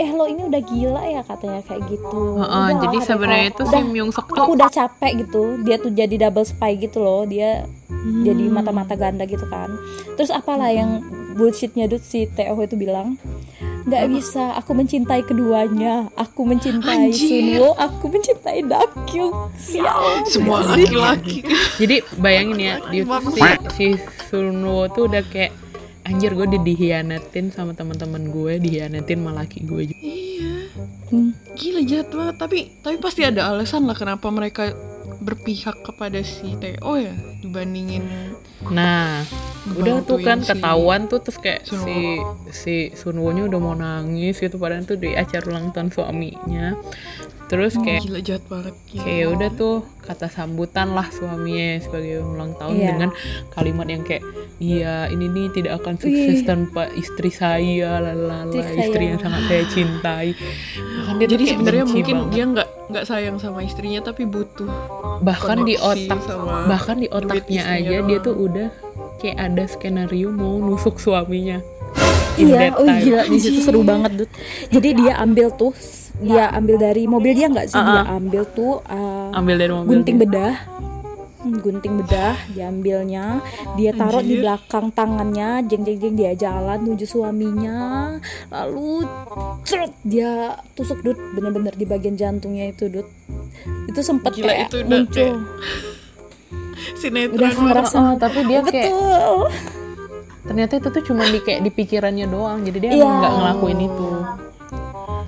eh 0.00 0.10
lo 0.16 0.24
ini 0.24 0.48
udah 0.48 0.62
gila 0.64 1.02
ya 1.04 1.20
katanya 1.28 1.60
kayak 1.68 1.84
gitu. 1.92 2.40
Heeh, 2.40 2.66
Udah 2.72 2.80
jadi 2.88 2.98
sebenarnya 3.04 3.46
itu 3.52 3.62
si 3.68 3.68
udah, 3.68 3.82
Myungsuk 3.84 4.24
aku 4.24 4.32
tuh 4.32 4.52
udah 4.56 4.68
capek 4.72 5.12
gitu. 5.20 5.42
Dia 5.60 5.76
tuh 5.76 5.92
jadi 5.92 6.14
double 6.16 6.46
spy 6.48 6.72
gitu 6.80 7.04
loh. 7.04 7.28
Dia 7.28 7.68
jadi 8.00 8.44
Hmm. 8.48 8.56
mata-mata 8.56 8.96
ganda 8.96 9.28
gitu 9.28 9.44
kan. 9.52 9.68
Terus 10.16 10.32
apalah 10.32 10.72
yang 10.72 11.04
bullshitnya 11.36 11.84
Dut 11.84 12.00
si 12.00 12.24
Teo 12.32 12.56
itu 12.64 12.80
bilang 12.80 13.20
nggak 13.80 14.12
bisa 14.12 14.60
aku 14.60 14.76
mencintai 14.76 15.24
keduanya 15.24 16.12
aku 16.16 16.44
mencintai 16.48 17.12
Anjir. 17.12 17.56
Sunwo 17.56 17.68
aku 17.76 18.04
mencintai 18.12 18.60
Dakyung 18.68 19.52
sial 19.56 20.24
Semua 20.28 20.64
laki-laki. 20.64 21.44
Jadi 21.80 22.04
bayangin 22.20 22.60
ya, 22.60 22.74
di, 22.88 23.04
si, 23.04 23.40
si 23.76 23.86
Sunwo 24.28 24.88
tuh 24.92 25.08
udah 25.08 25.24
kayak 25.28 25.52
anjir 26.10 26.34
gue 26.34 26.46
di 26.50 26.58
dihianatin 26.58 27.54
sama 27.54 27.70
teman-teman 27.72 28.34
gue, 28.34 28.58
dihianatin 28.58 29.22
sama 29.22 29.32
laki 29.38 29.62
gue 29.62 29.82
juga. 29.94 30.02
Iya. 30.02 30.52
Hmm. 31.10 31.30
Gila 31.54 31.80
jahat 31.86 32.08
banget. 32.10 32.36
Tapi 32.36 32.58
tapi 32.82 32.96
pasti 32.98 33.22
ada 33.22 33.46
alasan 33.46 33.86
lah 33.86 33.94
kenapa 33.94 34.26
mereka 34.28 34.74
berpihak 35.20 35.84
kepada 35.84 36.18
si 36.24 36.56
Theo 36.58 36.96
ya 36.96 37.12
dibandingin 37.44 38.02
Nah, 38.72 39.24
udah 39.76 40.04
tuh 40.04 40.20
kan 40.20 40.40
si- 40.40 40.48
ketahuan 40.52 41.08
tuh 41.08 41.20
terus 41.20 41.40
kayak 41.40 41.64
Sunwo. 41.64 41.84
si 41.84 41.96
si 42.52 42.74
Sunwo-nya 42.92 43.48
udah 43.48 43.60
mau 43.60 43.72
nangis 43.72 44.36
gitu 44.36 44.56
padahal 44.56 44.84
tuh 44.84 45.00
di 45.00 45.12
acara 45.16 45.44
ulang 45.48 45.72
tahun 45.72 45.88
suaminya. 45.88 46.76
Terus 47.50 47.74
kayak 47.74 48.06
Gila 48.06 48.20
jahat 48.22 48.44
banget. 48.46 48.74
Gila. 48.86 49.02
kayak 49.02 49.26
udah 49.28 49.50
tuh 49.52 49.74
kata 50.00 50.26
sambutan 50.26 50.94
lah 50.94 51.10
suaminya 51.10 51.82
sebagai 51.82 52.22
ulang 52.22 52.54
tahun 52.54 52.74
Iya. 52.76 52.88
dengan 52.88 53.10
kalimat 53.50 53.86
yang 53.86 54.02
kayak 54.02 54.22
iya 54.58 55.06
ini 55.06 55.26
nih 55.26 55.46
tidak 55.50 55.82
akan 55.82 55.94
sukses 55.96 56.40
Wih. 56.40 56.46
tanpa 56.46 56.86
istri 56.92 57.28
saya 57.28 57.98
lalala 57.98 58.46
Istri 58.48 58.78
istri, 58.80 58.94
saya. 58.96 59.10
yang 59.10 59.18
sangat 59.18 59.42
saya 59.46 59.64
cintai 59.66 60.28
bahkan 60.96 61.14
dia 61.16 61.26
Jadi 61.28 61.44
sebenarnya 61.48 61.84
mungkin 61.84 62.16
banget. 62.16 62.30
dia 62.30 62.44
nggak 62.46 62.68
nggak 62.90 63.04
sayang 63.04 63.36
sama 63.36 63.58
istrinya 63.60 64.00
tapi 64.00 64.22
butuh 64.24 64.70
bahkan 65.20 65.58
di 65.62 65.74
otak 65.74 66.20
sama 66.22 66.66
bahkan 66.66 66.96
di 66.96 67.08
otaknya 67.08 67.62
aja 67.66 67.98
dia 67.98 68.18
doang. 68.18 68.22
tuh 68.22 68.34
udah 68.40 68.68
kayak 69.18 69.38
ada 69.40 69.64
skenario 69.66 70.30
mau 70.30 70.54
nusuk 70.56 70.96
suaminya 70.96 71.58
in 72.36 72.46
Iya, 72.48 72.72
oh 72.72 72.86
gila 72.86 73.26
di 73.26 73.36
situ 73.36 73.60
seru 73.60 73.82
banget, 73.82 74.16
Dut. 74.16 74.30
Jadi 74.70 74.88
dia 74.96 75.18
ambil 75.18 75.50
tuh, 75.52 75.74
dia 76.20 76.44
ambil 76.52 76.76
dari 76.76 77.02
mobil 77.08 77.32
dia 77.32 77.46
nggak 77.48 77.68
sih? 77.72 77.80
Dia 77.80 78.04
Uh-uh. 78.04 78.16
ambil 78.20 78.42
tuh 78.48 78.84
uh, 78.84 79.32
ambil 79.34 79.56
dari 79.56 79.72
mobil 79.72 79.90
gunting 79.90 80.16
dia. 80.16 80.24
bedah. 80.28 80.54
Hmm, 81.40 81.56
gunting 81.56 82.04
bedah 82.04 82.36
diambilnya, 82.52 83.40
dia 83.80 83.96
taruh 83.96 84.20
di 84.20 84.36
Anjir. 84.36 84.44
belakang 84.44 84.92
tangannya, 84.92 85.64
jeng 85.72 85.88
jeng 85.88 85.96
jeng 85.96 86.12
dia 86.12 86.36
jalan 86.36 86.84
menuju 86.84 87.08
suaminya, 87.08 88.12
lalu 88.52 89.08
cerut 89.64 89.88
dia 90.04 90.60
tusuk 90.76 91.00
Dut, 91.00 91.16
bener-bener 91.32 91.72
di 91.72 91.88
bagian 91.88 92.20
jantungnya 92.20 92.76
itu 92.76 92.92
Dut. 92.92 93.08
Itu 93.88 94.04
sempet 94.04 94.36
Gila, 94.36 94.52
kayak 94.52 94.68
itu 94.68 94.76
udah 94.84 94.88
muncul, 94.92 95.30
sinetron 97.00 97.36
udah 97.40 97.50
ngerasa 97.56 98.00
tapi 98.20 98.38
dia 98.44 98.60
kayak 98.64 98.92
betul. 98.92 99.38
ternyata 100.44 100.72
itu 100.76 100.88
tuh 100.92 101.02
cuma 101.08 101.24
di 101.28 101.40
kayak 101.40 101.60
di 101.64 101.70
pikirannya 101.72 102.26
doang 102.28 102.60
jadi 102.64 102.78
dia 102.80 102.90
nggak 103.00 103.32
ngelakuin 103.32 103.80
itu 103.86 104.08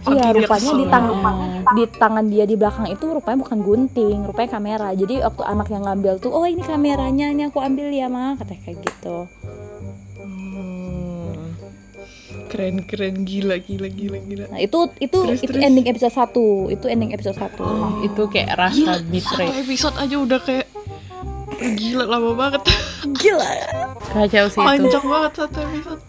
Iya, 0.03 0.35
dia 0.35 0.43
rupanya 0.43 0.71
di 0.75 0.87
tangan 0.91 1.15
di 1.73 1.85
tangan 1.95 2.25
dia 2.27 2.45
di 2.45 2.57
belakang 2.59 2.87
itu 2.91 3.05
rupanya 3.07 3.39
bukan 3.39 3.59
gunting, 3.63 4.19
rupanya 4.27 4.51
kamera. 4.51 4.89
Jadi 4.93 5.23
waktu 5.23 5.43
anak 5.47 5.69
yang 5.71 5.87
ngambil 5.87 6.19
tuh, 6.19 6.35
oh 6.35 6.43
ini 6.43 6.59
kameranya, 6.61 7.31
ini 7.31 7.47
aku 7.47 7.63
ambil 7.63 7.87
ya 7.89 8.11
mah, 8.11 8.35
katanya 8.35 8.61
kayak 8.67 8.79
gitu. 8.83 9.17
Hmm. 10.19 11.55
Keren 12.51 12.83
keren 12.83 13.23
gila 13.23 13.57
gila 13.59 13.89
gila 13.89 14.19
gila. 14.21 14.45
Nah 14.51 14.61
itu 14.61 14.91
itu 14.99 15.19
Terus, 15.23 15.41
itu 15.41 15.55
terus. 15.55 15.65
ending 15.65 15.87
episode 15.87 16.13
1 16.13 16.75
itu 16.75 16.85
ending 16.91 17.11
episode 17.15 17.39
1 17.39 18.05
itu 18.05 18.23
kayak 18.29 18.49
Gila, 18.53 18.59
rasa 18.59 18.91
satu 18.99 19.09
betray 19.09 19.49
episode 19.63 19.97
aja 19.97 20.17
udah 20.19 20.41
kayak 20.43 20.67
gila 21.79 22.05
lama 22.05 22.31
banget. 22.35 22.63
Gila. 23.17 23.51
kacau 24.13 24.47
sih 24.51 24.61
itu 24.61 24.67
Panjang 24.67 25.05
banget 25.07 25.33
satu 25.39 25.59
episode. 25.63 26.03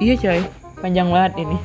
iya 0.00 0.14
coy 0.18 0.40
panjang 0.80 1.08
banget 1.08 1.32
ini 1.38 1.56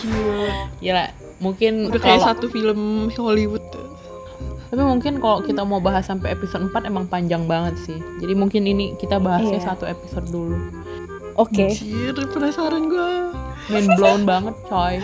Gila. 0.00 0.52
gila 0.78 1.04
mungkin 1.38 1.88
Udah 1.88 1.98
kayak 1.98 2.18
kalau 2.18 2.28
satu 2.30 2.46
film 2.48 2.80
Hollywood. 3.10 3.64
tapi 4.66 4.80
mungkin 4.80 5.18
kalau 5.18 5.40
kita 5.40 5.60
mau 5.60 5.78
bahas 5.78 6.04
sampai 6.04 6.30
episode 6.30 6.62
4 6.64 6.86
emang 6.86 7.04
panjang 7.04 7.44
banget 7.44 7.74
sih 7.80 7.98
jadi 8.18 8.32
mungkin 8.32 8.64
ini 8.64 8.94
kita 8.96 9.18
bahasnya 9.18 9.58
Iya. 9.58 9.66
satu 9.66 9.84
episode 9.84 10.26
dulu 10.26 10.56
Oke. 11.36 11.68
Anjir, 11.68 12.12
penasaran 12.28 12.86
gua. 12.86 13.32
mind 13.66 13.88
blown 13.94 14.22
banget 14.24 14.54
coy 14.66 14.98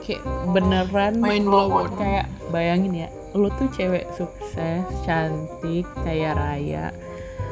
kayak 0.00 0.22
beneran 0.48 1.16
Mind 1.16 1.44
blown. 1.44 1.90
kayak 1.94 2.24
bayangin 2.48 2.92
ya 2.96 3.08
lu 3.32 3.48
tuh 3.52 3.70
cewek 3.70 4.04
sukses 4.12 4.84
cantik 5.02 5.86
kaya 5.98 6.32
raya 6.32 6.92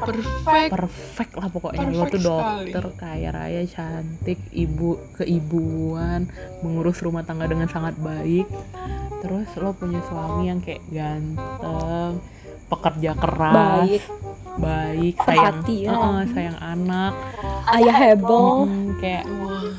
Perfect. 0.01 0.71
perfect 0.73 1.31
lah 1.37 1.47
pokoknya. 1.53 1.85
Lo 1.87 2.05
Perfect 2.05 2.11
tuh 2.11 2.21
sekali. 2.21 2.71
dokter 2.71 2.85
kaya 2.97 3.29
raya 3.29 3.61
cantik 3.69 4.39
ibu 4.49 4.97
keibuan 5.17 6.25
mengurus 6.65 6.99
rumah 7.05 7.21
tangga 7.21 7.45
dengan 7.45 7.69
sangat 7.69 7.93
baik. 8.01 8.49
Terus 9.21 9.49
lo 9.61 9.77
punya 9.77 10.01
suami 10.09 10.49
yang 10.49 10.59
kayak 10.59 10.81
ganteng 10.89 12.17
pekerja 12.71 13.11
keras 13.19 13.53
Baik. 13.53 14.03
baik 14.63 15.15
sayang 15.27 15.59
Perhatian. 15.59 15.91
Heeh, 15.91 16.21
sayang 16.31 16.59
anak. 16.63 17.13
Ayah 17.67 17.97
heboh. 17.99 18.65
Mm, 18.65 18.87
kayak 19.03 19.25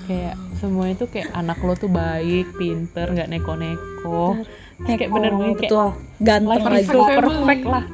kayak 0.07 0.35
semuanya 0.61 0.95
tuh 1.01 1.09
kayak 1.09 1.29
anak 1.33 1.59
lo 1.65 1.73
tuh 1.75 1.89
baik 1.91 2.47
pinter 2.61 3.09
nggak 3.09 3.33
neko-neko. 3.33 4.45
Kayak 4.85 5.11
bener-bener 5.11 5.57
kayak 5.57 5.71
betul. 5.73 5.89
Ganteng 6.21 6.47
life 6.47 6.63
is 6.63 6.69
lagi 6.69 6.89
so 6.93 7.01
perfect 7.09 7.65
lah. 7.67 7.85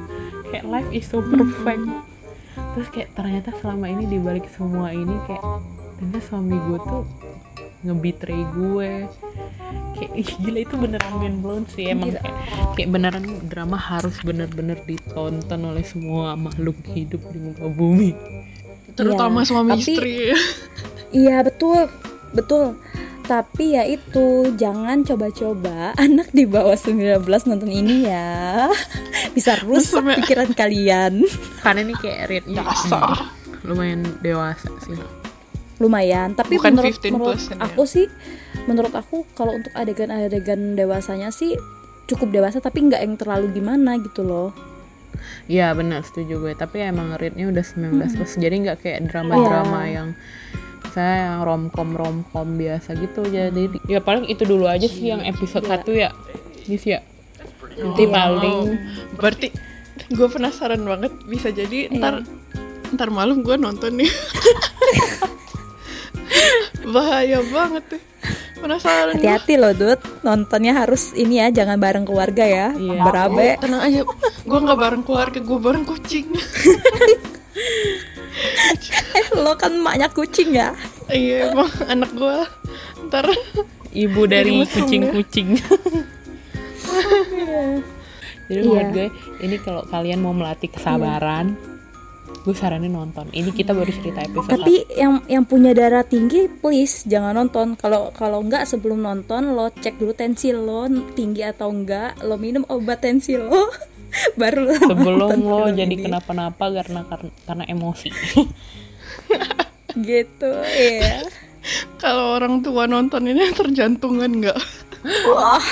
Kayak 0.49 0.65
life 0.67 0.89
is 0.91 1.05
so 1.07 1.17
perfect 1.23 2.08
terus 2.79 2.95
kayak 2.95 3.11
ternyata 3.11 3.51
selama 3.59 3.91
ini 3.91 4.07
dibalik 4.07 4.47
semua 4.55 4.95
ini 4.95 5.11
kayak 5.27 5.43
ternyata 5.99 6.19
suami 6.31 6.55
gue 6.55 6.79
tuh 6.79 7.03
ngebetray 7.83 8.39
gue 8.55 8.89
kayak 9.99 10.11
ih, 10.15 10.31
gila 10.39 10.59
itu 10.63 10.75
beneran 10.79 11.13
mind 11.19 11.37
blown 11.43 11.67
sih 11.67 11.91
emang. 11.91 12.15
Gila. 12.15 12.23
kayak, 12.23 12.35
kayak 12.79 12.89
beneran 12.95 13.25
drama 13.51 13.75
harus 13.75 14.15
bener-bener 14.23 14.79
ditonton 14.87 15.59
oleh 15.59 15.83
semua 15.83 16.39
makhluk 16.39 16.79
hidup 16.95 17.19
di 17.35 17.51
muka 17.51 17.67
bumi. 17.67 18.15
Terutama 18.95 19.43
Iya, 19.43 19.47
suami 19.51 19.71
tapi- 19.75 19.83
istri. 19.83 20.15
iya 21.27 21.43
betul. 21.43 21.91
Betul 22.31 22.79
tapi 23.29 23.77
ya 23.77 23.85
itu 23.85 24.25
jangan 24.57 25.05
coba-coba 25.05 25.93
anak 26.01 26.33
di 26.33 26.43
bawah 26.43 26.73
19 26.73 27.21
nonton 27.45 27.69
ini 27.69 28.09
ya 28.09 28.65
bisa 29.31 29.53
rusak 29.61 30.01
Sampai- 30.01 30.17
pikiran 30.17 30.49
kalian 30.51 31.21
karena 31.63 31.79
ini 31.79 31.93
kayak 31.93 32.25
rate-nya 32.25 32.65
Dasar. 32.65 33.29
lumayan 33.61 34.01
dewasa 34.19 34.73
sih 34.81 34.97
lumayan 35.77 36.33
tapi 36.33 36.57
Bukan 36.57 36.73
menurut 36.75 36.97
15 36.97 37.13
menurut 37.13 37.37
ya. 37.39 37.55
aku 37.61 37.83
sih 37.85 38.05
menurut 38.65 38.91
aku 38.91 39.23
kalau 39.31 39.53
untuk 39.53 39.71
adegan-adegan 39.71 40.73
dewasanya 40.73 41.29
sih 41.29 41.53
cukup 42.05 42.33
dewasa 42.33 42.57
tapi 42.57 42.83
nggak 42.83 42.99
yang 42.99 43.15
terlalu 43.15 43.53
gimana 43.53 43.95
gitu 43.99 44.25
loh 44.25 44.49
Iya 45.45 45.73
benar 45.73 46.01
setuju 46.01 46.39
gue 46.39 46.53
tapi 46.53 46.81
emang 46.81 47.13
rate-nya 47.13 47.45
udah 47.45 47.61
19 47.61 47.91
Mm-mm. 47.91 48.09
plus 48.15 48.33
jadi 48.35 48.55
nggak 48.59 48.77
kayak 48.79 48.99
drama-drama 49.05 49.81
Iya. 49.81 49.93
yang 49.93 50.07
saya 50.99 51.31
yang 51.31 51.47
romcom 51.47 51.95
romcom 51.95 52.47
biasa 52.59 52.99
gitu 52.99 53.23
jadi 53.23 53.71
ya 53.87 54.03
paling 54.03 54.27
itu 54.27 54.43
dulu 54.43 54.67
aja 54.67 54.83
sih 54.91 55.15
yang 55.15 55.23
episode 55.23 55.63
Iya. 55.63 55.79
1 55.79 55.95
ya? 55.95 56.09
Nis 56.67 56.83
ya 56.83 56.99
nanti 57.79 58.03
Iya. 58.03 58.11
paling 58.11 58.57
Oh, 58.59 58.75
berarti 59.15 59.47
gue 60.11 60.27
penasaran 60.27 60.83
banget 60.83 61.15
bisa 61.23 61.55
jadi 61.55 61.87
ntar 61.95 62.27
ntar 62.91 63.09
malam 63.13 63.45
gue 63.45 63.55
nonton 63.55 63.95
nih. 64.01 64.09
Bahaya 66.93 67.39
banget 67.53 67.83
tuh 67.97 68.01
penasaran 68.59 69.15
hati-hati 69.15 69.55
loh 69.61 69.73
Dut. 69.77 70.01
Nontonnya 70.25 70.73
harus 70.73 71.13
ini 71.13 71.39
ya 71.39 71.53
jangan 71.53 71.77
bareng 71.77 72.03
keluarga 72.03 72.43
ya. 72.43 72.67
Iya. 72.73 73.01
berabe. 73.05 73.55
Tenang 73.61 73.81
aja. 73.85 74.01
Gue 74.43 74.59
nggak 74.59 74.79
bareng 74.79 75.03
keluarga 75.05 75.39
gue 75.39 75.59
bareng 75.61 75.85
kucing 75.85 76.27
lo 79.43 79.53
kan 79.59 79.73
maknya 79.79 80.07
kucing 80.11 80.55
ya? 80.55 80.73
Iya 81.09 81.53
emang 81.53 81.69
anak 81.87 82.11
gue 82.13 82.37
ntar. 83.09 83.25
Ibu 83.89 84.29
dari 84.29 84.61
kucing-kucing 84.69 85.57
jadi 88.49 88.61
Iya. 88.65 88.65
menurut 88.65 88.89
gue 88.93 89.07
ini 89.45 89.55
kalau 89.61 89.81
kalian 89.85 90.19
mau 90.25 90.33
melatih 90.33 90.73
kesabaran 90.73 91.53
gue 92.39 92.55
saranin 92.55 92.95
nonton. 92.95 93.27
Ini 93.35 93.51
kita 93.51 93.75
baru 93.75 93.91
cerita 93.91 94.23
episode 94.23 94.63
tapi 94.63 94.87
yang 94.95 95.21
yang 95.27 95.43
punya 95.43 95.75
darah 95.75 96.07
tinggi 96.07 96.47
please 96.47 97.03
jangan 97.05 97.35
nonton. 97.35 97.75
Kalau 97.75 98.15
kalau 98.15 98.41
nggak 98.41 98.63
sebelum 98.63 99.03
nonton 99.03 99.53
lo 99.53 99.69
cek 99.69 99.99
dulu 99.99 100.15
tensi 100.15 100.55
lo 100.55 100.87
tinggi 101.13 101.43
atau 101.43 101.69
enggak. 101.69 102.17
Lo 102.23 102.39
minum 102.39 102.63
obat 102.71 103.03
tensi 103.03 103.35
lo 103.35 103.69
baru 104.41 104.73
sebelum 104.75 105.39
lo 105.45 105.69
jadi 105.69 105.89
ini. 105.89 106.03
kenapa-napa 106.05 106.71
karena 106.73 107.05
karena, 107.45 107.63
emosi. 107.69 108.09
Gitu 109.99 110.51
ya 110.63 111.25
kalau 111.99 112.39
orang 112.39 112.63
tua 112.63 112.87
nonton 112.87 113.27
ini 113.27 113.51
terjantungan 113.51 114.31
nggak? 114.31 114.59
Wah. 115.27 115.63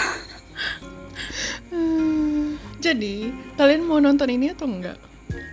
Jadi 2.77 3.33
kalian 3.59 3.83
mau 3.87 3.97
nonton 3.97 4.29
ini 4.31 4.53
atau 4.53 4.69
enggak 4.69 4.97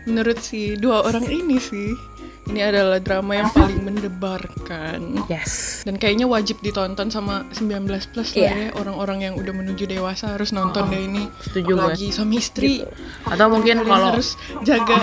menurut 0.04 0.36
si 0.40 0.76
dua 0.76 1.04
orang 1.08 1.24
ini 1.24 1.56
sih 1.56 1.96
ini 2.44 2.60
adalah 2.60 3.00
drama 3.00 3.32
yang 3.34 3.50
paling 3.50 3.80
mendebarkan. 3.82 5.24
Yes. 5.32 5.82
Dan 5.82 5.96
kayaknya 5.96 6.28
wajib 6.28 6.60
ditonton 6.60 7.08
sama 7.08 7.48
19 7.50 7.88
plus 8.12 8.36
lah 8.36 8.44
Iya. 8.44 8.52
ya. 8.52 8.68
Orang-orang 8.76 9.18
yang 9.24 9.34
udah 9.40 9.52
menuju 9.52 9.88
dewasa 9.88 10.36
harus 10.36 10.52
nonton 10.52 10.84
Oh, 10.84 10.90
deh 10.92 11.00
ini. 11.00 11.24
setuju 11.40 11.72
gue 11.72 11.80
lagi 11.80 12.06
suami 12.12 12.36
istri. 12.36 12.84
Atau 13.24 13.48
mungkin 13.48 13.80
Kalian 13.80 13.88
kalau 13.88 14.06
harus 14.12 14.36
jaga. 14.62 14.96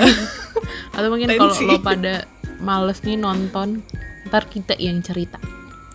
Atau 0.95 1.07
mungkin 1.09 1.27
kalau 1.33 1.49
lo 1.49 1.75
pada 1.81 2.29
males 2.61 3.01
nih 3.01 3.17
nonton 3.17 3.81
ntar 4.29 4.45
kita 4.45 4.77
yang 4.77 5.01
cerita 5.01 5.41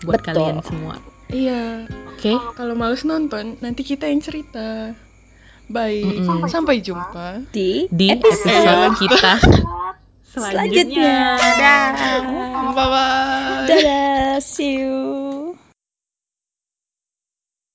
buat 0.03 0.19
Betul. 0.19 0.35
kalian 0.35 0.59
semua. 0.61 0.95
Iya. 1.31 1.87
Oke. 2.11 2.35
Kalau 2.53 2.75
males 2.75 3.07
nonton 3.07 3.55
nanti 3.63 3.81
kita 3.81 4.05
yang 4.11 4.19
cerita. 4.19 4.91
Baik 5.67 6.23
Mm-mm. 6.23 6.47
sampai 6.47 6.79
jumpa 6.79 7.43
di 7.51 7.91
di 7.91 8.07
episode 8.07 8.55
episode 8.55 8.95
kita 9.03 9.31
selanjutnya. 10.39 11.37
Selanjutnya. 11.37 11.93
Dah. 11.97 12.71
bye 12.73 12.87
bye 12.87 13.65
dadah. 13.67 14.39
See 14.39 14.79
you 14.79 15.46